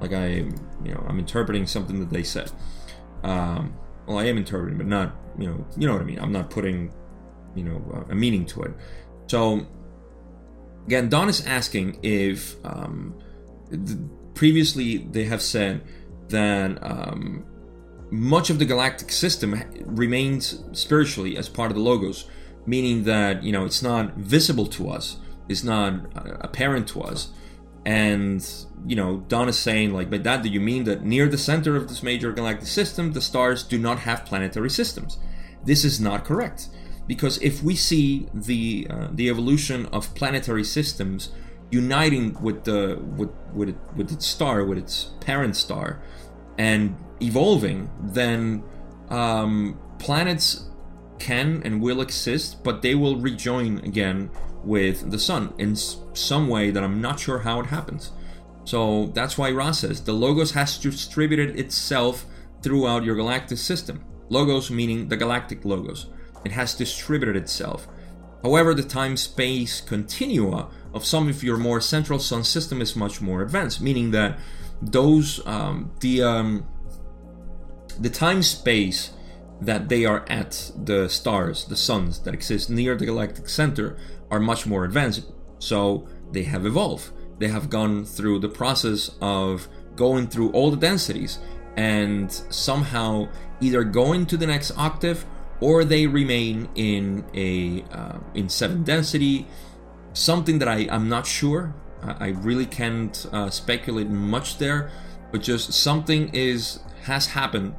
like 0.00 0.12
I 0.12 0.28
you 0.28 0.94
know 0.94 1.04
I'm 1.08 1.18
interpreting 1.18 1.66
something 1.66 2.00
that 2.00 2.10
they 2.10 2.22
said. 2.22 2.50
Um, 3.22 3.74
well, 4.06 4.18
I 4.18 4.24
am 4.24 4.36
interpreting, 4.36 4.78
but 4.78 4.86
not 4.86 5.14
you 5.38 5.48
know 5.48 5.66
you 5.76 5.86
know 5.86 5.94
what 5.94 6.02
I 6.02 6.04
mean. 6.04 6.18
I'm 6.18 6.32
not 6.32 6.50
putting 6.50 6.92
you 7.54 7.64
know 7.64 8.06
a 8.08 8.14
meaning 8.14 8.46
to 8.46 8.62
it. 8.62 8.72
So 9.26 9.66
again, 10.86 11.08
Don 11.08 11.28
is 11.28 11.46
asking 11.46 11.98
if 12.02 12.56
um, 12.64 13.20
previously 14.36 14.98
they 14.98 15.24
have 15.24 15.42
said 15.42 15.82
that 16.28 16.78
um, 16.82 17.44
much 18.10 18.50
of 18.50 18.60
the 18.60 18.64
galactic 18.64 19.10
system 19.10 19.60
remains 19.84 20.62
spiritually 20.72 21.36
as 21.36 21.48
part 21.48 21.72
of 21.72 21.76
the 21.76 21.82
logos, 21.82 22.26
meaning 22.66 23.02
that 23.04 23.42
you 23.42 23.50
know 23.50 23.64
it's 23.64 23.82
not 23.82 24.14
visible 24.14 24.66
to 24.66 24.88
us 24.88 25.16
it's 25.48 25.64
not 25.64 25.94
uh, 26.16 26.36
apparent 26.40 26.88
to 26.88 27.02
us. 27.02 27.28
And 27.84 28.46
you 28.86 28.96
know, 28.96 29.18
Don 29.28 29.48
is 29.48 29.58
saying 29.58 29.92
like, 29.92 30.10
by 30.10 30.18
that, 30.18 30.42
do 30.42 30.48
you 30.48 30.60
mean 30.60 30.84
that 30.84 31.04
near 31.04 31.28
the 31.28 31.38
center 31.38 31.76
of 31.76 31.88
this 31.88 32.02
major 32.02 32.32
galactic 32.32 32.68
system, 32.68 33.12
the 33.12 33.20
stars 33.20 33.62
do 33.62 33.78
not 33.78 34.00
have 34.00 34.24
planetary 34.24 34.70
systems? 34.70 35.18
This 35.64 35.84
is 35.84 36.00
not 36.00 36.24
correct 36.24 36.68
because 37.06 37.38
if 37.38 37.62
we 37.62 37.76
see 37.76 38.28
the 38.34 38.86
uh, 38.90 39.08
the 39.12 39.28
evolution 39.28 39.86
of 39.86 40.14
planetary 40.14 40.64
systems 40.64 41.30
uniting 41.82 42.26
with 42.46 42.58
the 42.64 42.80
with 43.18 43.32
with, 43.58 43.68
it, 43.70 43.78
with 43.96 44.08
its 44.16 44.26
star, 44.26 44.64
with 44.64 44.78
its 44.78 44.94
parent 45.20 45.54
star, 45.56 45.86
and 46.58 46.96
evolving, 47.20 47.90
then 48.00 48.62
um, 49.08 49.78
planets 49.98 50.48
can 51.18 51.62
and 51.64 51.80
will 51.80 52.00
exist, 52.00 52.62
but 52.62 52.82
they 52.82 52.94
will 52.94 53.16
rejoin 53.16 53.78
again 53.90 54.30
with 54.62 55.10
the 55.10 55.18
sun 55.18 55.52
in 55.58 55.76
some 55.76 56.48
way 56.48 56.70
that 56.70 56.82
I'm 56.82 57.00
not 57.00 57.20
sure 57.20 57.40
how 57.40 57.60
it 57.60 57.66
happens. 57.66 58.12
So 58.64 59.06
that's 59.14 59.38
why 59.38 59.50
Ra 59.50 59.70
says 59.70 60.02
the 60.02 60.12
Logos 60.12 60.52
has 60.52 60.76
distributed 60.78 61.58
itself 61.58 62.26
throughout 62.62 63.04
your 63.04 63.14
galactic 63.14 63.58
system. 63.58 64.04
Logos 64.28 64.70
meaning 64.70 65.08
the 65.08 65.16
galactic 65.16 65.64
Logos. 65.64 66.06
It 66.44 66.52
has 66.52 66.74
distributed 66.74 67.36
itself. 67.36 67.86
However, 68.42 68.74
the 68.74 68.82
time 68.82 69.16
space 69.16 69.80
continua 69.80 70.68
of 70.96 71.04
some 71.04 71.28
of 71.28 71.44
your 71.44 71.58
more 71.58 71.80
central 71.80 72.18
sun 72.18 72.42
system 72.42 72.80
is 72.80 72.96
much 72.96 73.20
more 73.20 73.42
advanced, 73.42 73.80
meaning 73.80 74.10
that 74.12 74.38
those, 74.80 75.46
um, 75.46 75.92
the, 76.00 76.22
um, 76.22 76.66
the 78.00 78.10
time 78.10 78.42
space 78.42 79.12
that 79.60 79.88
they 79.88 80.04
are 80.04 80.24
at, 80.28 80.70
the 80.76 81.08
stars, 81.08 81.66
the 81.66 81.76
suns 81.76 82.20
that 82.20 82.34
exist 82.34 82.68
near 82.70 82.94
the 82.96 83.06
galactic 83.06 83.48
center, 83.48 83.96
are 84.30 84.40
much 84.40 84.66
more 84.66 84.84
advanced. 84.84 85.24
So 85.58 86.08
they 86.32 86.44
have 86.44 86.66
evolved. 86.66 87.10
They 87.38 87.48
have 87.48 87.70
gone 87.70 88.04
through 88.04 88.40
the 88.40 88.48
process 88.48 89.10
of 89.20 89.68
going 89.94 90.28
through 90.28 90.50
all 90.52 90.70
the 90.70 90.76
densities 90.76 91.38
and 91.76 92.32
somehow 92.50 93.28
either 93.60 93.84
going 93.84 94.26
to 94.26 94.36
the 94.36 94.46
next 94.46 94.72
octave 94.76 95.24
or 95.60 95.84
they 95.84 96.06
remain 96.06 96.68
in 96.74 97.24
a 97.34 97.82
uh, 97.92 98.18
in 98.34 98.48
seven 98.48 98.82
density. 98.82 99.46
Something 100.16 100.58
that 100.60 100.68
I 100.68 100.88
I'm 100.90 101.08
not 101.10 101.26
sure. 101.26 101.74
I, 102.02 102.28
really 102.28 102.66
can't 102.66 103.26
uh, 103.32 103.50
speculate 103.50 104.08
much 104.08 104.58
there, 104.58 104.90
but 105.32 105.42
just 105.42 105.72
something 105.72 106.30
is 106.32 106.78
has 107.02 107.26
happened 107.28 107.74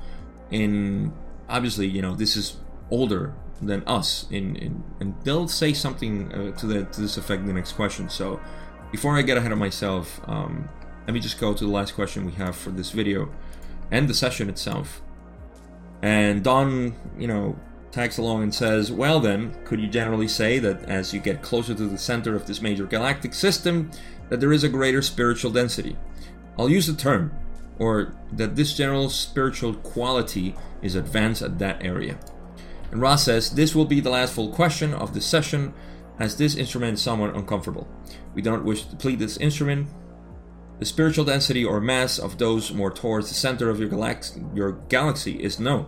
in 0.52 1.14
obviously 1.50 1.88
you 1.88 2.02
know 2.02 2.14
this 2.14 2.36
is 2.36 2.58
older 2.92 3.34
than 3.62 3.84
us 3.88 4.28
in, 4.30 4.56
in 4.58 4.84
and 5.00 5.16
they'll 5.24 5.48
say 5.48 5.74
something 5.74 6.32
uh, 6.32 6.52
to 6.58 6.68
the 6.68 6.84
to 6.86 7.02
this 7.02 7.18
effect 7.18 7.42
in 7.42 7.48
the 7.48 7.54
next 7.54 7.74
question 7.74 8.10
so 8.10 8.40
before 8.92 9.18
i 9.18 9.22
get 9.22 9.38
ahead 9.38 9.52
of 9.52 9.58
myself 9.58 10.22
um, 10.28 10.70
let 11.06 11.14
me 11.14 11.20
just 11.20 11.40
go 11.40 11.54
to 11.54 11.64
the 11.64 11.70
last 11.70 11.96
question 11.96 12.26
we 12.26 12.32
have 12.34 12.56
for 12.56 12.70
this 12.70 12.92
video 12.92 13.30
and 13.92 14.08
the 14.08 14.14
session 14.14 14.50
itself 14.50 15.02
and 16.02 16.44
don 16.44 16.96
you 17.18 17.28
know 17.28 17.58
tags 17.98 18.20
along 18.20 18.44
and 18.44 18.54
says, 18.54 18.92
Well, 18.92 19.20
then, 19.20 19.56
could 19.66 19.80
you 19.82 19.88
generally 19.88 20.28
say 20.28 20.60
that 20.60 20.84
as 20.84 21.14
you 21.14 21.20
get 21.20 21.42
closer 21.42 21.74
to 21.74 21.88
the 21.88 21.98
center 21.98 22.36
of 22.36 22.46
this 22.46 22.62
major 22.62 22.86
galactic 22.86 23.34
system, 23.34 23.90
that 24.30 24.40
there 24.40 24.54
is 24.54 24.64
a 24.64 24.70
greater 24.70 25.02
spiritual 25.02 25.50
density? 25.50 25.98
I'll 26.60 26.70
use 26.70 26.86
the 26.86 26.94
term, 26.94 27.34
or 27.80 28.14
that 28.34 28.56
this 28.56 28.76
general 28.76 29.10
spiritual 29.10 29.74
quality 29.74 30.56
is 30.84 30.94
advanced 30.94 31.42
at 31.42 31.58
that 31.58 31.84
area. 31.84 32.20
And 32.92 33.02
Ra 33.02 33.16
says, 33.16 33.52
This 33.52 33.74
will 33.74 33.86
be 33.86 34.00
the 34.00 34.12
last 34.12 34.34
full 34.34 34.52
question 34.54 34.94
of 34.94 35.16
this 35.16 35.26
session, 35.26 35.74
as 36.20 36.38
this 36.38 36.56
instrument 36.56 36.94
is 36.94 37.02
somewhat 37.02 37.36
uncomfortable. 37.36 37.88
We 38.36 38.44
do 38.44 38.52
not 38.52 38.64
wish 38.64 38.84
to 38.84 38.92
deplete 38.92 39.18
this 39.18 39.38
instrument. 39.38 39.88
The 40.78 40.86
spiritual 40.86 41.26
density 41.26 41.66
or 41.66 41.82
mass 41.82 42.20
of 42.20 42.38
those 42.38 42.72
more 42.72 42.92
towards 42.92 43.30
the 43.30 43.34
center 43.34 43.72
of 43.72 43.80
your, 43.80 43.90
galax- 43.90 44.56
your 44.56 44.74
galaxy 44.90 45.42
is 45.42 45.60
known. 45.60 45.88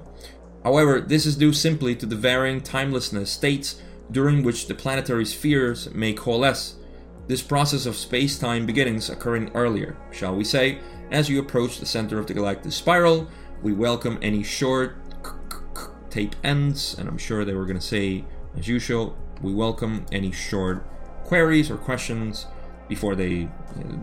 However, 0.63 0.99
this 0.99 1.25
is 1.25 1.37
due 1.37 1.53
simply 1.53 1.95
to 1.95 2.05
the 2.05 2.15
varying 2.15 2.61
timelessness 2.61 3.31
states 3.31 3.81
during 4.11 4.43
which 4.43 4.67
the 4.67 4.75
planetary 4.75 5.25
spheres 5.25 5.93
may 5.93 6.13
coalesce. 6.13 6.75
This 7.27 7.41
process 7.41 7.85
of 7.85 7.95
space 7.95 8.39
time 8.39 8.65
beginnings 8.65 9.09
occurring 9.09 9.51
earlier, 9.53 9.95
shall 10.11 10.35
we 10.35 10.43
say, 10.43 10.79
as 11.11 11.29
you 11.29 11.39
approach 11.39 11.79
the 11.79 11.85
center 11.85 12.19
of 12.19 12.27
the 12.27 12.33
galactic 12.33 12.71
spiral. 12.71 13.27
We 13.61 13.73
welcome 13.73 14.17
any 14.21 14.43
short 14.43 14.95
tape 16.09 16.35
ends, 16.43 16.95
and 16.97 17.07
I'm 17.07 17.17
sure 17.17 17.45
they 17.45 17.53
were 17.53 17.65
going 17.65 17.79
to 17.79 17.85
say, 17.85 18.25
as 18.57 18.67
usual, 18.67 19.15
we 19.41 19.53
welcome 19.53 20.05
any 20.11 20.31
short 20.31 20.85
queries 21.23 21.69
or 21.69 21.77
questions 21.77 22.47
before 22.87 23.15
they. 23.15 23.47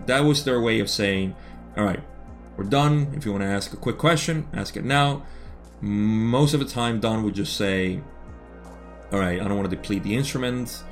That 0.06 0.20
was 0.20 0.44
their 0.44 0.60
way 0.60 0.80
of 0.80 0.88
saying, 0.88 1.34
all 1.76 1.84
right, 1.84 2.02
we're 2.56 2.64
done. 2.64 3.12
If 3.16 3.26
you 3.26 3.32
want 3.32 3.42
to 3.42 3.48
ask 3.48 3.72
a 3.72 3.76
quick 3.76 3.98
question, 3.98 4.46
ask 4.52 4.76
it 4.76 4.84
now. 4.84 5.24
Most 5.80 6.54
of 6.54 6.60
the 6.60 6.66
time, 6.66 7.00
Don 7.00 7.22
would 7.22 7.34
just 7.34 7.56
say, 7.56 8.00
all 9.12 9.18
right, 9.18 9.40
I 9.40 9.44
don't 9.44 9.56
want 9.56 9.70
to 9.70 9.76
deplete 9.76 10.02
the 10.02 10.14
instrument. 10.14 10.82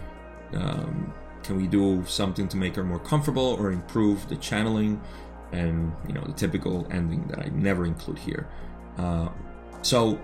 Um, 0.53 1.13
can 1.43 1.57
we 1.57 1.67
do 1.67 2.05
something 2.07 2.49
to 2.49 2.57
make 2.57 2.77
her 2.77 2.85
more 2.85 2.99
comfortable 2.99 3.57
or 3.59 3.73
improve 3.73 4.29
the 4.29 4.37
channeling? 4.37 5.01
And, 5.53 5.93
you 6.07 6.15
know, 6.15 6.23
the 6.23 6.33
typical 6.33 6.87
ending 6.91 7.27
that 7.29 7.39
I 7.39 7.49
never 7.49 7.85
include 7.87 8.19
here. 8.19 8.49
Uh, 8.99 9.29
so, 9.83 10.19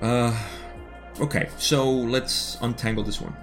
uh, 0.00 0.36
okay, 1.20 1.48
so 1.58 1.90
let's 1.90 2.56
untangle 2.60 3.04
this 3.04 3.20
one. 3.20 3.36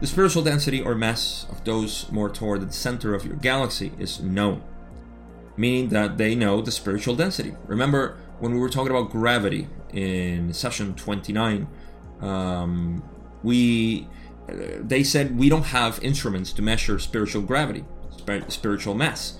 The 0.00 0.06
spiritual 0.06 0.42
density 0.42 0.80
or 0.80 0.94
mass 0.94 1.46
of 1.50 1.64
those 1.64 2.10
more 2.10 2.28
toward 2.28 2.60
the 2.60 2.72
center 2.72 3.14
of 3.14 3.24
your 3.24 3.36
galaxy 3.36 3.92
is 3.98 4.20
known, 4.20 4.62
meaning 5.56 5.90
that 5.90 6.18
they 6.18 6.34
know 6.34 6.60
the 6.60 6.72
spiritual 6.72 7.14
density. 7.14 7.54
Remember 7.66 8.16
when 8.42 8.52
we 8.52 8.58
were 8.58 8.68
talking 8.68 8.90
about 8.90 9.08
gravity 9.08 9.68
in 9.92 10.52
session 10.52 10.96
29, 10.96 11.68
um, 12.20 13.00
we 13.44 14.08
they 14.48 15.04
said 15.04 15.38
we 15.38 15.48
don't 15.48 15.66
have 15.66 16.02
instruments 16.02 16.52
to 16.54 16.60
measure 16.60 16.98
spiritual 16.98 17.42
gravity, 17.42 17.84
spiritual 18.48 18.94
mass, 18.94 19.38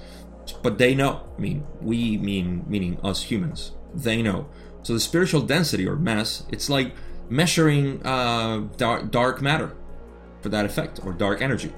but 0.62 0.78
they 0.78 0.94
know. 0.94 1.28
I 1.36 1.40
mean, 1.40 1.66
we 1.80 2.16
mean 2.16 2.64
meaning 2.68 2.96
us 3.02 3.24
humans. 3.24 3.72
They 3.92 4.22
know. 4.22 4.48
So 4.84 4.92
the 4.92 5.00
spiritual 5.00 5.40
density 5.40 5.84
or 5.88 5.96
mass, 5.96 6.44
it's 6.52 6.70
like 6.70 6.94
measuring 7.28 8.06
uh, 8.06 8.68
dark, 8.76 9.10
dark 9.10 9.42
matter 9.42 9.74
for 10.42 10.48
that 10.50 10.64
effect 10.64 11.00
or 11.04 11.12
dark 11.12 11.42
energy. 11.42 11.72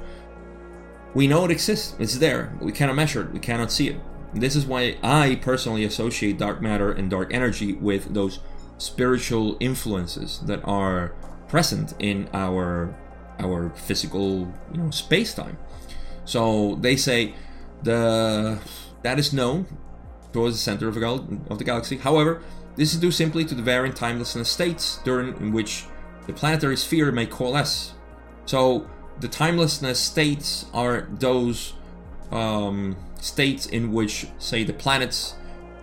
We 1.14 1.26
know 1.26 1.46
it 1.46 1.50
exists, 1.50 1.96
it's 1.98 2.18
there, 2.18 2.52
but 2.58 2.66
we 2.66 2.72
cannot 2.72 2.96
measure 2.96 3.22
it, 3.22 3.32
we 3.32 3.38
cannot 3.38 3.72
see 3.72 3.88
it. 3.88 3.96
This 4.34 4.56
is 4.56 4.66
why 4.66 4.96
I 5.02 5.36
personally 5.36 5.84
associate 5.84 6.38
dark 6.38 6.60
matter 6.60 6.90
and 6.90 7.08
dark 7.08 7.32
energy 7.32 7.72
with 7.72 8.14
those 8.14 8.40
spiritual 8.78 9.56
influences 9.60 10.40
that 10.40 10.60
are 10.64 11.14
present 11.48 11.94
in 11.98 12.28
our 12.32 12.94
our 13.38 13.70
physical 13.70 14.52
you 14.72 14.78
know 14.78 14.90
space 14.90 15.34
time. 15.34 15.58
So 16.24 16.76
they 16.80 16.96
say 16.96 17.34
the 17.82 18.58
that 19.02 19.18
is 19.18 19.32
known 19.32 19.66
towards 20.32 20.56
the 20.56 20.60
center 20.60 20.88
of 20.88 20.94
the, 20.94 21.00
gal- 21.00 21.28
of 21.48 21.58
the 21.58 21.64
galaxy. 21.64 21.96
However, 21.96 22.42
this 22.76 22.92
is 22.92 23.00
due 23.00 23.12
simply 23.12 23.44
to 23.44 23.54
the 23.54 23.62
varying 23.62 23.94
timelessness 23.94 24.48
states 24.48 24.98
during 25.04 25.52
which 25.52 25.84
the 26.26 26.32
planetary 26.32 26.76
sphere 26.76 27.12
may 27.12 27.26
coalesce. 27.26 27.94
So 28.46 28.90
the 29.20 29.28
timelessness 29.28 30.00
states 30.00 30.66
are 30.74 31.06
those 31.12 31.74
um, 32.32 32.96
states 33.24 33.66
in 33.66 33.92
which, 33.92 34.26
say, 34.38 34.64
the 34.64 34.72
planets 34.72 35.34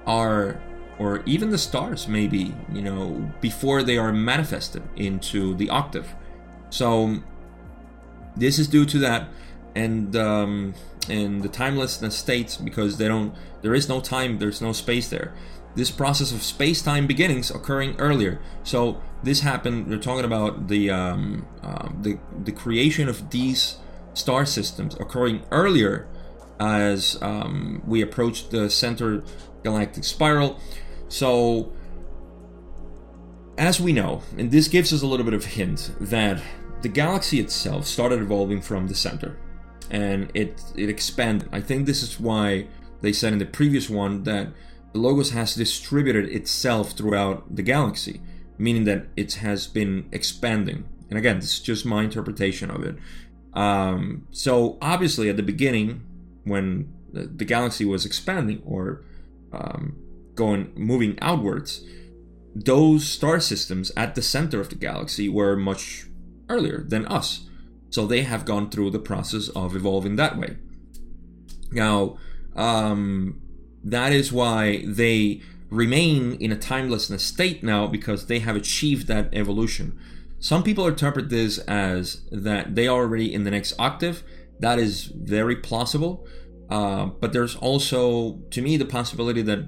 are, 0.06 0.62
or 1.00 1.24
even 1.26 1.50
the 1.50 1.58
stars, 1.58 2.08
maybe, 2.08 2.54
you 2.72 2.82
know, 2.82 3.32
before 3.42 3.84
they 3.84 3.98
are 3.98 4.14
manifested 4.14 4.84
into 4.96 5.56
the 5.56 5.70
octave. 5.70 6.14
So 6.70 7.18
this 8.36 8.60
is 8.60 8.68
due 8.68 8.86
to 8.86 9.00
that, 9.00 9.28
and 9.76 10.16
um, 10.16 10.74
and 11.10 11.42
the 11.42 11.50
timelessness 11.50 12.16
states 12.16 12.58
because 12.58 12.98
they 12.98 13.08
don't, 13.08 13.34
there 13.62 13.74
is 13.74 13.90
no 13.90 14.00
time, 14.00 14.38
there's 14.38 14.62
no 14.62 14.72
space 14.72 15.10
there 15.10 15.34
this 15.76 15.90
process 15.90 16.32
of 16.32 16.44
space-time 16.44 17.08
beginnings 17.08 17.50
occurring 17.50 17.96
earlier. 17.98 18.42
So 18.64 19.02
this 19.24 19.40
happened. 19.42 19.88
We're 19.88 20.00
talking 20.00 20.26
about 20.26 20.68
the 20.68 20.90
um, 20.90 21.48
uh, 21.64 21.90
the 22.02 22.20
the 22.44 22.52
creation 22.52 23.08
of 23.08 23.30
these 23.30 23.78
star 24.14 24.46
systems 24.46 24.96
occurring 24.96 25.44
earlier 25.52 26.08
as 26.62 27.18
um, 27.24 27.82
we 27.86 28.02
approach 28.02 28.50
the 28.50 28.70
center 28.70 29.24
galactic 29.64 30.04
spiral. 30.04 30.60
So 31.10 31.74
as 33.58 33.82
we 33.82 33.92
know, 33.92 34.22
and 34.38 34.52
this 34.52 34.68
gives 34.68 34.94
us 34.94 35.02
a 35.02 35.08
little 35.08 35.26
bit 35.26 35.34
of 35.34 35.44
hint 35.44 35.92
that 36.00 36.42
the 36.84 36.88
galaxy 36.88 37.40
itself 37.40 37.86
started 37.86 38.22
evolving 38.22 38.62
from 38.62 38.88
the 38.88 38.96
center, 38.96 39.38
and 39.90 40.32
it 40.36 40.62
it 40.76 40.90
expanded. 40.90 41.50
I 41.52 41.62
think 41.62 41.86
this 41.86 42.04
is 42.04 42.20
why 42.20 42.68
they 43.02 43.12
said 43.12 43.34
in 43.34 43.40
the 43.40 43.46
previous 43.46 43.90
one 43.90 44.24
that 44.24 44.50
the 44.94 45.00
Logos 45.00 45.32
has 45.32 45.56
distributed 45.56 46.26
itself 46.26 46.92
throughout 46.92 47.56
the 47.56 47.64
galaxy, 47.64 48.22
meaning 48.58 48.84
that 48.86 49.08
it 49.16 49.34
has 49.36 49.68
been 49.68 50.08
expanding. 50.12 50.86
And 51.10 51.18
again, 51.18 51.38
this 51.40 51.54
is 51.54 51.60
just 51.60 51.86
my 51.86 52.04
interpretation 52.04 52.70
of 52.70 52.84
it. 52.84 52.96
Um, 53.54 54.28
so 54.32 54.78
obviously, 54.82 55.30
at 55.30 55.38
the 55.38 55.44
beginning, 55.44 56.04
when 56.44 56.94
the, 57.12 57.24
the 57.24 57.46
galaxy 57.46 57.86
was 57.86 58.06
expanding 58.06 58.62
or 58.66 59.04
um, 59.52 59.96
going 60.36 60.72
moving 60.76 61.18
outwards, 61.22 61.84
those 62.54 63.08
star 63.08 63.40
systems 63.40 63.92
at 63.96 64.16
the 64.16 64.22
center 64.22 64.60
of 64.60 64.70
the 64.70 64.76
galaxy 64.76 65.30
were 65.30 65.56
much 65.56 66.06
earlier 66.50 66.84
than 66.84 67.06
us. 67.06 67.48
So 67.90 68.06
they 68.06 68.24
have 68.24 68.46
gone 68.46 68.70
through 68.70 68.92
the 68.92 69.00
process 69.00 69.50
of 69.50 69.76
evolving 69.76 70.16
that 70.16 70.38
way. 70.38 70.58
Now, 71.72 72.18
um, 72.56 73.42
that 73.84 74.12
is 74.12 74.32
why 74.32 74.84
they 74.86 75.42
remain 75.70 76.34
in 76.34 76.52
a 76.52 76.58
timelessness 76.58 77.24
state 77.24 77.64
now 77.64 77.88
because 77.88 78.28
they 78.28 78.40
have 78.40 78.56
achieved 78.56 79.08
that 79.08 79.30
evolution. 79.34 79.98
Some 80.40 80.64
people 80.64 80.88
interpret 80.88 81.30
this 81.30 81.60
as 81.60 82.22
that 82.32 82.76
they 82.76 82.88
are 82.88 83.02
already 83.02 83.34
in 83.34 83.44
the 83.44 83.52
next 83.52 83.74
octave. 83.80 84.24
That 84.62 84.80
is 84.80 85.06
very 85.06 85.58
plausible. 85.58 86.26
Uh, 86.70 87.06
but 87.06 87.34
there's 87.34 87.56
also, 87.58 88.40
to 88.52 88.62
me, 88.62 88.78
the 88.78 88.86
possibility 88.86 89.42
that 89.42 89.66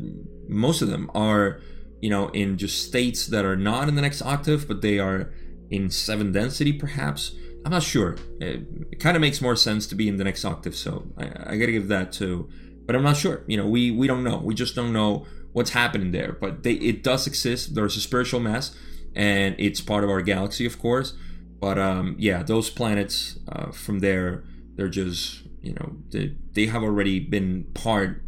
most 0.47 0.81
of 0.81 0.87
them 0.87 1.11
are, 1.13 1.59
you 2.01 2.09
know, 2.09 2.29
in 2.29 2.57
just 2.57 2.87
states 2.87 3.27
that 3.27 3.43
are 3.43 3.57
not 3.57 3.89
in 3.89 3.95
the 3.95 4.01
next 4.01 4.21
octave, 4.21 4.67
but 4.67 4.81
they 4.81 4.99
are 4.99 5.33
in 5.69 5.89
seven 5.89 6.31
density, 6.31 6.71
perhaps. 6.71 7.33
I'm 7.65 7.71
not 7.71 7.83
sure. 7.83 8.15
It, 8.39 8.61
it 8.91 8.99
kind 8.99 9.17
of 9.17 9.21
makes 9.21 9.41
more 9.41 9.55
sense 9.55 9.85
to 9.87 9.95
be 9.95 10.07
in 10.07 10.17
the 10.17 10.23
next 10.23 10.45
octave, 10.45 10.75
so 10.75 11.11
I, 11.17 11.25
I 11.25 11.57
got 11.57 11.65
to 11.65 11.71
give 11.71 11.89
that 11.89 12.13
to 12.13 12.49
but 12.85 12.95
I'm 12.95 13.03
not 13.03 13.17
sure. 13.17 13.43
You 13.47 13.57
know, 13.57 13.67
we 13.67 13.91
we 13.91 14.07
don't 14.07 14.23
know. 14.23 14.37
We 14.37 14.53
just 14.53 14.75
don't 14.75 14.93
know 14.93 15.25
what's 15.53 15.71
happening 15.71 16.11
there. 16.11 16.37
But 16.39 16.63
they, 16.63 16.73
it 16.73 17.03
does 17.03 17.27
exist. 17.27 17.75
There's 17.75 17.95
a 17.95 18.01
spiritual 18.01 18.39
mass, 18.39 18.75
and 19.15 19.55
it's 19.57 19.81
part 19.81 20.03
of 20.03 20.09
our 20.09 20.21
galaxy, 20.21 20.65
of 20.65 20.79
course. 20.79 21.13
But 21.59 21.77
um, 21.77 22.15
yeah, 22.19 22.43
those 22.43 22.69
planets 22.69 23.39
uh, 23.47 23.71
from 23.71 23.99
there, 23.99 24.43
they're 24.75 24.89
just 24.89 25.43
you 25.61 25.73
know 25.73 25.95
they 26.11 26.35
they 26.53 26.65
have 26.67 26.83
already 26.83 27.19
been 27.19 27.65
part 27.73 28.21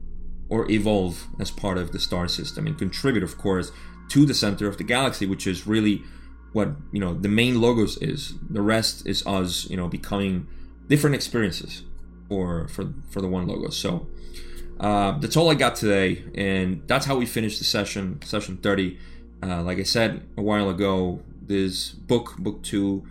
or 0.50 0.70
evolve 0.70 1.28
as 1.40 1.52
part 1.52 1.78
of 1.78 1.92
the 1.92 2.00
star 2.00 2.28
system 2.28 2.68
and 2.68 2.78
contribute, 2.78 3.24
of 3.24 3.38
course, 3.38 3.72
to 4.10 4.26
the 4.26 4.34
center 4.34 4.68
of 4.68 4.78
the 4.78 4.84
galaxy, 4.84 5.26
which 5.26 5.48
is 5.48 5.66
really 5.66 6.04
what 6.54 6.70
you 6.92 7.00
know 7.00 7.14
the 7.14 7.28
main 7.28 7.60
logos 7.60 7.98
is. 7.98 8.34
The 8.50 8.62
rest 8.62 9.06
is 9.08 9.26
us, 9.26 9.70
you 9.70 9.78
know, 9.78 9.88
becoming 9.88 10.48
different 10.88 11.16
experiences 11.16 11.84
for 12.30 12.68
for 12.68 12.94
for 13.10 13.22
the 13.22 13.28
one 13.28 13.48
logo. 13.48 13.70
So 13.70 14.08
uh, 14.80 15.18
that's 15.20 15.36
all 15.36 15.50
I 15.50 15.56
got 15.56 15.76
today, 15.76 16.24
and 16.36 16.84
that's 16.88 17.06
how 17.06 17.16
we 17.16 17.26
finished 17.26 17.60
the 17.60 17.66
session, 17.66 18.22
session 18.24 18.58
30. 18.58 18.98
Uh, 19.44 19.62
like 19.62 19.80
I 19.80 19.84
said 19.84 20.24
a 20.38 20.42
while 20.42 20.70
ago, 20.70 21.22
this 21.42 21.92
book, 21.92 22.36
book 22.38 22.64
two, 22.64 23.06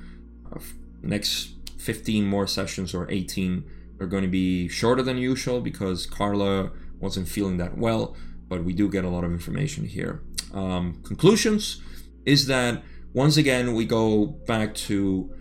uh, 0.52 0.58
next 1.02 1.53
15 1.84 2.24
more 2.24 2.46
sessions 2.46 2.94
or 2.94 3.10
18 3.10 3.64
are 4.00 4.06
going 4.06 4.22
to 4.22 4.28
be 4.28 4.68
shorter 4.68 5.02
than 5.02 5.18
usual 5.18 5.60
because 5.60 6.06
Carla 6.06 6.70
wasn't 6.98 7.28
feeling 7.28 7.58
that 7.58 7.76
well, 7.76 8.16
but 8.48 8.64
we 8.64 8.72
do 8.72 8.88
get 8.88 9.04
a 9.04 9.08
lot 9.08 9.24
of 9.24 9.30
information 9.30 9.84
here. 9.84 10.22
Um, 10.52 11.02
conclusions 11.04 11.80
is 12.24 12.46
that 12.46 12.82
once 13.12 13.36
again, 13.36 13.74
we 13.74 13.84
go 13.84 14.26
back 14.26 14.74
to 14.74 15.32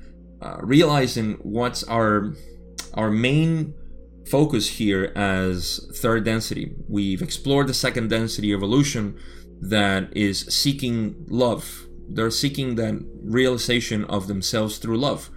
uh, 0.42 0.58
realizing 0.62 1.34
what's 1.42 1.84
our 1.86 2.34
our 2.94 3.10
main 3.10 3.74
focus 4.30 4.68
here 4.68 5.12
as 5.16 5.80
third 5.96 6.24
density. 6.26 6.76
We've 6.88 7.22
explored 7.22 7.68
the 7.68 7.74
second 7.74 8.10
density 8.10 8.54
evolution 8.54 9.18
that 9.62 10.16
is 10.16 10.42
seeking 10.42 11.26
love. 11.28 11.88
They're 12.10 12.32
seeking 12.32 12.76
that 12.76 13.04
realization 13.24 14.06
of 14.06 14.28
themselves 14.28 14.78
through 14.78 14.98
love. 14.98 15.30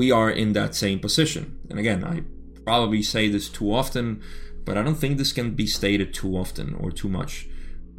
We 0.00 0.10
are 0.10 0.30
in 0.30 0.54
that 0.54 0.74
same 0.74 0.98
position. 0.98 1.58
And 1.68 1.78
again, 1.78 2.02
I 2.02 2.22
probably 2.64 3.02
say 3.02 3.28
this 3.28 3.50
too 3.50 3.70
often, 3.70 4.22
but 4.64 4.78
I 4.78 4.82
don't 4.82 4.94
think 4.94 5.18
this 5.18 5.34
can 5.34 5.50
be 5.50 5.66
stated 5.66 6.14
too 6.14 6.38
often 6.38 6.74
or 6.74 6.90
too 6.90 7.10
much. 7.10 7.46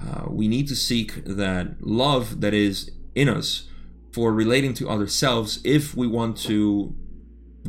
Uh, 0.03 0.23
we 0.27 0.47
need 0.47 0.67
to 0.69 0.75
seek 0.75 1.23
that 1.25 1.67
love 1.79 2.41
that 2.41 2.55
is 2.55 2.89
in 3.13 3.29
us 3.29 3.69
for 4.11 4.33
relating 4.33 4.73
to 4.79 4.89
other 4.89 5.05
selves 5.05 5.59
if 5.63 5.95
we 5.95 6.07
want 6.07 6.37
to 6.49 6.95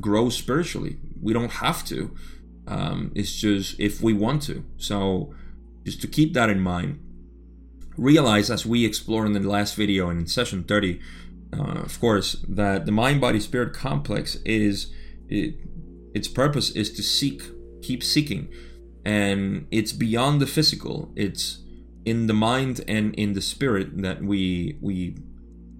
grow 0.00 0.30
spiritually. 0.30 0.96
We 1.20 1.34
don't 1.34 1.56
have 1.66 1.84
to. 1.92 2.16
Um, 2.66 3.12
it's 3.14 3.34
just 3.34 3.78
if 3.78 4.00
we 4.00 4.14
want 4.14 4.40
to. 4.44 4.64
So, 4.78 5.34
just 5.84 6.00
to 6.00 6.08
keep 6.08 6.32
that 6.32 6.48
in 6.48 6.60
mind, 6.60 7.00
realize 7.98 8.50
as 8.50 8.64
we 8.64 8.86
explore 8.86 9.26
in 9.26 9.34
the 9.34 9.40
last 9.40 9.74
video 9.74 10.08
and 10.08 10.20
in 10.20 10.26
session 10.26 10.64
30, 10.64 11.00
uh, 11.52 11.80
of 11.84 12.00
course, 12.00 12.36
that 12.48 12.86
the 12.86 12.92
mind 12.92 13.20
body 13.20 13.40
spirit 13.40 13.74
complex 13.74 14.36
is 14.44 14.92
it, 15.28 15.54
its 16.14 16.28
purpose 16.28 16.70
is 16.70 16.92
to 16.92 17.02
seek, 17.02 17.42
keep 17.82 18.02
seeking, 18.02 18.48
and 19.04 19.66
it's 19.70 19.92
beyond 19.92 20.40
the 20.40 20.46
physical. 20.46 21.12
It's 21.14 21.62
in 22.04 22.26
the 22.26 22.34
mind 22.34 22.80
and 22.88 23.14
in 23.14 23.34
the 23.34 23.40
spirit 23.40 24.02
that 24.02 24.22
we 24.22 24.78
we 24.80 25.16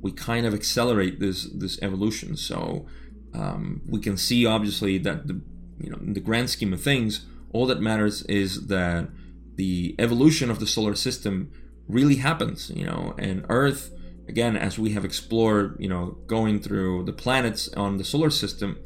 we 0.01 0.12
kind 0.12 0.47
of 0.47 0.53
accelerate 0.53 1.20
this 1.20 1.49
this 1.55 1.81
evolution. 1.81 2.37
So 2.37 2.87
um, 3.35 3.81
we 3.89 4.01
can 4.01 4.16
see 4.16 4.45
obviously 4.45 4.99
that 4.99 5.27
the 5.27 5.41
you 5.79 5.91
know 5.91 5.99
in 5.99 6.12
the 6.12 6.20
grand 6.20 6.51
scheme 6.51 6.73
of 6.73 6.83
things, 6.83 7.25
all 7.53 7.66
that 7.66 7.81
matters 7.81 8.23
is 8.23 8.66
that 8.66 9.09
the 9.55 9.95
evolution 9.99 10.51
of 10.51 10.61
the 10.61 10.66
solar 10.66 10.95
system 10.95 11.51
really 11.89 12.16
happens. 12.16 12.70
You 12.75 12.85
know, 12.85 13.14
and 13.16 13.47
Earth 13.49 13.91
again, 14.33 14.57
as 14.57 14.78
we 14.78 14.91
have 14.97 15.05
explored, 15.05 15.76
you 15.78 15.89
know, 15.89 16.05
going 16.26 16.61
through 16.61 17.05
the 17.05 17.12
planets 17.12 17.68
on 17.85 17.99
the 17.99 18.05
solar 18.05 18.30
system, 18.30 18.78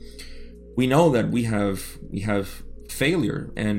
we 0.76 0.86
know 0.86 1.10
that 1.10 1.26
we 1.30 1.44
have 1.44 1.98
we 2.10 2.20
have 2.20 2.62
failure 2.88 3.50
and 3.56 3.78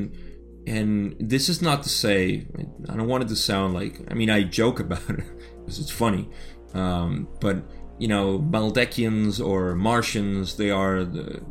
and 0.65 1.15
this 1.17 1.47
is 1.47 1.61
not 1.61 1.81
to 1.81 1.89
say 1.89 2.45
i 2.89 2.95
don't 2.97 3.07
want 3.07 3.23
it 3.23 3.29
to 3.29 3.35
sound 3.37 3.73
like 3.73 3.95
i 4.11 4.13
mean 4.13 4.29
i 4.29 4.43
joke 4.43 4.81
about 4.81 5.09
it 5.09 5.23
because 5.59 5.79
it's 5.79 5.89
funny 5.89 6.29
um, 6.73 7.27
but 7.39 7.63
you 7.97 8.07
know, 8.07 8.39
Maldekians 8.39 9.43
or 9.43 9.75
Martians, 9.75 10.57
they 10.57 10.69
are 10.69 11.03
the, 11.03 11.41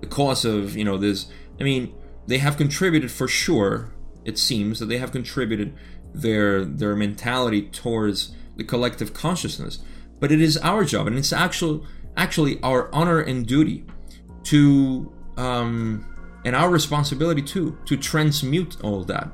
the 0.00 0.06
cause 0.06 0.44
of 0.44 0.76
you 0.76 0.84
know 0.84 0.98
this. 0.98 1.26
I 1.60 1.64
mean, 1.64 1.94
they 2.26 2.38
have 2.38 2.56
contributed 2.56 3.10
for 3.10 3.28
sure. 3.28 3.92
It 4.24 4.38
seems 4.38 4.78
that 4.78 4.86
they 4.86 4.98
have 4.98 5.12
contributed 5.12 5.76
their 6.14 6.64
their 6.64 6.94
mentality 6.94 7.62
towards 7.62 8.34
the 8.56 8.64
collective 8.64 9.12
consciousness. 9.14 9.78
But 10.18 10.32
it 10.32 10.40
is 10.40 10.56
our 10.58 10.84
job, 10.84 11.06
and 11.06 11.18
it's 11.18 11.32
actual 11.32 11.84
actually 12.16 12.60
our 12.62 12.92
honor 12.94 13.20
and 13.20 13.46
duty 13.46 13.84
to 14.44 15.12
um, 15.36 16.06
and 16.44 16.56
our 16.56 16.70
responsibility 16.70 17.42
too 17.42 17.78
to 17.86 17.96
transmute 17.96 18.80
all 18.82 19.04
that. 19.04 19.30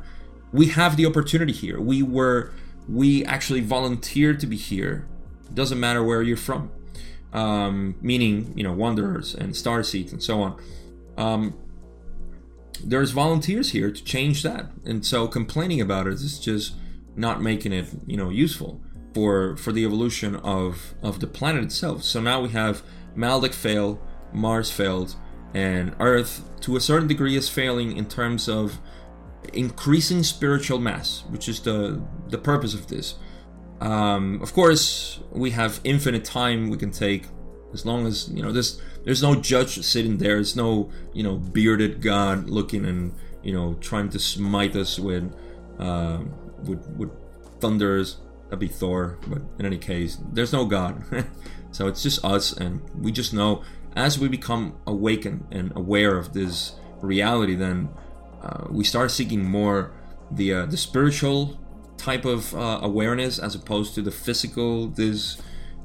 We 0.52 0.66
have 0.68 0.96
the 0.96 1.06
opportunity 1.06 1.52
here. 1.52 1.80
We 1.80 2.02
were 2.02 2.52
we 2.88 3.24
actually 3.24 3.60
volunteered 3.60 4.40
to 4.40 4.46
be 4.46 4.56
here 4.56 5.08
It 5.48 5.54
doesn't 5.54 5.78
matter 5.78 6.02
where 6.02 6.22
you're 6.22 6.36
from. 6.36 6.70
Um, 7.32 7.96
meaning, 8.02 8.52
you 8.56 8.62
know, 8.62 8.72
wanderers 8.72 9.34
and 9.34 9.56
star 9.56 9.82
seeds 9.82 10.12
and 10.12 10.22
so 10.22 10.42
on. 10.42 10.62
Um, 11.16 11.58
there's 12.84 13.12
volunteers 13.12 13.70
here 13.70 13.90
to 13.90 14.04
change 14.04 14.42
that, 14.42 14.70
and 14.84 15.06
so 15.06 15.28
complaining 15.28 15.80
about 15.80 16.06
it 16.06 16.14
is 16.14 16.38
just 16.38 16.74
not 17.16 17.40
making 17.40 17.72
it, 17.72 17.88
you 18.06 18.16
know, 18.16 18.28
useful 18.28 18.81
for 19.14 19.56
for 19.56 19.72
the 19.72 19.84
evolution 19.84 20.36
of 20.36 20.94
of 21.02 21.20
the 21.20 21.26
planet 21.26 21.64
itself. 21.64 22.02
So 22.02 22.20
now 22.20 22.40
we 22.40 22.50
have 22.50 22.82
Maldek 23.16 23.54
fail, 23.54 24.00
Mars 24.32 24.70
failed, 24.70 25.16
and 25.54 25.94
Earth 26.00 26.42
to 26.60 26.76
a 26.76 26.80
certain 26.80 27.08
degree 27.08 27.36
is 27.36 27.48
failing 27.48 27.96
in 27.96 28.06
terms 28.06 28.48
of 28.48 28.78
increasing 29.52 30.22
spiritual 30.22 30.78
mass, 30.78 31.24
which 31.28 31.48
is 31.48 31.60
the 31.60 32.02
the 32.28 32.38
purpose 32.38 32.74
of 32.74 32.88
this. 32.88 33.14
Um, 33.80 34.40
of 34.40 34.52
course, 34.52 35.20
we 35.32 35.50
have 35.50 35.80
infinite 35.82 36.24
time 36.24 36.70
we 36.70 36.76
can 36.76 36.92
take 36.92 37.26
as 37.72 37.86
long 37.86 38.06
as 38.06 38.28
you 38.28 38.42
know 38.42 38.52
there's 38.52 38.80
there's 39.04 39.22
no 39.22 39.34
judge 39.34 39.82
sitting 39.82 40.18
there. 40.18 40.34
There's 40.34 40.56
no 40.56 40.90
you 41.12 41.22
know 41.22 41.36
bearded 41.36 42.00
god 42.00 42.48
looking 42.48 42.84
and 42.84 43.14
you 43.42 43.52
know 43.52 43.74
trying 43.80 44.08
to 44.10 44.18
smite 44.18 44.76
us 44.76 44.98
with 44.98 45.34
uh, 45.78 46.20
with 46.64 46.86
with 46.96 47.10
thunders. 47.60 48.18
That'd 48.52 48.60
be 48.60 48.68
Thor, 48.68 49.18
but 49.26 49.40
in 49.58 49.64
any 49.64 49.78
case, 49.78 50.18
there's 50.30 50.52
no 50.52 50.66
god. 50.66 51.02
so 51.72 51.86
it's 51.86 52.02
just 52.02 52.22
us, 52.22 52.52
and 52.52 52.82
we 52.94 53.10
just 53.10 53.32
know 53.32 53.62
as 53.96 54.18
we 54.18 54.28
become 54.28 54.76
awakened 54.86 55.46
and 55.50 55.72
aware 55.74 56.18
of 56.18 56.34
this 56.34 56.74
reality, 57.00 57.54
then 57.54 57.88
uh, 58.42 58.66
we 58.68 58.84
start 58.84 59.10
seeking 59.10 59.42
more 59.42 59.90
the 60.30 60.52
uh, 60.52 60.66
the 60.66 60.76
spiritual 60.76 61.58
type 61.96 62.26
of 62.26 62.54
uh, 62.54 62.80
awareness 62.82 63.38
as 63.38 63.54
opposed 63.54 63.94
to 63.94 64.02
the 64.02 64.10
physical, 64.10 64.88
this 64.88 65.40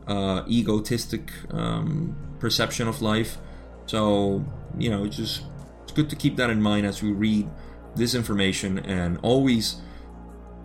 uh, 0.05 0.43
egotistic 0.49 1.31
um, 1.51 2.17
perception 2.37 2.89
of 2.89 3.01
life. 3.01 3.37
So, 3.85 4.45
you 4.77 4.89
know, 4.89 5.05
it's 5.05 5.15
just 5.15 5.45
it's 5.83 5.93
good 5.93 6.09
to 6.09 6.17
keep 6.17 6.35
that 6.35 6.49
in 6.49 6.61
mind 6.61 6.85
as 6.85 7.01
we 7.01 7.13
read 7.13 7.49
this 7.95 8.13
information 8.13 8.77
and 8.79 9.19
always 9.23 9.79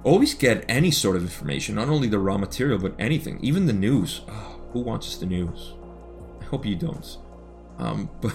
always 0.04 0.34
get 0.34 0.64
any 0.68 0.90
sort 0.90 1.16
of 1.16 1.22
information, 1.22 1.74
not 1.74 1.88
only 1.88 2.08
the 2.08 2.18
Ra 2.18 2.36
material, 2.38 2.78
but 2.78 2.94
anything, 2.98 3.38
even 3.42 3.66
the 3.66 3.72
news. 3.72 4.22
Oh, 4.28 4.60
who 4.72 4.80
watches 4.80 5.18
the 5.18 5.26
news? 5.26 5.74
I 6.40 6.44
hope 6.44 6.66
you 6.66 6.76
don't. 6.76 7.18
Um, 7.78 8.10
but 8.20 8.34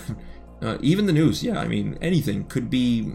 uh, 0.61 0.77
even 0.81 1.05
the 1.05 1.13
news, 1.13 1.43
yeah, 1.43 1.59
I 1.59 1.67
mean, 1.67 1.97
anything 2.01 2.45
could 2.45 2.69
be 2.69 3.13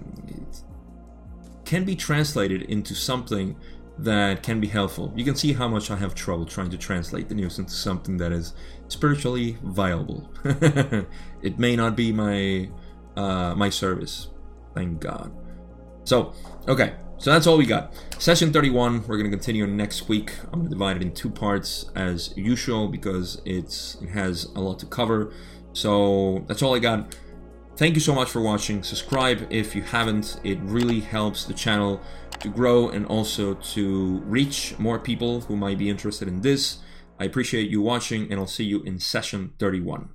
can 1.65 1.85
be 1.85 1.97
translated 1.97 2.63
into 2.63 2.95
something 2.95 3.57
that 3.99 4.43
can 4.43 4.61
be 4.61 4.67
helpful. 4.67 5.13
You 5.17 5.25
can 5.25 5.37
see 5.37 5.53
how 5.53 5.69
much 5.69 5.91
I 5.91 5.97
have 5.97 6.15
trouble 6.15 6.45
trying 6.45 6.71
to 6.71 6.79
translate 6.79 7.29
the 7.29 7.35
news 7.35 7.59
into 7.59 7.73
something 7.73 8.17
that 8.19 8.33
is 8.33 8.55
spiritually 8.89 9.59
viable. 9.63 10.31
it 11.43 11.59
may 11.59 11.77
not 11.77 11.97
be 11.97 12.13
my 12.13 12.69
uh, 13.17 13.55
my 13.55 13.71
service, 13.71 14.29
thank 14.75 15.01
God. 15.01 15.33
So, 16.05 16.35
okay, 16.67 16.95
so 17.23 17.31
that's 17.31 17.47
all 17.47 17.57
we 17.57 17.67
got. 17.67 17.95
Session 18.19 18.53
31, 18.53 19.07
we're 19.07 19.17
going 19.17 19.31
to 19.31 19.37
continue 19.37 19.65
next 19.65 20.09
week. 20.09 20.33
I'm 20.47 20.59
going 20.59 20.65
to 20.65 20.71
divide 20.71 20.97
it 20.97 21.03
in 21.03 21.15
two 21.15 21.31
parts 21.31 21.89
as 21.95 22.37
usual 22.37 22.89
because 22.89 23.41
it's 23.45 23.97
it 24.03 24.09
has 24.09 24.47
a 24.57 24.61
lot 24.61 24.81
to 24.81 24.87
cover. 24.87 25.33
So, 25.73 26.45
that's 26.49 26.63
all 26.63 26.75
I 26.75 26.81
got. 26.81 27.17
Thank 27.77 27.95
you 27.95 28.01
so 28.01 28.13
much 28.13 28.29
for 28.29 28.43
watching. 28.43 28.83
Subscribe 28.83 29.47
if 29.51 29.77
you 29.77 29.83
haven't. 29.83 30.41
It 30.43 30.59
really 30.63 30.99
helps 30.99 31.45
the 31.45 31.55
channel 31.55 32.01
to 32.41 32.49
grow 32.49 32.89
and 32.89 33.07
also 33.07 33.55
to 33.55 34.19
reach 34.25 34.77
more 34.81 34.99
people 34.99 35.43
who 35.43 35.55
might 35.55 35.79
be 35.79 35.89
interested 35.89 36.27
in 36.27 36.41
this. 36.41 36.79
I 37.21 37.25
appreciate 37.25 37.71
you 37.71 37.81
watching 37.81 38.33
and 38.33 38.41
I'll 38.41 38.49
see 38.49 38.65
you 38.65 38.83
in 38.83 38.99
session 38.99 39.53
31. 39.61 40.09